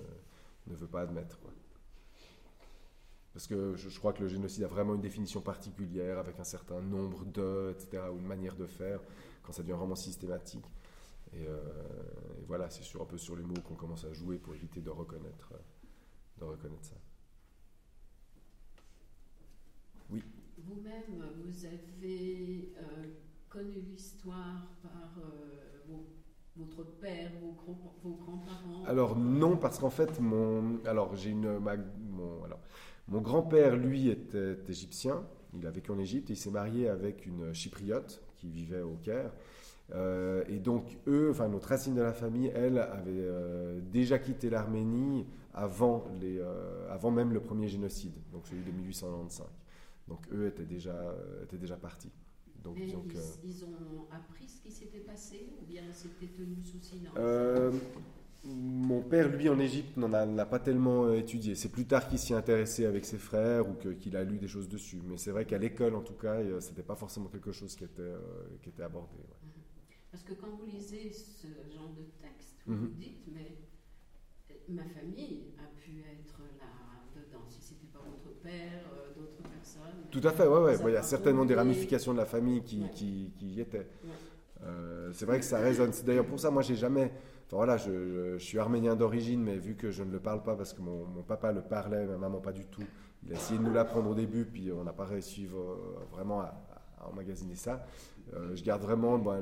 ne 0.69 0.75
veut 0.75 0.87
pas 0.87 1.03
admettre. 1.03 1.39
Parce 3.39 3.47
que 3.47 3.77
je, 3.77 3.99
crois 4.01 4.13
que 4.13 4.23
le 4.23 4.29
génocide 4.29 4.65
a 4.65 4.67
vraiment 4.67 4.97
une 4.97 5.01
définition 5.01 5.41
particulière, 5.41 6.19
avec 6.19 6.41
un 6.41 6.45
certain 6.45 6.81
nombre 6.81 7.25
de, 7.25 7.71
etc., 7.71 8.03
ou 8.13 8.19
une 8.19 8.27
manière 8.27 8.57
de 8.57 8.67
faire, 8.67 9.01
quand 9.45 9.53
ça 9.53 9.63
devient 9.63 9.79
vraiment 9.79 9.95
systématique. 9.95 10.65
Et, 11.33 11.47
euh, 11.47 11.61
voilà, 12.49 12.69
c'est 12.69 12.83
sur, 12.83 13.01
un 13.01 13.05
peu 13.05 13.17
sur 13.17 13.37
les 13.37 13.45
mots 13.45 13.61
qu'on 13.63 13.77
commence 13.77 14.05
à 14.05 14.13
jouer 14.13 14.39
pour 14.39 14.57
éviter 14.57 14.81
de 14.81 14.91
reconnaître, 14.91 15.53
de 16.37 16.45
reconnaître 16.47 16.85
ça. 16.85 16.97
Oui. 20.11 20.25
Vous-même, 20.57 21.25
vous 21.45 21.65
avez 21.65 22.73
euh, 22.77 23.07
connu 23.49 23.83
l'histoire 23.83 24.67
par 24.83 25.15
euh, 25.19 25.95
votre 26.57 26.83
père, 26.99 27.31
vos, 27.41 28.15
grands-parents? 28.17 28.85
Alors 28.85 29.17
non, 29.17 29.57
parce 29.57 29.79
qu'en 29.79 29.91
fait, 29.91 30.19
mon, 30.19 30.85
alors 30.85 31.15
j'ai 31.15 31.31
une, 31.31 31.61
mon, 31.61 32.43
alors, 32.43 32.59
mon 33.09 33.21
grand-père, 33.21 33.77
lui, 33.77 34.09
était 34.09 34.57
égyptien. 34.69 35.25
Il 35.55 35.67
a 35.67 35.71
vécu 35.71 35.91
en 35.91 35.99
Égypte 35.99 36.31
et 36.31 36.35
il 36.35 36.37
s'est 36.37 36.51
marié 36.51 36.89
avec 36.89 37.25
une 37.25 37.55
chypriote 37.55 38.23
qui 38.37 38.49
vivait 38.49 38.83
au 38.83 38.97
Caire. 39.03 39.33
Euh, 39.95 40.45
et 40.49 40.59
donc, 40.59 40.99
eux, 41.07 41.31
enfin, 41.31 41.49
notre 41.49 41.69
racine 41.69 41.95
de 41.95 42.03
la 42.03 42.13
famille, 42.13 42.53
elle, 42.55 42.79
avait 42.79 43.11
euh, 43.11 43.81
déjà 43.81 44.19
quitté 44.19 44.51
l'Arménie 44.51 45.27
avant, 45.55 46.05
les, 46.21 46.39
euh, 46.39 46.93
avant 46.93 47.11
même 47.11 47.33
le 47.33 47.41
premier 47.41 47.69
génocide, 47.69 48.15
donc 48.31 48.47
celui 48.47 48.63
de 48.63 48.71
1895. 48.71 49.47
Donc, 50.07 50.21
eux 50.33 50.47
étaient 50.47 50.67
déjà, 50.67 50.95
étaient 51.43 51.57
déjà 51.57 51.77
partis. 51.77 52.13
Donc, 52.63 52.77
ils, 52.79 52.95
ils, 53.45 53.65
ont 53.65 54.07
appris 54.11 54.49
ce 54.49 54.61
qui 54.61 54.71
s'était 54.71 55.01
passé 55.01 55.49
ou 55.61 55.65
bien 55.65 55.85
c'était 55.93 56.27
tenu 56.27 56.63
sous 56.65 56.81
silence? 56.81 57.15
Mon 58.45 59.03
père, 59.03 59.29
lui, 59.29 59.49
en 59.49 59.59
Égypte, 59.59 59.97
n'en 59.97 60.13
a, 60.13 60.25
n'a 60.25 60.47
pas 60.47 60.59
tellement 60.59 61.05
euh, 61.07 61.15
étudié. 61.19 61.55
C'est 61.55 61.69
plus 61.71 61.87
tard 61.87 62.09
qu'il 62.09 62.19
s'y 62.19 62.33
est 62.33 62.37
intéressé 62.37 62.87
avec 62.87 63.05
ses 63.05 63.19
frères 63.19 63.69
ou 63.69 63.75
qu'il 63.75 64.17
a 64.17 64.25
lu 64.25 64.39
des 64.39 64.49
choses 64.49 64.69
dessus. 64.69 65.01
Mais 65.05 65.17
c'est 65.19 65.31
vrai 65.33 65.45
qu'à 65.45 65.59
l'école, 65.59 65.95
en 65.95 66.03
tout 66.03 66.15
cas, 66.15 66.35
euh, 66.37 66.61
c'était 66.61 66.83
pas 66.83 66.95
forcément 66.97 67.29
quelque 67.29 67.53
chose 67.53 67.75
qui 67.75 67.85
était, 67.85 68.01
euh, 68.03 68.19
qui 68.63 68.69
était 68.71 68.83
abordé. 68.85 69.17
ouais. 69.19 69.51
Parce 70.11 70.23
que 70.23 70.33
quand 70.35 70.49
vous 70.59 70.67
lisez 70.67 71.13
ce 71.13 71.49
genre 71.75 71.91
de 71.97 72.05
texte, 72.23 72.57
vous 72.67 72.75
Mhm. 72.75 72.81
vous 72.87 72.95
dites, 72.95 73.25
mais 73.35 73.59
ma 74.69 74.85
famille 74.85 75.53
a 75.59 75.67
pu 75.81 76.01
être 76.01 76.41
là-dedans. 76.59 77.45
Si 77.49 77.61
ce 77.61 77.75
n'était 77.75 77.87
pas 77.93 78.01
votre 78.09 78.35
père, 78.41 78.85
d'autres 79.17 79.43
personnes. 79.51 80.07
Tout 80.11 80.21
à 80.25 80.31
fait, 80.33 80.47
ouais, 80.47 80.61
ouais. 80.61 80.77
Il 80.91 80.95
y 80.95 80.97
a 80.97 81.03
certainement 81.03 81.45
des 81.45 81.55
ramifications 81.55 82.13
de 82.13 82.19
la 82.19 82.25
famille 82.25 82.63
qui, 82.63 82.81
Ouais. 82.83 82.91
qui, 82.95 83.33
qui 83.39 83.47
y 83.49 83.61
étaient. 83.61 83.79
Ouais. 84.05 84.11
Euh, 84.65 85.11
c'est 85.13 85.27
vrai 85.27 85.39
que 85.39 85.45
ça 85.45 85.59
résonne. 85.59 85.93
D'ailleurs 86.05 86.27
pour 86.27 86.41
ça, 86.41 86.51
moi, 86.51 86.63
j'ai 86.63 86.77
jamais. 86.77 87.13
Enfin 87.47 87.57
voilà, 87.57 87.77
je, 87.77 88.37
suis 88.39 88.59
arménien 88.59 88.95
d'origine, 88.95 89.43
mais 89.43 89.57
vu 89.57 89.75
que 89.75 89.91
je 89.91 90.03
ne 90.03 90.13
le 90.13 90.21
parle 90.21 90.43
pas 90.43 90.55
parce 90.55 90.75
que 90.75 90.83
mon, 90.83 91.23
papa 91.23 91.53
le 91.53 91.63
parlait, 91.63 92.05
ma 92.05 92.19
maman 92.19 92.41
pas 92.41 92.53
du 92.53 92.67
tout. 92.67 92.83
Il 93.25 93.33
a 93.33 93.37
essayé 93.37 93.59
de 93.59 93.65
nous 93.65 93.73
l'apprendre 93.73 94.11
au 94.11 94.15
début, 94.15 94.45
puis 94.45 94.71
on 94.71 94.85
n'a 94.85 94.93
pas 94.93 95.07
réussi 95.07 95.47
euh, 95.47 95.75
vraiment 96.13 96.41
à, 96.41 96.55
à 97.01 97.09
emmagasiner 97.09 97.55
ça. 97.57 97.85
Euh, 98.35 98.55
je 98.55 98.63
garde 98.63 98.83
vraiment 98.83 99.19
ben, 99.19 99.41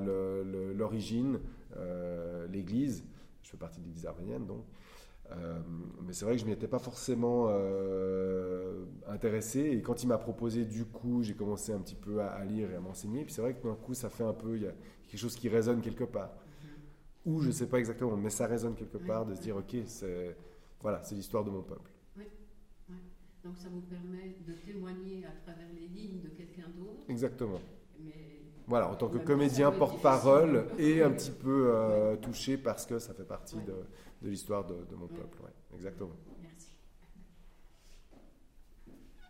l'origine, 0.75 1.41
l'Église. 2.49 3.05
Je 3.43 3.51
fais 3.51 3.57
partie 3.57 3.81
de 3.81 3.87
l'Église 3.87 4.07
arménienne, 4.07 4.47
donc. 4.47 4.65
Mais 6.07 6.13
c'est 6.13 6.25
vrai 6.25 6.35
que 6.37 6.41
je 6.41 6.47
m'y 6.47 6.53
étais 6.53 6.69
pas 6.69 6.79
forcément 6.79 7.47
euh, 7.49 8.85
intéressé. 9.09 9.61
Et 9.61 9.83
quand 9.83 10.03
il 10.03 10.07
m'a 10.07 10.19
proposé, 10.19 10.65
du 10.65 10.85
coup, 10.85 11.23
j'ai 11.23 11.35
commencé 11.35 11.73
un 11.73 11.81
petit 11.81 11.97
peu 11.97 12.21
à, 12.21 12.29
à 12.29 12.45
lire 12.45 12.71
et 12.71 12.77
à 12.77 12.81
m'enseigner. 12.81 13.25
Puis 13.25 13.33
c'est 13.35 13.43
vrai 13.43 13.55
que 13.55 13.67
d'un 13.67 13.75
coup, 13.75 13.95
ça 13.95 14.09
fait 14.09 14.25
un 14.25 14.33
peu, 14.33 14.57
il 14.57 14.63
y 14.63 14.67
a 14.67 14.73
quelque 15.09 15.21
chose 15.21 15.35
qui 15.37 15.49
résonne 15.49 15.81
quelque 15.81 16.05
part. 16.05 16.31
Mhm. 17.25 17.33
Ou 17.35 17.41
je 17.41 17.51
sais 17.51 17.67
pas 17.67 17.79
exactement, 17.79 18.17
mais 18.17 18.31
ça 18.31 18.47
résonne 18.47 18.75
quelque 18.75 18.99
part 18.99 19.27
de 19.27 19.35
se 19.35 19.41
dire, 19.41 19.57
ok, 19.57 19.77
c'est 19.87 20.37
voilà, 20.81 21.03
c'est 21.03 21.15
l'histoire 21.17 21.43
de 21.45 21.51
mon 21.51 21.63
peuple. 21.63 21.91
Donc 23.45 23.57
ça 23.59 23.69
vous 23.69 23.81
permet 23.83 24.35
de 24.47 24.53
témoigner 24.55 25.25
à 25.25 25.31
travers 25.45 25.69
les 25.73 25.87
lignes 25.87 26.21
de 26.21 26.29
quelqu'un 26.31 26.69
d'autre. 26.77 27.05
Exactement. 27.09 27.61
Mais 28.01 28.13
Voilà, 28.67 28.91
en 28.91 28.97
tant 28.97 29.09
que 29.09 29.19
comédien 29.19 29.71
porte-parole 29.71 30.67
et 30.79 31.01
un 31.03 31.11
petit 31.13 31.31
peu 31.31 31.71
euh, 31.73 32.17
touché 32.17 32.57
parce 32.57 32.87
que 32.87 32.99
ça 32.99 33.15
fait 33.15 33.25
partie 33.25 33.55
Ouais. 33.57 33.65
de, 33.65 33.75
de 34.23 34.29
l'histoire 34.31 34.65
de, 34.65 34.85
de 34.85 34.95
mon 34.95 35.07
peuple. 35.09 35.39
ouais, 35.43 35.53
exactement. 35.75 36.17
merci. 36.43 36.69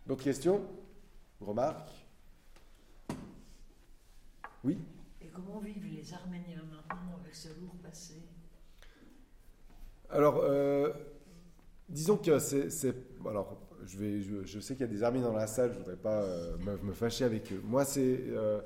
D'autres 0.05 0.23
questions 0.23 0.61
Remarques? 1.41 1.91
Oui? 4.63 4.77
Et 5.21 5.27
comment 5.27 5.59
vivent 5.59 5.85
les 5.85 6.13
Arméniens 6.13 6.63
maintenant 6.71 7.19
avec 7.21 7.35
ce 7.35 7.49
lourd 7.59 7.75
passé? 7.83 8.15
Alors, 10.09 10.37
euh, 10.43 10.91
disons 11.89 12.17
que 12.17 12.39
c'est. 12.39 12.69
c'est- 12.69 12.95
Alors, 13.25 13.57
je, 13.85 13.97
vais, 13.97 14.21
je, 14.21 14.43
je 14.45 14.59
sais 14.59 14.73
qu'il 14.75 14.81
y 14.85 14.89
a 14.89 14.91
des 14.91 15.03
Arméniens 15.03 15.27
dans 15.27 15.33
la 15.35 15.47
salle, 15.47 15.71
je 15.73 15.75
ne 15.75 15.83
voudrais 15.83 15.97
pas 15.97 16.21
euh, 16.23 16.57
me, 16.57 16.77
me 16.77 16.93
fâcher 16.93 17.25
avec 17.25 17.51
eux. 17.51 17.61
Moi, 17.63 17.85
c'est. 17.85 18.19
euh, 18.29 18.61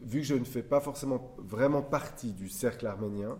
vu 0.00 0.20
que 0.20 0.26
je 0.26 0.34
ne 0.34 0.44
fais 0.44 0.62
pas 0.62 0.80
forcément 0.80 1.34
vraiment 1.38 1.82
partie 1.82 2.32
du 2.32 2.48
cercle 2.48 2.86
arménien, 2.86 3.38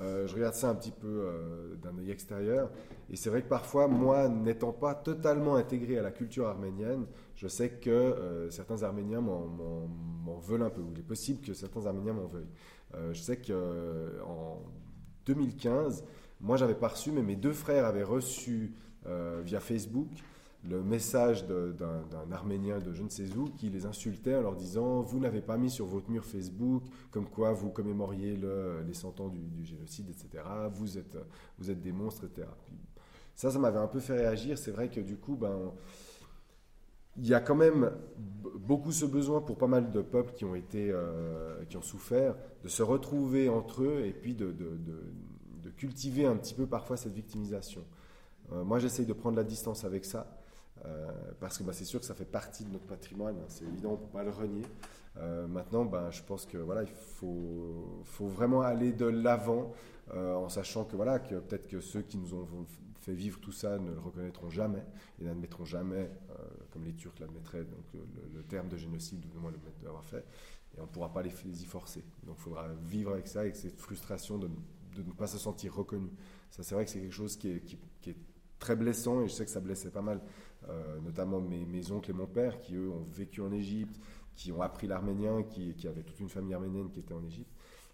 euh, 0.00 0.26
je 0.26 0.34
regarde 0.34 0.54
ça 0.54 0.68
un 0.70 0.74
petit 0.74 0.90
peu 0.90 1.06
euh, 1.08 1.76
d'un 1.76 1.96
œil 1.98 2.10
extérieur. 2.10 2.70
Et 3.10 3.16
c'est 3.16 3.30
vrai 3.30 3.42
que 3.42 3.48
parfois, 3.48 3.88
moi, 3.88 4.28
n'étant 4.28 4.72
pas 4.72 4.94
totalement 4.94 5.56
intégré 5.56 5.98
à 5.98 6.02
la 6.02 6.10
culture 6.10 6.46
arménienne, 6.46 7.06
je 7.36 7.48
sais 7.48 7.70
que 7.70 7.90
euh, 7.90 8.50
certains 8.50 8.82
Arméniens 8.82 9.20
m'en- 9.20 10.38
veulent 10.40 10.62
un 10.62 10.70
peu. 10.70 10.82
Il 10.92 10.98
est 10.98 11.02
possible 11.02 11.40
que 11.40 11.52
certains 11.54 11.86
Arméniens 11.86 12.12
m'en 12.12 12.26
veuillent. 12.26 13.12
Je 13.12 13.20
sais 13.20 13.36
qu'en 13.36 14.62
2015, 15.26 16.04
moi, 16.40 16.56
j'avais 16.56 16.74
pas 16.74 16.88
reçu, 16.88 17.10
mais 17.12 17.22
mes 17.22 17.36
deux 17.36 17.52
frères 17.52 17.84
avaient 17.84 18.02
reçu 18.04 18.72
via 19.44 19.60
Facebook 19.60 20.08
le 20.64 20.82
message 20.82 21.46
d'un 21.46 22.32
Arménien 22.32 22.78
de 22.80 22.92
je 22.92 23.02
ne 23.02 23.08
sais 23.08 23.34
où 23.36 23.44
qui 23.44 23.70
les 23.70 23.86
insultait 23.86 24.34
en 24.34 24.42
leur 24.42 24.56
disant 24.56 25.02
Vous 25.02 25.20
n'avez 25.20 25.40
pas 25.40 25.56
mis 25.56 25.70
sur 25.70 25.86
votre 25.86 26.10
mur 26.10 26.24
Facebook 26.24 26.82
comme 27.10 27.26
quoi 27.28 27.52
vous 27.52 27.70
commémoriez 27.70 28.36
le- 28.36 28.82
les 28.86 28.94
100 28.94 29.20
ans 29.20 29.28
du, 29.28 29.64
génocide, 29.64 30.10
etc. 30.10 30.44
Vous 30.72 30.98
êtes, 30.98 31.16
vous 31.58 31.70
êtes 31.70 31.80
des 31.80 31.92
monstres, 31.92 32.24
etc. 32.24 32.48
Ça, 33.34 33.50
ça 33.50 33.58
m'avait 33.58 33.78
un 33.78 33.86
peu 33.86 34.00
fait 34.00 34.14
réagir. 34.16 34.58
C'est 34.58 34.72
vrai 34.72 34.90
que 34.90 35.00
du 35.00 35.16
coup, 35.16 35.36
ben, 35.36 35.72
il 37.16 37.26
y 37.26 37.34
a 37.34 37.40
quand 37.40 37.54
même 37.54 37.92
beaucoup 38.58 38.90
ce 38.92 39.04
besoin 39.04 39.40
pour 39.40 39.58
pas 39.58 39.66
mal 39.68 39.90
de 39.92 40.02
peuples 40.02 40.32
qui 40.34 40.44
ont 40.44 40.54
été, 40.56 40.90
euh, 40.90 41.64
qui 41.66 41.76
ont 41.76 41.82
souffert, 41.82 42.34
de 42.64 42.68
se 42.68 42.82
retrouver 42.82 43.48
entre 43.48 43.82
eux 43.84 44.02
et 44.04 44.12
puis 44.12 44.34
de- 44.34 44.52
de 44.52 45.70
cultiver 45.76 46.26
un 46.26 46.36
petit 46.36 46.54
peu 46.54 46.66
parfois 46.66 46.96
cette 46.96 47.12
victimisation. 47.14 47.84
Euh, 48.52 48.64
moi, 48.64 48.78
j'essaye 48.78 49.06
de 49.06 49.12
prendre 49.12 49.36
la 49.36 49.44
distance 49.44 49.84
avec 49.84 50.04
ça. 50.04 50.38
Euh, 50.86 51.10
parce 51.40 51.58
que 51.58 51.64
bah, 51.64 51.72
c'est 51.72 51.84
sûr 51.84 52.00
que 52.00 52.06
ça 52.06 52.14
fait 52.14 52.24
partie 52.24 52.64
de 52.64 52.70
notre 52.70 52.86
patrimoine, 52.86 53.36
hein, 53.36 53.46
c'est 53.48 53.64
évident, 53.64 53.90
on 53.90 53.92
ne 53.92 53.98
peut 53.98 54.12
pas 54.12 54.24
le 54.24 54.30
renier. 54.30 54.64
Euh, 55.16 55.46
maintenant, 55.48 55.84
ben, 55.84 56.10
je 56.10 56.22
pense 56.22 56.46
que 56.46 56.58
voilà, 56.58 56.82
il 56.82 56.88
faut, 56.88 58.04
vraiment 58.20 58.60
aller 58.60 58.92
de 58.92 59.06
l'avant 59.06 59.72
euh, 60.14 60.34
en 60.34 60.48
sachant 60.48 60.84
que 60.84 60.96
peut-être 60.96 61.66
que 61.66 61.80
ceux 61.80 62.02
qui 62.02 62.18
nous 62.18 62.34
ont 62.34 62.46
fait 63.00 63.14
vivre 63.14 63.40
tout 63.40 63.52
ça 63.52 63.78
ne 63.78 63.90
le 63.90 63.98
reconnaîtront 63.98 64.50
jamais 64.50 64.84
et 65.20 65.24
n'admettront 65.24 65.64
jamais, 65.64 66.10
comme 66.70 66.84
les 66.84 66.94
Turcs 66.94 67.14
l'admettraient, 67.20 67.64
le, 68.34 68.42
terme 68.44 68.68
de 68.68 68.76
génocide 68.76 69.24
ou 69.26 69.28
du 69.28 69.38
moins 69.38 69.50
le 69.50 69.58
fait 69.58 69.72
d'avoir 69.82 70.04
fait, 70.04 70.24
et 70.76 70.80
on 70.80 70.82
ne 70.82 70.88
pourra 70.88 71.12
pas 71.12 71.22
les, 71.22 71.30
y 71.30 71.64
forcer. 71.64 72.04
Donc 72.24 72.36
il 72.38 72.42
faudra 72.42 72.68
vivre 72.86 73.12
avec 73.12 73.26
ça, 73.26 73.40
avec 73.40 73.56
cette 73.56 73.80
frustration 73.80 74.38
de, 74.38 74.48
ne 74.96 75.12
pas 75.12 75.26
se 75.26 75.38
sentir 75.38 75.74
reconnu. 75.74 76.10
Ça, 76.50 76.62
c'est 76.62 76.74
vrai 76.74 76.84
que 76.84 76.90
c'est 76.90 77.00
quelque 77.00 77.12
chose 77.12 77.36
qui 77.36 77.48
est 77.48 78.16
très 78.58 78.76
blessant 78.76 79.22
et 79.22 79.28
je 79.28 79.32
sais 79.32 79.44
que 79.44 79.50
ça 79.50 79.60
blessait 79.60 79.90
pas 79.90 80.02
mal, 80.02 80.20
euh, 80.68 81.00
notamment 81.00 81.40
mes, 81.40 81.92
oncles 81.92 82.10
et 82.10 82.14
mon 82.14 82.26
père 82.26 82.60
qui 82.60 82.74
eux 82.76 82.90
ont 82.90 83.04
vécu 83.10 83.40
en 83.40 83.52
Égypte, 83.52 84.00
qui 84.34 84.52
ont 84.52 84.62
appris 84.62 84.86
l'arménien, 84.86 85.42
qui, 85.42 85.74
avaient 85.86 86.02
toute 86.02 86.20
une 86.20 86.28
famille 86.28 86.54
arménienne 86.54 86.90
qui 86.90 87.00
était 87.00 87.14
en 87.14 87.24
Égypte. 87.24 87.50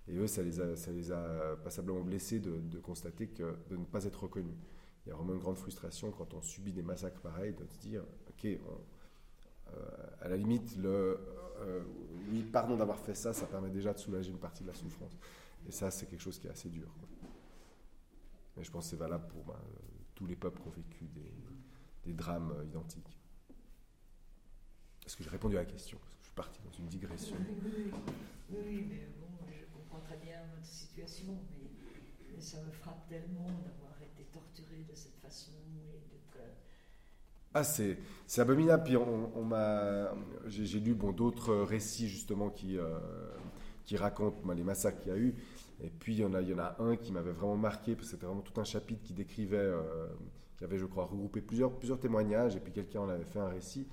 Et 0.09 0.16
eux, 0.16 0.27
ça 0.27 0.43
les 0.43 0.61
a, 0.61 0.77
ça 0.77 0.93
les 0.93 1.12
a 1.12 1.57
passablement 1.62 2.01
blessés 2.01 2.39
de, 2.41 2.79
constater 2.81 3.29
que 3.29 3.57
de 3.70 3.77
ne 3.77 3.85
pas 3.85 4.05
être 4.05 4.22
reconnus. 4.22 4.57
Il 5.05 5.11
y 5.11 5.12
a 5.12 5.14
vraiment 5.14 5.35
une 5.35 5.41
grande 5.41 5.57
frustration 5.57 6.11
quand 6.12 6.35
on 6.35 6.43
subit 6.43 6.72
des 6.72 6.83
massacres 6.83 7.20
pareils, 7.20 7.55
de 7.55 7.66
se 7.66 7.79
dire, 7.79 8.03
ok, 8.29 8.45
euh, 8.47 9.81
à 10.20 10.29
la 10.29 10.37
limite, 10.37 10.77
euh, 10.85 11.16
oui, 12.31 12.43
pardon 12.43 12.77
d'avoir 12.77 12.99
fait 12.99 13.14
ça, 13.14 13.33
ça 13.33 13.47
permet 13.47 13.70
déjà 13.70 13.93
de 13.93 13.99
soulager 13.99 14.31
une 14.31 14.39
partie 14.39 14.62
de 14.62 14.68
la 14.68 14.75
souffrance. 14.75 15.16
Et 15.66 15.72
ça, 15.72 15.91
c'est 15.91 16.07
quelque 16.07 16.20
chose 16.20 16.39
qui 16.39 16.47
est 16.47 16.51
assez 16.51 16.68
dur. 16.68 16.89
Mais 18.57 18.62
je 18.64 18.70
pense 18.70 18.85
que 18.85 18.91
c'est 18.91 18.97
valable 18.97 19.27
pour 19.29 19.51
euh, 19.51 19.59
tous 20.14 20.27
les 20.27 20.37
peuples 20.37 20.61
qui 20.61 20.68
ont 20.68 20.70
vécu 20.70 21.05
des, 21.07 21.33
des 22.05 22.13
drames 22.13 22.53
euh, 22.59 22.65
identiques. 22.65 23.19
Est-ce 25.07 25.17
que 25.17 25.25
j'ai 25.25 25.31
répondu 25.31 25.57
à 25.57 25.61
la 25.61 25.67
question 25.67 25.99
Parce 25.99 26.13
que 26.13 26.21
je 26.21 26.27
suis 26.27 26.35
parti 26.35 26.61
dans 26.65 26.73
une 26.73 26.87
digression. 26.87 27.37
Oui, 27.39 27.57
oui, 27.65 27.93
oui, 28.51 28.59
oui, 28.67 28.87
mais 28.89 29.09
bon, 29.21 29.27
je 29.49 29.65
comprends 29.77 30.01
très 30.01 30.17
bien 30.17 30.39
votre 30.55 30.67
situation, 30.67 31.39
mais, 31.51 31.71
mais 32.35 32.41
ça 32.41 32.63
me 32.63 32.71
frappe 32.73 33.07
tellement 33.09 33.47
d'avoir 33.47 34.01
été 34.03 34.25
torturé 34.33 34.85
de 34.89 34.95
cette 34.95 35.17
façon 35.17 35.53
et 35.77 36.01
d'être. 36.11 36.45
Ah, 37.53 37.63
c'est, 37.65 37.99
c'est 38.27 38.41
abominable. 38.41 38.85
Puis 38.85 38.97
on, 38.97 39.37
on 39.37 39.45
m'a, 39.45 40.13
j'ai, 40.47 40.65
j'ai 40.67 40.81
lu 40.81 40.95
bon, 40.95 41.13
d'autres 41.13 41.55
récits 41.55 42.09
justement 42.09 42.51
qui, 42.51 42.79
euh, 42.79 42.99
qui 43.85 43.97
racontent 43.97 44.41
ben, 44.45 44.55
les 44.55 44.65
massacres 44.65 45.01
qu'il 45.01 45.13
y 45.13 45.15
a 45.15 45.19
eu. 45.19 45.35
Et 45.83 45.91
puis 45.91 46.15
il 46.15 46.21
y 46.21 46.25
en 46.25 46.35
a, 46.35 46.41
il 46.41 46.49
y 46.49 46.55
en 46.55 46.59
a 46.59 46.77
un 46.79 46.97
qui 46.97 47.13
m'avait 47.13 47.33
vraiment 47.33 47.57
marqué, 47.57 47.95
parce 47.95 48.09
que 48.09 48.13
c'était 48.13 48.27
vraiment 48.27 48.43
tout 48.43 48.59
un 48.61 48.65
chapitre 48.65 49.03
qui 49.03 49.13
décrivait, 49.13 49.57
euh, 49.57 50.07
qui 50.57 50.65
avait, 50.65 50.79
je 50.79 50.87
crois, 50.87 51.05
regroupé 51.05 51.41
plusieurs, 51.41 51.73
plusieurs 51.73 51.99
témoignages, 51.99 52.57
et 52.57 52.61
puis 52.61 52.73
quelqu'un 52.73 53.01
en 53.01 53.09
avait 53.09 53.25
fait 53.25 53.41
un 53.41 53.49
récit, 53.49 53.87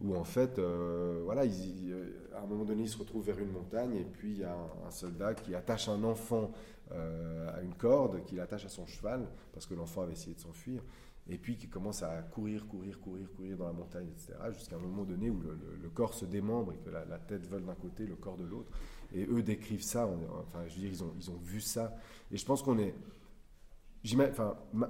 où 0.00 0.16
en 0.16 0.24
fait, 0.24 0.58
euh, 0.58 1.22
voilà, 1.24 1.44
ils- 1.44 1.94
à 2.34 2.42
un 2.42 2.46
moment 2.46 2.64
donné, 2.64 2.82
ils 2.82 2.88
se 2.88 2.98
retrouvent 2.98 3.24
vers 3.24 3.38
une 3.38 3.52
montagne, 3.52 3.96
et 3.96 4.04
puis 4.04 4.32
il 4.32 4.38
y 4.38 4.44
a 4.44 4.56
un, 4.86 4.90
soldat 4.90 5.34
qui 5.34 5.54
attache 5.54 5.88
un 5.88 6.02
enfant 6.04 6.50
euh, 6.92 7.48
à 7.56 7.62
une 7.62 7.74
corde, 7.74 8.24
qu'il 8.24 8.40
attache 8.40 8.66
à 8.66 8.68
son 8.68 8.86
cheval, 8.86 9.26
parce 9.52 9.66
que 9.66 9.74
l'enfant 9.74 10.02
avait 10.02 10.12
essayé 10.12 10.34
de 10.34 10.40
s'enfuir 10.40 10.82
et 11.28 11.38
puis 11.38 11.56
qui 11.56 11.68
commence 11.68 12.02
à 12.02 12.22
courir, 12.22 12.66
courir, 12.66 13.00
courir, 13.00 13.26
courir 13.34 13.56
dans 13.56 13.66
la 13.66 13.72
montagne, 13.72 14.08
etc., 14.08 14.34
jusqu'à 14.52 14.76
un 14.76 14.80
moment 14.80 15.04
donné 15.04 15.30
où 15.30 15.40
le, 15.40 15.88
corps 15.88 16.12
se 16.12 16.26
démembre 16.26 16.72
et 16.72 16.76
que 16.78 16.90
la, 16.90 17.18
tête 17.18 17.46
vole 17.46 17.64
d'un 17.64 17.74
côté, 17.74 18.04
le 18.04 18.16
corps 18.16 18.36
de 18.36 18.44
l'autre. 18.44 18.70
Et 19.14 19.24
eux 19.26 19.42
décrivent 19.42 19.82
ça, 19.82 20.06
enfin, 20.40 20.60
je 20.66 20.74
veux 20.74 20.80
dire, 20.80 20.90
ils 20.90 21.02
ont, 21.02 21.14
ils 21.16 21.30
ont 21.30 21.38
vu 21.38 21.60
ça. 21.60 21.96
Et 22.30 22.36
je 22.36 22.44
pense 22.44 22.62
qu'on 22.62 22.78
est. 22.78 22.94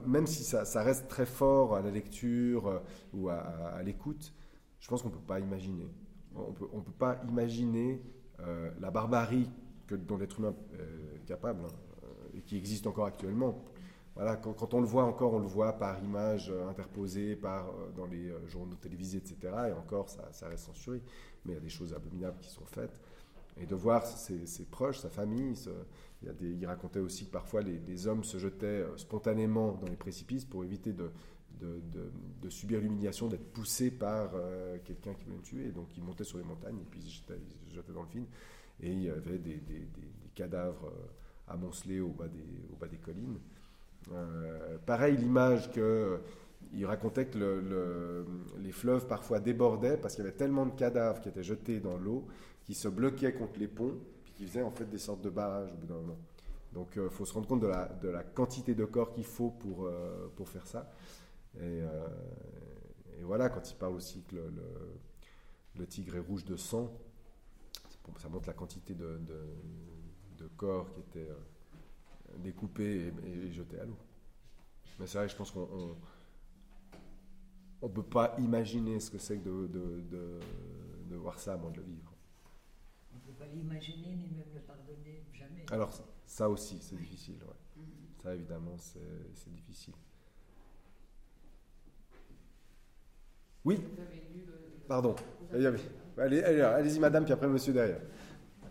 même 0.04 0.26
si 0.26 0.42
ça, 0.42 0.82
reste 0.82 1.08
très 1.08 1.26
fort 1.26 1.76
à 1.76 1.82
la 1.82 1.90
lecture 1.90 2.66
euh, 2.66 2.78
ou 3.12 3.28
à, 3.28 3.80
l'écoute, 3.84 4.34
je 4.80 4.88
pense 4.88 5.02
qu'on 5.02 5.08
ne 5.08 5.14
peut 5.14 5.20
pas 5.20 5.38
imaginer. 5.40 5.88
On 6.34 6.52
peut, 6.52 6.66
on 6.72 6.80
peut 6.80 6.92
pas 6.92 7.20
imaginer 7.28 8.02
euh, 8.40 8.70
la 8.80 8.90
barbarie 8.90 9.48
que, 9.86 9.94
dont 9.94 10.16
l'être 10.16 10.40
humain 10.40 10.54
euh, 10.74 11.16
est 11.16 11.24
capable 11.26 11.64
hein, 11.64 12.08
et 12.36 12.40
qui 12.40 12.56
existe 12.56 12.88
encore 12.88 13.06
actuellement. 13.06 13.64
Voilà, 14.16 14.36
quand, 14.36 14.74
on 14.74 14.80
le 14.80 14.86
voit 14.86 15.04
encore, 15.04 15.34
on 15.34 15.40
le 15.40 15.46
voit 15.46 15.72
par 15.72 16.02
images 16.02 16.52
interposées, 16.68 17.36
dans 17.96 18.06
les 18.06 18.32
journaux 18.46 18.76
télévisés, 18.76 19.18
etc. 19.18 19.36
Et 19.70 19.72
encore, 19.72 20.08
ça, 20.08 20.48
reste 20.48 20.66
censuré. 20.66 21.02
Mais 21.44 21.52
il 21.52 21.54
y 21.54 21.58
a 21.58 21.60
des 21.60 21.68
choses 21.68 21.92
abominables 21.92 22.38
qui 22.40 22.48
sont 22.48 22.64
faites. 22.64 23.00
Et 23.56 23.66
de 23.66 23.74
voir 23.74 24.06
ses, 24.06 24.64
proches, 24.66 24.98
sa 24.98 25.10
famille. 25.10 25.56
Il, 26.40 26.66
racontait 26.66 27.00
aussi 27.00 27.26
que 27.26 27.30
parfois 27.30 27.62
les, 27.62 28.06
hommes 28.06 28.24
se 28.24 28.38
jetaient 28.38 28.66
euh, 28.66 28.96
spontanément 28.96 29.72
dans 29.72 29.88
les 29.88 29.96
précipices 29.96 30.44
pour 30.44 30.64
éviter 30.64 30.92
de, 30.92 31.10
subir 32.48 32.80
l'humiliation 32.80 33.28
d'être 33.28 33.52
poussés 33.52 33.90
par 33.90 34.32
euh, 34.34 34.78
quelqu'un 34.84 35.14
qui 35.14 35.24
voulait 35.24 35.36
le 35.36 35.42
tuer. 35.42 35.68
Donc 35.72 35.96
ils 35.96 36.02
montaient 36.02 36.24
sur 36.24 36.38
les 36.38 36.44
montagnes 36.44 36.78
et 36.78 36.86
puis 36.90 37.00
ils 37.00 37.08
se 37.08 37.16
jetaient, 37.76 37.92
dans 37.92 38.02
le 38.02 38.08
Fin. 38.08 38.24
Et 38.80 38.92
il 38.92 39.02
y 39.02 39.10
avait 39.10 39.38
des, 39.38 39.60
cadavres 40.34 40.86
euh, 40.86 41.52
amoncelés 41.52 42.00
au 42.00 42.08
bas 42.08 42.26
des, 42.28 42.98
collines. 42.98 43.38
Pareil, 44.84 45.16
l'image 45.16 45.70
que 45.70 46.20
il 46.72 46.84
racontait 46.86 47.26
que 47.26 47.38
le- 47.38 47.60
le- 47.60 48.26
les 48.58 48.72
fleuves 48.72 49.06
parfois 49.06 49.38
débordaient 49.38 49.96
parce 49.96 50.16
qu'il 50.16 50.24
y 50.24 50.26
avait 50.26 50.36
tellement 50.36 50.66
de 50.66 50.72
cadavres 50.72 51.20
qui 51.20 51.28
étaient 51.28 51.42
jetés 51.42 51.78
dans 51.78 51.96
l'eau 51.96 52.26
qui 52.64 52.74
se 52.74 52.88
bloquaient 52.88 53.32
contre 53.32 53.58
les 53.58 53.68
ponts 53.68 53.98
qui 54.34 54.46
faisaient 54.46 54.62
en 54.62 54.70
fait 54.70 54.86
des 54.86 54.98
sortes 54.98 55.22
de 55.22 55.30
barrages 55.30 55.72
au 55.72 55.76
bout 55.76 55.86
d'un 55.86 55.94
moment. 55.94 56.18
Donc 56.72 56.88
il 56.96 57.08
faut 57.10 57.24
se 57.24 57.32
rendre 57.32 57.46
compte 57.46 57.60
de 57.60 57.68
la, 57.68 57.86
de 57.88 58.08
la 58.08 58.22
quantité 58.24 58.74
de 58.74 58.84
corps 58.84 59.12
qu'il 59.12 59.24
faut 59.24 59.50
pour, 59.50 59.86
euh, 59.86 60.28
pour 60.36 60.48
faire 60.48 60.66
ça. 60.66 60.90
Et, 61.56 61.60
euh, 61.82 62.06
voilà, 63.22 63.48
quand 63.48 63.70
il 63.70 63.76
parle 63.76 63.94
aussi 63.94 64.22
que 64.22 64.36
le, 65.76 65.86
tigre 65.86 66.16
est 66.16 66.20
rouge 66.20 66.44
de 66.44 66.56
sang, 66.56 66.90
ça- 68.18 68.28
montre 68.28 68.46
la 68.48 68.54
quantité 68.54 68.94
de, 68.94 69.18
de- 69.18 70.48
corps 70.56 70.92
qui 70.92 71.00
étaient 71.00 71.30
euh, 71.30 72.36
découpés 72.38 73.12
et, 73.24 73.28
et 73.28 73.50
jetés 73.50 73.80
à 73.80 73.84
l'eau. 73.86 73.96
Mais 75.00 75.06
c'est 75.06 75.18
vrai, 75.18 75.28
je 75.28 75.34
pense 75.34 75.50
qu'on 75.50 75.96
on, 77.82 77.88
peut 77.88 78.02
pas 78.02 78.34
imaginer 78.38 79.00
ce 79.00 79.10
que 79.10 79.18
c'est 79.18 79.38
que 79.38 79.48
de, 79.48 79.66
de, 79.68 80.00
de- 80.10 80.40
de 81.10 81.16
voir 81.16 81.38
ça 81.40 81.54
à 81.54 81.56
moins 81.56 81.70
de 81.70 81.78
le 81.78 81.82
vivre. 81.84 82.13
On 83.14 83.16
ne 83.16 83.32
peut 83.32 83.38
pas 83.38 83.46
l'imaginer 83.46 84.08
ni 84.16 84.28
même 84.36 84.46
le 84.54 84.60
pardonner, 84.60 85.24
jamais. 85.32 85.64
Alors 85.70 85.90
ça 86.26 86.48
aussi, 86.50 86.78
c'est 86.80 86.96
difficile. 86.96 87.36
ouais. 87.42 87.82
Mhm. 87.82 87.84
Ça 88.22 88.34
évidemment, 88.34 88.76
c'est 88.78 88.98
c'est 89.34 89.52
difficile. 89.52 89.94
Oui, 93.64 93.76
Vous 93.76 94.02
avez 94.02 94.16
lu 94.34 94.44
le. 94.46 94.52
Pardon. 94.86 95.14
Vous 95.50 95.56
Il 95.56 95.62
y 95.62 95.66
avez, 95.66 95.78
avait- 95.78 96.22
allez, 96.22 96.42
allez, 96.42 96.60
allez-y 96.60 96.98
madame, 97.00 97.24
puis 97.24 97.32
après 97.32 97.48
monsieur 97.48 97.72
derrière. 97.72 98.00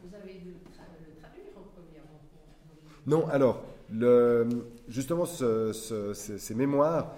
vous 0.03 0.13
avez 0.15 0.33
dû 0.35 0.49
le 0.51 0.55
tra- 0.57 0.85
le 0.99 1.15
traduire 1.19 1.57
en 1.57 1.61
qu'on- 1.63 3.09
Non, 3.09 3.27
alors, 3.29 3.63
le, 3.89 4.47
justement, 4.87 5.25
ce- 5.25 5.73
ce- 5.73 6.13
ces, 6.13 6.37
ces 6.37 6.53
mémoires 6.55 7.15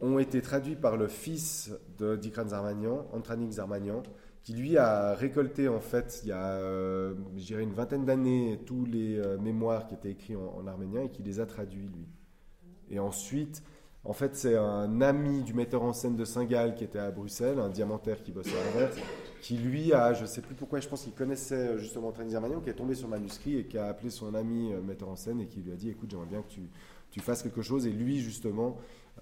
ont 0.00 0.18
été 0.18 0.42
traduits 0.42 0.76
par 0.76 0.98
le 0.98 1.08
fils 1.08 1.70
de 1.98 2.16
Dikran 2.16 2.48
Zarmanian, 2.48 3.06
Antranik 3.14 3.50
Zarmanian, 3.52 4.02
qui 4.46 4.54
lui 4.54 4.78
a 4.78 5.12
récolté, 5.12 5.66
en 5.66 5.80
fait, 5.80 6.20
il 6.22 6.28
y 6.28 6.32
a, 6.32 6.52
euh, 6.52 7.14
je 7.36 7.46
dirais, 7.46 7.64
une 7.64 7.72
vingtaine 7.72 8.04
d'années, 8.04 8.60
tous 8.64 8.84
les 8.84 9.18
euh, 9.18 9.38
mémoires 9.38 9.88
qui 9.88 9.94
étaient 9.94 10.12
écrits 10.12 10.36
en, 10.36 10.54
en 10.56 10.68
arménien 10.68 11.02
et 11.02 11.10
qui 11.10 11.24
les 11.24 11.40
a 11.40 11.46
traduits, 11.46 11.88
lui. 11.88 12.06
Et 12.88 13.00
ensuite, 13.00 13.64
en 14.04 14.12
fait, 14.12 14.36
c'est 14.36 14.56
un 14.56 15.00
ami 15.00 15.42
du 15.42 15.52
metteur 15.52 15.82
en 15.82 15.92
scène 15.92 16.14
de 16.14 16.24
Saint-Gall 16.24 16.76
qui 16.76 16.84
était 16.84 17.00
à 17.00 17.10
Bruxelles, 17.10 17.58
un 17.58 17.70
diamantaire 17.70 18.22
qui 18.22 18.30
bossait 18.30 18.56
à 18.56 18.76
Anvers, 18.76 18.92
qui 19.42 19.56
lui 19.56 19.92
a, 19.92 20.12
je 20.12 20.22
ne 20.22 20.26
sais 20.28 20.42
plus 20.42 20.54
pourquoi, 20.54 20.78
je 20.78 20.86
pense 20.86 21.02
qu'il 21.02 21.12
connaissait 21.12 21.70
euh, 21.70 21.78
justement 21.78 22.06
Antranik 22.06 22.30
Zarmanian, 22.30 22.60
qui 22.60 22.70
est 22.70 22.74
tombé 22.74 22.94
sur 22.94 23.08
le 23.08 23.16
manuscrit 23.16 23.56
et 23.56 23.66
qui 23.66 23.78
a 23.78 23.86
appelé 23.86 24.10
son 24.10 24.32
ami 24.36 24.72
euh, 24.72 24.80
metteur 24.80 25.08
en 25.08 25.16
scène 25.16 25.40
et 25.40 25.48
qui 25.48 25.58
lui 25.58 25.72
a 25.72 25.74
dit, 25.74 25.90
écoute, 25.90 26.08
j'aimerais 26.08 26.28
bien 26.28 26.42
que 26.42 26.50
tu, 26.50 26.70
tu 27.10 27.18
fasses 27.18 27.42
quelque 27.42 27.62
chose. 27.62 27.84
Et 27.88 27.90
lui, 27.90 28.20
justement, 28.20 28.76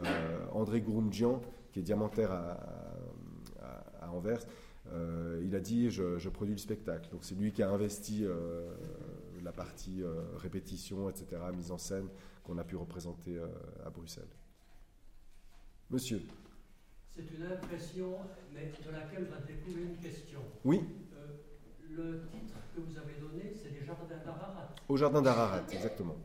euh, 0.05 0.45
André 0.53 0.83
Groumdjian, 0.83 1.41
qui 1.73 1.79
est 1.79 1.83
diamantaire 1.83 2.31
à 2.31 4.13
Anvers, 4.13 4.45
euh, 4.93 5.41
il 5.45 5.55
a 5.55 5.61
dit 5.61 5.91
je, 5.91 6.19
je 6.19 6.29
produis 6.29 6.55
le 6.55 6.59
spectacle. 6.61 7.09
Donc 7.11 7.25
c'est 7.25 7.35
lui 7.35 7.53
qui 7.53 7.63
a 7.63 7.71
investi 7.71 8.25
euh, 8.25 8.75
la 9.43 9.53
partie 9.53 10.03
euh, 10.03 10.23
répétition, 10.37 11.09
etc., 11.09 11.27
mise 11.55 11.71
en 11.71 11.79
scène 11.79 12.09
qu'on 12.43 12.59
a 12.59 12.65
pu 12.65 12.77
représenter 12.77 13.39
à 13.85 13.91
Bruxelles. 13.91 14.29
Monsieur. 15.91 16.21
C'est 17.09 17.31
une 17.33 17.45
impression, 17.47 18.17
mais 18.53 18.73
de 18.85 18.91
laquelle 18.91 19.25
va 19.25 19.39
découler 19.47 19.83
une 19.85 19.97
question. 19.97 20.41
Oui, 20.65 20.81
le 21.89 22.23
titre 22.27 22.55
que 22.75 22.81
vous 22.81 22.99
avez 22.99 23.15
donné, 23.21 23.55
c'est 23.55 23.71
Les 23.71 23.85
Jardins 23.87 24.05
d'Ararat. 24.25 24.75
au 24.89 24.97
jardin 24.97 25.23
d'Ararat, 25.23 25.63
exactement. 25.73 26.17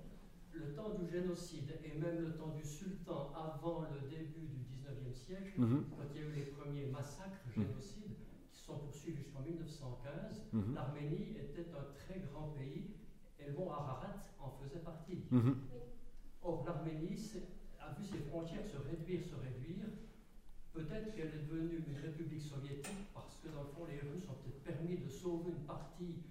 Le 0.52 0.74
temps 0.74 0.90
du 0.98 1.08
génocide 1.10 1.70
et 1.86 1.98
même 2.00 2.20
le 2.22 2.32
temps 2.34 2.50
du 2.58 2.68
sultan 2.68 3.32
avant 3.36 3.82
le 3.94 4.10
début 4.10 4.48
du 4.48 4.58
19e 4.66 5.14
siècle, 5.14 5.54
Mhm, 5.58 5.86
quand 5.92 6.04
il 6.16 6.22
y 6.22 6.24
a 6.24 6.28
eu 6.28 6.34
les 6.34 6.46
premiers 6.52 6.86
massacres, 6.88 7.38
génocides, 7.56 7.99
sont 8.70 8.78
poursuivis 8.78 9.18
jusqu'en 9.18 9.42
1915, 9.42 10.46
mhm, 10.54 10.76
l'Arménie 10.76 11.34
était 11.42 11.66
un 11.74 11.86
très 11.98 12.20
grand 12.20 12.50
pays 12.50 12.94
et 13.40 13.48
le 13.48 13.54
mont 13.54 13.72
Ararat 13.72 14.14
en 14.40 14.52
faisait 14.62 14.80
partie. 14.80 15.26
mhm. 15.32 15.56
Or, 16.42 16.64
l'Arménie 16.66 17.18
a 17.80 17.92
vu 17.94 18.04
ses 18.06 18.20
frontières 18.30 18.66
se 18.66 18.78
réduire, 18.78 19.26
se 19.26 19.36
réduire. 19.36 19.86
Peut-être 20.72 21.14
qu'elle 21.16 21.28
est 21.28 21.46
devenue 21.50 21.84
une 21.86 21.98
république 21.98 22.42
soviétique 22.42 23.12
parce 23.14 23.36
que, 23.44 23.50
dans 23.50 23.64
le 23.64 23.70
fond, 23.70 23.86
les 23.90 24.00
Russes 24.00 24.30
ont 24.30 24.38
peut-être 24.44 24.64
permis 24.64 24.98
de 24.98 25.10
sauver 25.10 25.52
une 25.52 25.66
partie 25.66 26.24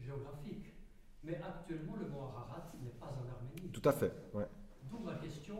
géographique. 0.00 0.74
Mais 1.22 1.36
actuellement, 1.36 1.96
le 2.00 2.08
mont 2.08 2.24
Ararat 2.24 2.72
n'est 2.82 2.98
pas 2.98 3.06
en 3.06 3.28
Arménie. 3.30 3.70
Tout 3.70 3.88
à 3.88 3.92
fait. 3.92 4.12
Ouais. 4.34 4.48
D'où 4.90 4.98
ma 4.98 5.14
question 5.14 5.58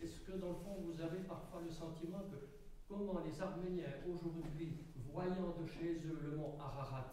est-ce 0.00 0.20
que, 0.20 0.32
dans 0.32 0.48
le 0.48 0.56
fond, 0.56 0.76
vous 0.84 1.00
avez 1.00 1.20
parfois 1.20 1.62
le 1.64 1.70
sentiment 1.70 2.20
que 2.30 2.36
comment 2.88 3.20
les 3.24 3.40
Arméniens, 3.40 3.94
aujourd'hui, 4.06 4.76
voyant 5.16 5.54
de 5.58 5.66
chez 5.66 5.92
eux 6.06 6.18
le 6.30 6.36
mont 6.36 6.52
Ararat, 6.60 7.10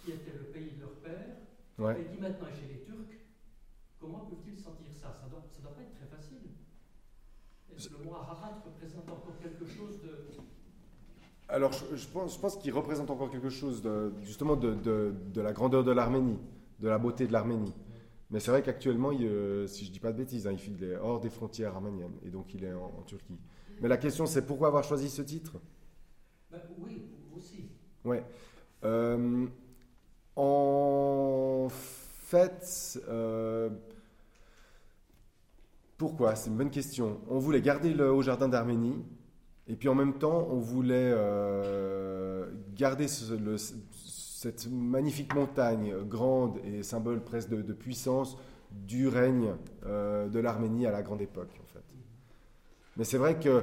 qui 0.00 0.12
était 0.12 0.32
le 0.32 0.46
pays 0.54 0.70
de 0.76 0.80
leur 0.80 0.94
père, 1.02 1.36
Ouais. 1.78 2.00
et 2.00 2.04
qui 2.04 2.20
maintenant 2.20 2.46
chez 2.54 2.68
les 2.72 2.80
Turcs, 2.84 3.18
comment 4.00 4.20
peuvent-ils 4.26 4.58
sentir 4.58 4.86
ça? 4.94 5.16
Ça 5.18 5.26
ne 5.26 5.30
doit, 5.30 5.40
pas 5.74 5.82
être 5.82 5.94
très 5.98 6.06
facile. 6.06 6.38
Le 7.98 8.04
mont 8.04 8.14
Ararat 8.14 8.62
représente 8.64 9.08
encore 9.10 9.38
quelque 9.40 9.66
chose 9.66 10.00
de... 10.02 10.12
Alors, 11.48 11.72
je, 11.72 11.96
je 11.96 12.06
pense, 12.08 12.34
je 12.34 12.38
pense 12.40 12.56
qu'il 12.56 12.72
représente 12.72 13.10
encore 13.10 13.30
quelque 13.30 13.50
chose, 13.50 13.82
de, 13.82 14.12
justement, 14.22 14.56
de, 14.56 14.74
de- 14.74 15.14
de 15.34 15.40
la 15.40 15.52
grandeur 15.52 15.82
de 15.84 15.90
l'Arménie, 15.90 16.38
de 16.78 16.88
la 16.88 16.98
beauté 16.98 17.26
de 17.26 17.32
l'Arménie. 17.32 17.74
Mais 18.30 18.40
c'est 18.40 18.50
vrai 18.50 18.62
qu'actuellement, 18.62 19.10
euh, 19.12 19.66
si 19.66 19.84
je 19.84 19.90
dis 19.90 20.00
pas 20.00 20.12
de 20.12 20.18
bêtises, 20.18 20.46
hein, 20.46 20.54
il 20.66 20.84
est 20.84 20.96
hors 20.96 21.20
des 21.20 21.28
frontières 21.30 21.74
arméniennes, 21.74 22.16
et 22.24 22.30
donc 22.30 22.54
il 22.54 22.64
est 22.64 22.72
en, 22.72 22.86
en 22.98 23.02
Turquie. 23.02 23.38
Mais 23.80 23.88
la 23.88 23.98
question, 23.98 24.26
c'est 24.26 24.46
pourquoi 24.46 24.68
avoir 24.68 24.84
choisi 24.84 25.10
ce 25.10 25.22
titre? 25.22 25.60
Ben, 26.50 26.60
oui. 26.78 27.02
Ouais. 28.04 28.24
Euh, 28.84 29.46
en 30.36 31.68
fait, 31.70 33.00
euh, 33.08 33.70
pourquoi? 35.96 36.34
C'est 36.34 36.50
une 36.50 36.56
bonne 36.56 36.70
question. 36.70 37.20
On 37.28 37.38
voulait 37.38 37.60
garder 37.60 37.94
le 37.94 38.12
haut 38.12 38.22
jardin 38.22 38.48
d'Arménie, 38.48 39.04
et 39.68 39.76
puis 39.76 39.88
en 39.88 39.94
même 39.94 40.14
temps, 40.14 40.48
on 40.50 40.58
voulait 40.58 41.12
euh, 41.14 42.50
garder 42.74 43.06
cette 43.08 44.68
magnifique 44.70 45.34
montagne 45.34 45.94
grande 46.04 46.58
et 46.64 46.82
symbole 46.82 47.20
presque 47.20 47.50
de, 47.50 47.62
de 47.62 47.72
puissance 47.72 48.36
du 48.70 49.06
règne 49.06 49.54
de 49.84 50.38
l'Arménie 50.40 50.86
à 50.86 50.90
la 50.90 51.02
grande 51.02 51.20
époque, 51.20 51.54
en 51.62 51.66
fait. 51.66 51.84
Mais 52.96 53.04
c'est 53.04 53.18
vrai 53.18 53.38
que 53.38 53.62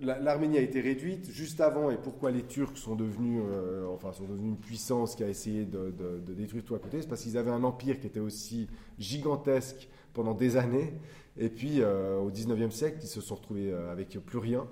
l'Arménie 0.00 0.58
a 0.58 0.60
été 0.60 0.80
réduite 0.80 1.30
juste 1.30 1.60
avant, 1.60 1.90
et 1.90 1.96
pourquoi 1.96 2.30
les 2.30 2.42
Turcs 2.42 2.76
sont 2.76 2.96
devenus, 2.96 3.42
euh, 3.44 3.86
enfin, 3.88 4.12
sont 4.12 4.26
une 4.38 4.56
puissance 4.56 5.14
qui 5.14 5.24
a 5.24 5.28
essayé 5.28 5.64
de, 5.64 5.90
de- 5.90 6.34
détruire 6.34 6.64
tout 6.64 6.74
à 6.74 6.78
côté, 6.78 7.00
c'est 7.02 7.08
parce 7.08 7.22
qu'ils 7.22 7.36
avaient 7.38 7.50
un 7.50 7.64
empire 7.64 8.00
qui 8.00 8.06
était 8.06 8.20
aussi 8.20 8.68
gigantesque 8.98 9.88
pendant 10.12 10.34
des 10.34 10.56
années, 10.56 10.94
et 11.38 11.48
puis 11.48 11.80
euh, 11.80 12.18
au 12.18 12.30
19e 12.30 12.70
siècle, 12.70 12.98
ils 13.02 13.06
se 13.08 13.20
sont 13.20 13.34
retrouvés 13.36 13.70
euh, 13.72 13.90
avec 13.92 14.10
plus 14.24 14.38
rien. 14.38 14.66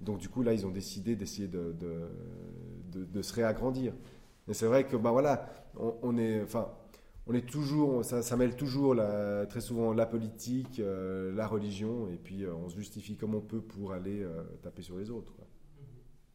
Donc 0.00 0.18
du 0.18 0.28
coup, 0.28 0.42
là, 0.42 0.52
ils 0.52 0.64
ont 0.66 0.70
décidé 0.70 1.16
d'essayer 1.16 1.48
de, 1.48 1.74
de- 1.80 3.22
se 3.22 3.34
réagrandir. 3.34 3.92
Et 4.48 4.54
c'est 4.54 4.66
vrai 4.66 4.86
que, 4.86 4.96
ben 4.96 5.10
voilà, 5.10 5.48
on, 5.78 5.94
on 6.02 6.16
est, 6.18 6.44
on 7.28 7.34
est 7.34 7.46
toujours, 7.46 8.04
ça, 8.04 8.36
mêle 8.36 8.56
toujours 8.56 8.96
très 9.50 9.60
souvent 9.60 9.92
la 9.92 10.06
politique, 10.06 10.80
euh, 10.80 11.30
la 11.34 11.46
religion, 11.46 12.08
et 12.08 12.16
puis 12.16 12.42
euh, 12.42 12.54
on 12.54 12.70
se 12.70 12.76
justifie 12.76 13.16
comme 13.16 13.34
on 13.34 13.42
peut 13.42 13.60
pour 13.60 13.92
aller 13.92 14.22
euh, 14.22 14.42
taper 14.62 14.80
sur 14.80 14.96
les 14.96 15.10
autres. 15.10 15.34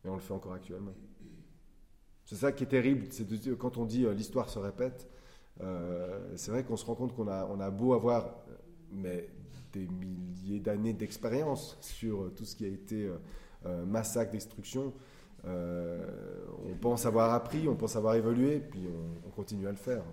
Et 0.06 0.10
on 0.10 0.14
le 0.14 0.22
fait 0.22 0.34
encore 0.34 0.54
actuellement. 0.54 0.94
C'est 2.26 2.36
ça 2.36 2.52
qui 2.52 2.64
est 2.64 2.68
terrible, 2.68 3.08
c'est 3.10 3.28
de 3.28 3.56
quand 3.56 3.78
on 3.78 3.86
dit 3.86 4.06
l'histoire 4.16 4.50
se 4.50 4.60
répète, 4.60 5.10
c'est 6.36 6.52
vrai 6.52 6.64
qu'on 6.64 6.78
se 6.78 6.86
rend 6.86 6.96
compte 6.96 7.14
qu'on 7.14 7.28
a, 7.28 7.70
beau 7.70 7.94
avoir 7.94 8.34
des 8.92 9.88
milliers 9.88 10.60
d'années 10.60 10.94
d'expérience 10.94 11.78
sur 11.82 12.34
tout 12.34 12.46
ce 12.46 12.56
qui 12.56 12.66
a 12.66 12.70
été 12.70 13.12
massacre, 13.86 14.32
destruction. 14.32 14.94
On 15.46 16.76
pense 16.80 17.06
avoir 17.06 17.34
appris, 17.34 17.68
on 17.68 17.76
pense 17.76 17.98
avoir 17.98 18.16
évolué, 18.16 18.60
puis 18.60 18.88
on 19.28 19.30
continue 19.30 19.68
à 19.68 19.72
le 19.72 19.78
faire. 19.78 20.04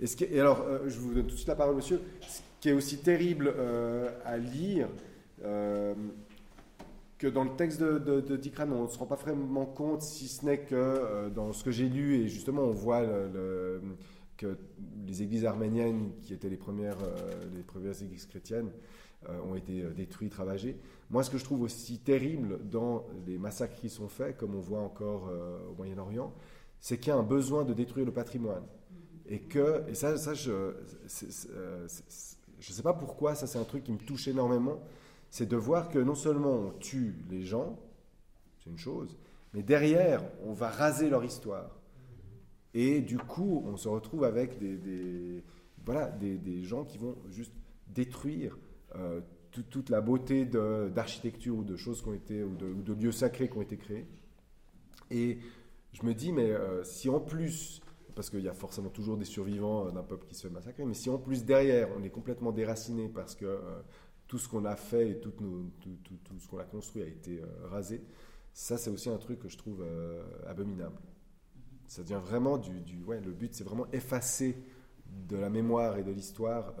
Et, 0.00 0.40
alors, 0.40 0.60
euh, 0.60 0.88
je 0.88 0.98
vous 0.98 1.14
donne 1.14 1.24
tout 1.24 1.32
de 1.32 1.36
suite 1.36 1.48
la 1.48 1.56
parole, 1.56 1.76
monsieur. 1.76 2.00
Ce 2.20 2.40
qui 2.60 2.68
est 2.68 2.72
aussi 2.72 2.98
terrible 2.98 3.52
euh, 3.56 4.10
à 4.24 4.36
lire, 4.38 4.88
euh, 5.44 5.94
que 7.18 7.26
dans 7.26 7.44
le 7.44 7.50
texte 7.56 7.80
de, 7.80 7.98
de, 7.98 8.50
on 8.72 8.84
ne 8.84 8.88
se 8.88 8.98
rend 8.98 9.06
pas 9.06 9.16
vraiment 9.16 9.66
compte, 9.66 10.02
si 10.02 10.28
ce 10.28 10.44
n'est 10.44 10.58
que 10.58 11.28
dans 11.34 11.52
ce 11.52 11.64
que 11.64 11.72
j'ai 11.72 11.88
lu, 11.88 12.14
et 12.14 12.28
justement 12.28 12.62
on 12.62 12.70
voit 12.70 13.02
que 14.36 14.56
les 15.04 15.22
églises 15.22 15.44
arméniennes, 15.44 16.12
qui 16.22 16.32
étaient 16.32 16.48
les 16.48 16.56
premières, 16.56 16.98
les 17.56 17.64
premières 17.64 18.00
églises 18.04 18.26
chrétiennes, 18.26 18.70
ont 19.50 19.56
été 19.56 19.82
détruites, 19.96 20.34
ravagées. 20.34 20.76
Moi, 21.10 21.24
ce 21.24 21.30
que 21.30 21.38
je 21.38 21.44
trouve 21.44 21.62
aussi 21.62 21.98
terrible 21.98 22.60
dans 22.70 23.04
les 23.26 23.36
massacres 23.36 23.74
qui 23.74 23.88
sont 23.88 24.08
faits, 24.08 24.36
comme 24.36 24.54
on 24.54 24.60
voit 24.60 24.78
encore 24.80 25.28
au 25.68 25.74
Moyen-Orient, 25.74 26.32
c'est 26.78 26.98
qu'il 26.98 27.08
y 27.08 27.16
a 27.16 27.18
un 27.18 27.24
besoin 27.24 27.64
de 27.64 27.74
détruire 27.74 28.06
le 28.06 28.12
patrimoine. 28.12 28.62
Et 29.28 29.40
que, 29.40 29.84
et 29.88 29.94
ça, 29.94 30.16
ça 30.16 30.32
je 30.34 30.50
euh, 30.50 31.86
je 32.60 32.72
sais 32.72 32.82
pas 32.82 32.94
pourquoi, 32.94 33.34
ça 33.34 33.46
c'est 33.46 33.58
un 33.58 33.64
truc 33.64 33.84
qui 33.84 33.92
me 33.92 33.98
touche 33.98 34.26
énormément, 34.26 34.80
c'est 35.30 35.46
de 35.46 35.56
voir 35.56 35.90
que 35.90 35.98
non 35.98 36.14
seulement 36.14 36.52
on 36.54 36.70
tue 36.78 37.14
les 37.30 37.42
gens, 37.44 37.78
c'est 38.58 38.70
une 38.70 38.78
chose, 38.78 39.16
mais 39.54 39.62
derrière, 39.62 40.22
on 40.44 40.52
va 40.54 40.68
raser 40.70 41.10
leur 41.10 41.24
histoire. 41.24 41.78
Et 42.74 43.00
du 43.00 43.18
coup, 43.18 43.62
on 43.66 43.76
se 43.76 43.88
retrouve 43.88 44.24
avec 44.24 44.58
des, 44.58 44.76
des- 44.76 45.44
voilà, 45.84 46.08
des, 46.08 46.36
des 46.38 46.62
gens 46.64 46.84
qui 46.84 46.98
vont 46.98 47.16
juste 47.30 47.52
détruire 47.88 48.58
euh, 48.96 49.20
tout- 49.50 49.62
toute 49.62 49.90
la 49.90 50.00
beauté 50.00 50.44
d'architecture 50.44 51.56
ou 51.56 51.64
de 51.64 51.76
choses 51.76 52.02
qui 52.02 52.08
ont 52.08 52.14
été, 52.14 52.42
ou 52.44 52.54
de, 52.56 52.66
ou 52.66 52.82
de 52.82 52.92
lieux 52.94 53.12
sacrés 53.12 53.48
qui 53.48 53.56
ont 53.56 53.62
été 53.62 53.76
créés. 53.76 54.06
Et 55.10 55.38
je 55.92 56.02
me 56.04 56.12
dis, 56.14 56.32
mais 56.32 56.50
euh, 56.50 56.84
si 56.84 57.08
en 57.08 57.20
plus, 57.20 57.80
parce 58.18 58.30
qu'il 58.30 58.40
y 58.40 58.48
a 58.48 58.52
forcément 58.52 58.88
toujours 58.88 59.16
des 59.16 59.24
survivants 59.24 59.86
euh, 59.86 59.90
d'un 59.92 60.02
peuple 60.02 60.26
qui 60.26 60.34
se 60.34 60.48
fait 60.48 60.52
massacrer, 60.52 60.84
mais 60.84 60.94
si 60.94 61.08
en 61.08 61.18
plus 61.18 61.44
derrière, 61.44 61.88
on 61.96 62.02
est 62.02 62.10
complètement 62.10 62.50
déraciné 62.50 63.08
parce 63.08 63.36
que 63.36 63.44
euh, 63.44 63.80
tout 64.26 64.38
ce 64.38 64.48
qu'on 64.48 64.64
a 64.64 64.74
fait 64.74 65.10
et 65.10 65.20
tout, 65.20 65.32
ce 66.40 66.48
qu'on 66.48 66.58
a 66.58 66.64
construit 66.64 67.02
a 67.02 67.06
été 67.06 67.38
euh, 67.38 67.46
rasé, 67.68 68.02
ça 68.52 68.76
c'est 68.76 68.90
aussi 68.90 69.08
un 69.08 69.18
truc 69.18 69.38
que 69.38 69.48
je 69.48 69.56
trouve 69.56 69.86
abominable. 70.48 70.98
Ça 71.86 72.02
devient 72.02 72.20
vraiment 72.20 72.58
du, 72.58 73.04
ouais, 73.04 73.20
le 73.20 73.30
but 73.30 73.54
c'est 73.54 73.62
vraiment 73.62 73.86
effacer 73.92 74.64
de 75.06 75.36
la 75.36 75.48
mémoire 75.48 75.96
et 75.96 76.02
de 76.02 76.10
l'histoire 76.10 76.74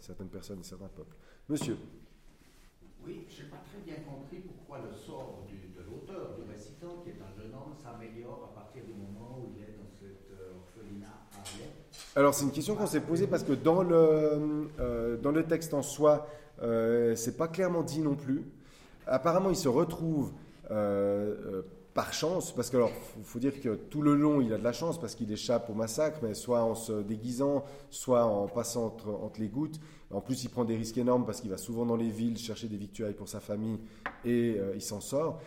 certaines 0.00 0.28
personnes 0.28 0.60
et 0.60 0.64
certains 0.64 0.88
peuples. 0.88 1.16
Monsieur, 1.48 1.78
Oui, 3.06 3.24
je 3.30 3.42
n'ai 3.42 3.48
pas 3.48 3.62
très 3.64 3.80
bien 3.86 4.04
compris 4.04 4.40
pourquoi 4.40 4.80
le 4.80 4.94
sort 4.94 5.44
de 5.74 5.82
l'auteur, 5.82 6.34
du 6.36 6.42
récitant, 6.50 7.02
qui 7.02 7.10
est 7.10 7.20
un 7.20 7.32
jeune 7.36 7.54
homme, 7.54 7.74
s'améliore 7.74 8.50
à 8.52 8.60
partir 8.60 8.84
du 8.84 8.94
moment 8.94 9.38
où 9.38 9.52
il 9.54 9.62
est 9.62 9.76
dans 9.76 9.90
cette 9.90 10.30
euh, 10.30 10.58
orphelinat 10.58 11.26
à 11.32 11.40
Alep. 11.40 11.72
Alors 12.16 12.32
c'est 12.32 12.44
une 12.44 12.52
question 12.52 12.76
qu'on 12.76 12.86
s'est 12.86 13.00
posée 13.00 13.26
parce 13.26 13.42
que 13.42 13.52
dans 13.52 13.82
le, 13.82 14.68
euh, 14.78 15.16
dans 15.16 15.32
le 15.32 15.44
texte 15.44 15.74
en 15.74 15.82
soi, 15.82 16.28
euh, 16.62 17.14
c'est 17.16 17.36
pas 17.36 17.48
clairement 17.48 17.82
dit 17.82 18.00
non 18.00 18.14
plus. 18.14 18.44
Apparemment, 19.06 19.50
il 19.50 19.56
se 19.56 19.68
retrouve 19.68 20.32
euh, 20.70 21.34
euh, 21.46 21.62
par 21.92 22.12
chance, 22.12 22.52
parce 22.52 22.70
que 22.70 22.76
alors 22.76 22.90
faut, 23.22 23.38
dire 23.38 23.60
que 23.60 23.74
tout 23.74 24.02
le 24.02 24.14
long, 24.14 24.40
il 24.40 24.52
a 24.52 24.58
de 24.58 24.64
la 24.64 24.72
chance 24.72 24.98
parce 24.98 25.14
qu'il 25.14 25.30
échappe 25.30 25.68
au 25.70 25.74
massacre, 25.74 26.18
mais 26.22 26.34
soit 26.34 26.62
en 26.62 26.74
se 26.74 26.92
déguisant, 26.92 27.64
soit 27.90 28.24
en 28.24 28.46
passant 28.46 28.86
entre, 28.86 29.40
les 29.40 29.48
gouttes. 29.48 29.78
En 30.10 30.20
plus, 30.20 30.44
il 30.44 30.48
prend 30.48 30.64
des 30.64 30.76
risques 30.76 30.98
énormes 30.98 31.26
parce 31.26 31.40
qu'il 31.40 31.50
va 31.50 31.56
souvent 31.56 31.84
dans 31.84 31.96
les 31.96 32.08
villes 32.08 32.38
chercher 32.38 32.68
des 32.68 32.76
victuailles 32.76 33.14
pour 33.14 33.28
sa 33.28 33.40
famille 33.40 33.78
et 34.24 34.58
il 34.74 34.82
s'en 34.82 35.00
sort. 35.00 35.40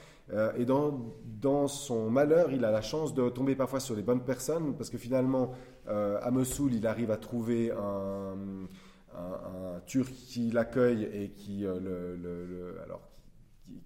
Et 0.58 0.66
dans, 0.66 1.14
dans 1.42 1.68
son 1.68 2.10
malheur, 2.10 2.52
il 2.52 2.66
a 2.66 2.72
la 2.72 2.82
chance 2.82 3.14
de 3.14 3.30
tomber 3.30 3.56
parfois 3.56 3.80
sur 3.80 3.96
les 3.96 4.02
bonnes 4.02 4.24
personnes 4.24 4.76
parce 4.76 4.90
que 4.90 4.98
finalement, 4.98 5.54
à 5.88 6.32
Mossoul, 6.32 6.74
il 6.74 6.86
arrive 6.88 7.12
à 7.12 7.18
trouver 7.18 7.72
un, 7.72 8.36
Turc 9.86 10.12
qui 10.12 10.52
l'accueille 10.52 11.04
et 11.14 11.30
qui, 11.30 11.66
euh, 11.66 11.80
le, 11.80 12.16
le- 12.16 12.46
le- 12.46 12.82
alors, 12.84 13.02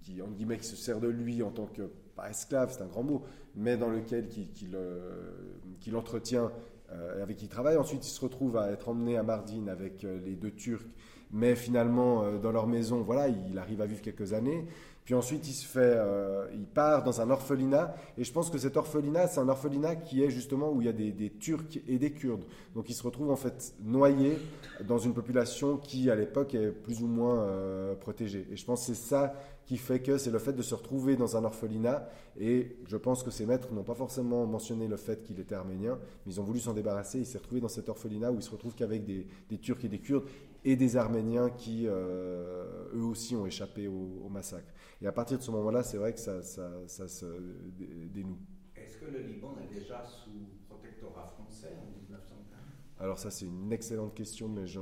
qui, 0.02 0.20
entre 0.20 0.32
guillemets, 0.32 0.58
qui 0.58 0.66
se 0.66 0.76
sert 0.76 1.00
de 1.00 1.08
lui 1.08 1.42
en 1.42 1.50
tant 1.50 1.66
que, 1.66 1.82
esclave, 2.28 2.72
c'est 2.72 2.82
un 2.82 2.86
grand 2.86 3.02
mot, 3.02 3.22
mais 3.56 3.76
dans 3.76 3.88
lequel 3.88 4.28
qui, 4.28 4.48
qui 4.48 4.66
le- 4.66 5.58
l'entretient, 5.90 6.52
euh, 6.92 7.22
avec 7.22 7.36
qui 7.38 7.46
il 7.46 7.48
travaille. 7.48 7.76
Ensuite, 7.76 8.06
il 8.06 8.10
se 8.10 8.20
retrouve 8.20 8.56
à 8.56 8.70
être 8.70 8.88
emmené 8.88 9.16
à 9.16 9.22
Mardin 9.22 9.68
avec 9.68 10.04
euh, 10.04 10.20
les 10.24 10.34
deux 10.36 10.50
Turcs, 10.52 10.84
mais 11.30 11.54
finalement, 11.56 12.22
euh, 12.24 12.38
dans 12.38 12.52
leur 12.52 12.66
maison, 12.66 13.02
voilà, 13.02 13.28
il 13.28 13.58
arrive 13.58 13.80
à 13.80 13.86
vivre 13.86 14.02
quelques 14.02 14.32
années. 14.34 14.66
Puis 15.04 15.14
ensuite, 15.14 15.48
il 15.48 15.52
se 15.52 15.66
fait, 15.66 15.80
euh, 15.80 16.46
il 16.54 16.64
part 16.64 17.02
dans 17.02 17.20
un 17.20 17.28
orphelinat, 17.30 17.94
et 18.16 18.22
je 18.22 18.32
pense 18.32 18.50
que 18.50 18.58
cet 18.58 18.76
orphelinat, 18.76 19.26
c'est 19.26 19.40
un 19.40 19.48
orphelinat 19.48 19.96
qui 19.96 20.22
est 20.22 20.30
justement 20.30 20.70
où 20.70 20.80
il 20.80 20.86
y 20.86 20.88
a 20.88 20.92
des, 20.92 21.30
Turcs 21.40 21.80
et 21.88 21.98
des 21.98 22.12
Kurdes. 22.12 22.44
Donc, 22.76 22.88
il 22.88 22.94
se 22.94 23.02
retrouve 23.02 23.30
en 23.30 23.36
fait 23.36 23.74
noyé 23.82 24.38
dans 24.86 24.98
une 24.98 25.12
population 25.12 25.76
qui, 25.76 26.08
à 26.08 26.14
l'époque, 26.14 26.54
est 26.54 26.70
plus 26.70 27.02
ou 27.02 27.08
moins 27.08 27.40
euh, 27.40 27.96
protégée. 27.96 28.46
Et 28.52 28.56
je 28.56 28.64
pense 28.64 28.86
que 28.86 28.94
c'est 28.94 29.08
ça 29.08 29.34
qui 29.66 29.76
fait 29.76 30.00
que 30.00 30.18
c'est 30.18 30.30
le 30.30 30.38
fait 30.38 30.52
de 30.52 30.62
se 30.62 30.74
retrouver 30.74 31.16
dans 31.16 31.36
un 31.36 31.44
orphelinat. 31.44 32.08
Et 32.38 32.76
je 32.86 32.96
pense 32.96 33.24
que 33.24 33.30
ces 33.32 33.44
maîtres 33.44 33.72
n'ont 33.72 33.82
pas 33.82 33.94
forcément 33.94 34.46
mentionné 34.46 34.86
le 34.86 34.96
fait 34.96 35.24
qu'il 35.24 35.40
était 35.40 35.56
arménien, 35.56 35.98
mais 36.24 36.32
ils 36.32 36.40
ont 36.40 36.44
voulu 36.44 36.60
s'en 36.60 36.74
débarrasser. 36.74 37.18
Il 37.18 37.26
s'est 37.26 37.38
retrouvé 37.38 37.60
dans 37.60 37.68
cet 37.68 37.88
orphelinat 37.88 38.30
où 38.30 38.36
il 38.36 38.42
se 38.42 38.50
retrouve 38.50 38.74
qu'avec 38.76 39.04
des, 39.04 39.26
Turcs 39.58 39.84
et 39.84 39.88
des 39.88 39.98
Kurdes 39.98 40.26
et 40.64 40.76
des 40.76 40.96
Arméniens 40.96 41.50
qui, 41.50 41.86
euh, 41.88 42.86
eux 42.94 43.02
aussi, 43.02 43.34
ont 43.34 43.46
échappé 43.46 43.88
au 43.88 44.28
massacre. 44.30 44.72
Et 45.02 45.06
à 45.06 45.12
partir 45.12 45.36
de 45.38 45.42
ce 45.42 45.50
moment-là, 45.50 45.82
c'est 45.82 45.96
vrai 45.96 46.12
que 46.12 46.20
ça, 46.20 46.42
ça, 46.42 46.70
ça 46.86 47.08
se 47.08 47.26
dé- 47.76 48.08
dénoue. 48.12 48.38
Est-ce 48.76 48.96
que 48.98 49.06
le 49.06 49.18
Liban 49.20 49.54
est 49.62 49.74
déjà 49.74 50.04
sous 50.04 50.30
protectorat 50.68 51.26
français 51.36 51.74
en 51.82 51.90
1915 52.00 52.38
Alors 53.00 53.18
ça, 53.18 53.30
c'est 53.30 53.46
une 53.46 53.72
excellente 53.72 54.14
question, 54.14 54.48
mais 54.48 54.66
je 54.66 54.78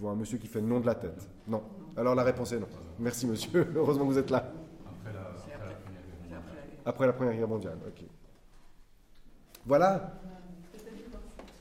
vois 0.00 0.10
un 0.12 0.16
monsieur 0.16 0.38
qui 0.38 0.48
fait 0.48 0.60
le 0.60 0.66
nom 0.66 0.80
de 0.80 0.86
la 0.86 0.96
tête. 0.96 1.28
Non. 1.46 1.62
Alors 1.96 2.14
la 2.16 2.24
réponse 2.24 2.50
est 2.52 2.58
non. 2.58 2.66
Merci 2.98 3.26
monsieur. 3.26 3.68
Heureusement 3.76 4.04
que 4.06 4.12
vous 4.12 4.18
êtes 4.18 4.30
là. 4.30 4.52
Après 4.84 5.12
la, 5.12 5.20
après. 5.30 5.76
Première 5.84 6.02
Guerre 6.02 6.18
mondiale. 6.18 6.38
après 6.38 6.56
la 6.56 6.66
guerre. 6.66 6.80
Après 6.84 7.06
la 7.06 7.12
Première 7.12 7.34
Guerre 7.36 7.48
mondiale. 7.48 7.78
Ok. 7.86 8.04
Voilà. 9.64 10.20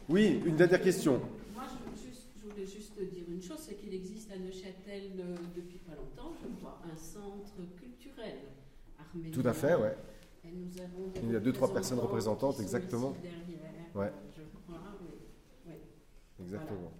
Oui, 0.10 0.42
une 0.46 0.56
dernière 0.56 0.82
question. 0.82 1.22
Moi, 1.54 1.64
je, 1.96 2.02
juste- 2.08 2.28
je 2.42 2.50
voulais 2.50 2.66
juste 2.66 3.00
dire 3.00 3.24
une 3.30 3.42
chose, 3.42 3.60
c'est 3.60 3.76
qu'il 3.76 3.94
existe 3.94 4.32
à 4.32 4.38
Neuchâtel 4.38 5.12
euh, 5.20 5.36
depuis 5.56 5.78
pas 5.80 5.96
longtemps, 5.96 6.34
je 6.42 6.48
crois, 6.60 6.82
un 6.92 6.96
centre 6.98 7.54
culturel 7.80 8.40
Tout 9.34 9.42
à 9.46 9.54
fait, 9.54 9.76
ouais. 9.76 9.96
Et 10.44 10.52
nous 10.52 10.82
avons 10.82 11.12
Il 11.22 11.32
y 11.32 11.36
a 11.36 11.40
deux, 11.40 11.54
trois 11.54 11.72
personnes 11.74 12.00
représentantes, 12.00 12.56
qui 12.56 12.62
sont 12.64 12.68
exactement. 12.78 13.12
ici 13.12 13.22
derrière, 13.22 13.96
Ouais. 13.96 14.06
euh, 14.08 14.10
je 14.36 14.42
crois, 14.66 14.82
oui, 15.68 15.74
Exactement. 16.40 16.92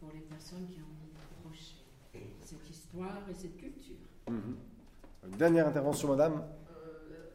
pour 0.00 0.10
les 0.12 0.20
personnes 0.20 0.66
qui 0.68 0.80
ont 0.80 0.84
envie 0.86 1.12
d'approcher 1.12 1.76
cette 2.44 2.70
histoire 2.70 3.28
et 3.28 3.34
cette 3.34 3.56
culture. 3.56 3.96
Mhm. 4.28 4.56
Une 5.30 5.36
dernière 5.36 5.66
intervention, 5.66 6.08
madame. 6.08 6.44
Euh, 6.70 7.30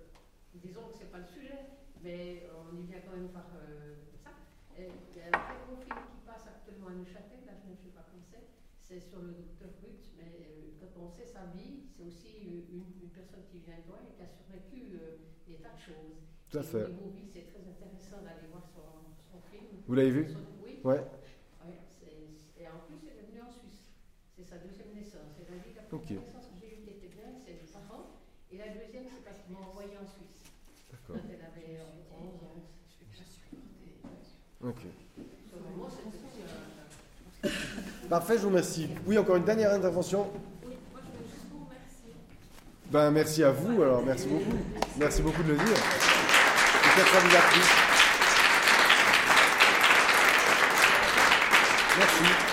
disons 0.56 0.88
que 0.90 0.94
ce 0.96 1.00
n'est 1.04 1.10
pas 1.12 1.20
le 1.20 1.26
sujet, 1.28 1.60
mais 2.04 2.48
on 2.56 2.76
y 2.78 2.84
vient 2.84 3.00
quand 3.06 3.16
même 3.16 3.30
par 3.30 3.46
euh, 3.56 3.96
ça. 4.24 4.32
Et 4.78 4.88
Il 5.14 5.18
y 5.20 5.22
a 5.22 5.28
un 5.28 5.32
très 5.32 5.60
gros 5.68 5.78
film 5.78 6.00
qui 6.10 6.20
passe 6.26 6.48
actuellement 6.48 6.88
à 6.88 6.94
Neuchâtel, 6.96 7.46
là 7.46 7.54
je 7.62 7.70
ne 7.70 7.76
sais 7.76 7.92
pas 7.94 8.02
comment 8.10 8.24
c'est, 8.26 8.48
c'est 8.82 9.00
sur 9.00 9.22
le 9.22 9.34
docteur 9.38 9.70
Ruth, 9.84 10.10
mais 10.18 10.32
euh, 10.42 10.74
quand 10.82 10.90
on 11.04 11.10
sait 11.12 11.28
sa 11.30 11.46
vie, 11.54 11.86
c'est 11.94 12.02
aussi 12.08 12.48
euh, 12.50 12.74
une, 12.74 12.88
une 13.04 13.12
personne 13.14 13.44
qui 13.52 13.60
vient 13.60 13.78
de 13.78 13.88
loin 13.92 14.02
et 14.02 14.16
qui 14.16 14.24
a 14.24 14.30
survécu 14.32 14.98
euh, 14.98 15.22
choses. 15.84 16.16
Tout 16.50 16.58
à 16.60 16.64
fait. 16.64 16.86
C'est 17.34 17.46
très 17.50 17.64
intéressant 17.66 18.20
d'aller 18.24 18.48
voir 18.52 18.64
son, 18.72 18.86
son 19.32 19.40
film. 19.52 19.66
Vous 19.88 19.96
l'avez 19.96 20.12
vu 20.12 20.30
Son- 20.32 20.40
Oui. 20.64 20.80
Ouais. 20.84 21.02
Ouais, 21.66 21.80
c'est- 21.92 22.62
et 22.62 22.68
en 22.68 22.80
plus, 22.88 23.00
elle 23.10 23.20
est 23.26 23.28
venue 23.32 23.42
en 23.44 23.52
Suisse. 23.52 23.84
C'est 24.38 24.46
sa 24.48 24.58
deuxième 24.64 24.94
naissance. 24.96 25.34
Elle 25.42 25.54
a 25.54 25.60
dit 25.60 25.74
la 25.76 25.84
première 25.90 26.22
naissance 26.24 26.48
que 26.48 26.56
j'ai 26.62 26.70
eue 26.78 26.82
qui 26.86 26.90
était 26.96 27.12
bien, 27.14 27.30
c'est 27.44 27.54
mes 27.60 27.68
parents. 27.72 28.06
Et 28.52 28.58
la 28.58 28.70
deuxième, 28.70 29.06
c'est 29.10 29.24
parce 29.26 29.40
qu'ils 29.44 29.54
m'ont 29.56 29.66
envoyé 29.68 29.98
en 29.98 30.06
Suisse. 30.08 30.46
D'accord. 30.92 31.18
Quand 31.20 31.28
elle 31.28 31.42
avait 31.44 31.82
euh, 31.82 32.16
11 32.16 32.40
ans. 32.48 32.62
Ok. 34.64 34.86
Un- 37.44 37.50
Parfait, 38.10 38.36
je 38.38 38.42
vous 38.44 38.50
remercie. 38.50 38.88
Oui, 39.06 39.18
encore 39.18 39.36
une 39.36 39.44
dernière 39.44 39.74
intervention. 39.74 40.30
Oui, 40.66 40.76
moi, 40.92 41.02
je 41.04 41.12
voulais 41.12 41.30
juste 41.30 41.46
vous 41.52 41.66
remercier. 41.66 42.14
Ben, 42.94 43.10
merci 43.10 43.44
à 43.44 43.50
vous, 43.50 43.82
alors 43.82 44.04
merci 44.06 44.28
beaucoup. 44.28 44.56
Merci 45.00 45.24
beaucoup 45.24 45.42
de 45.42 45.50
le 45.50 45.56
dire. 45.56 45.66
Peut-être 45.66 47.12
ça 47.12 47.22
vous. 47.22 47.62
Merci. 51.98 52.53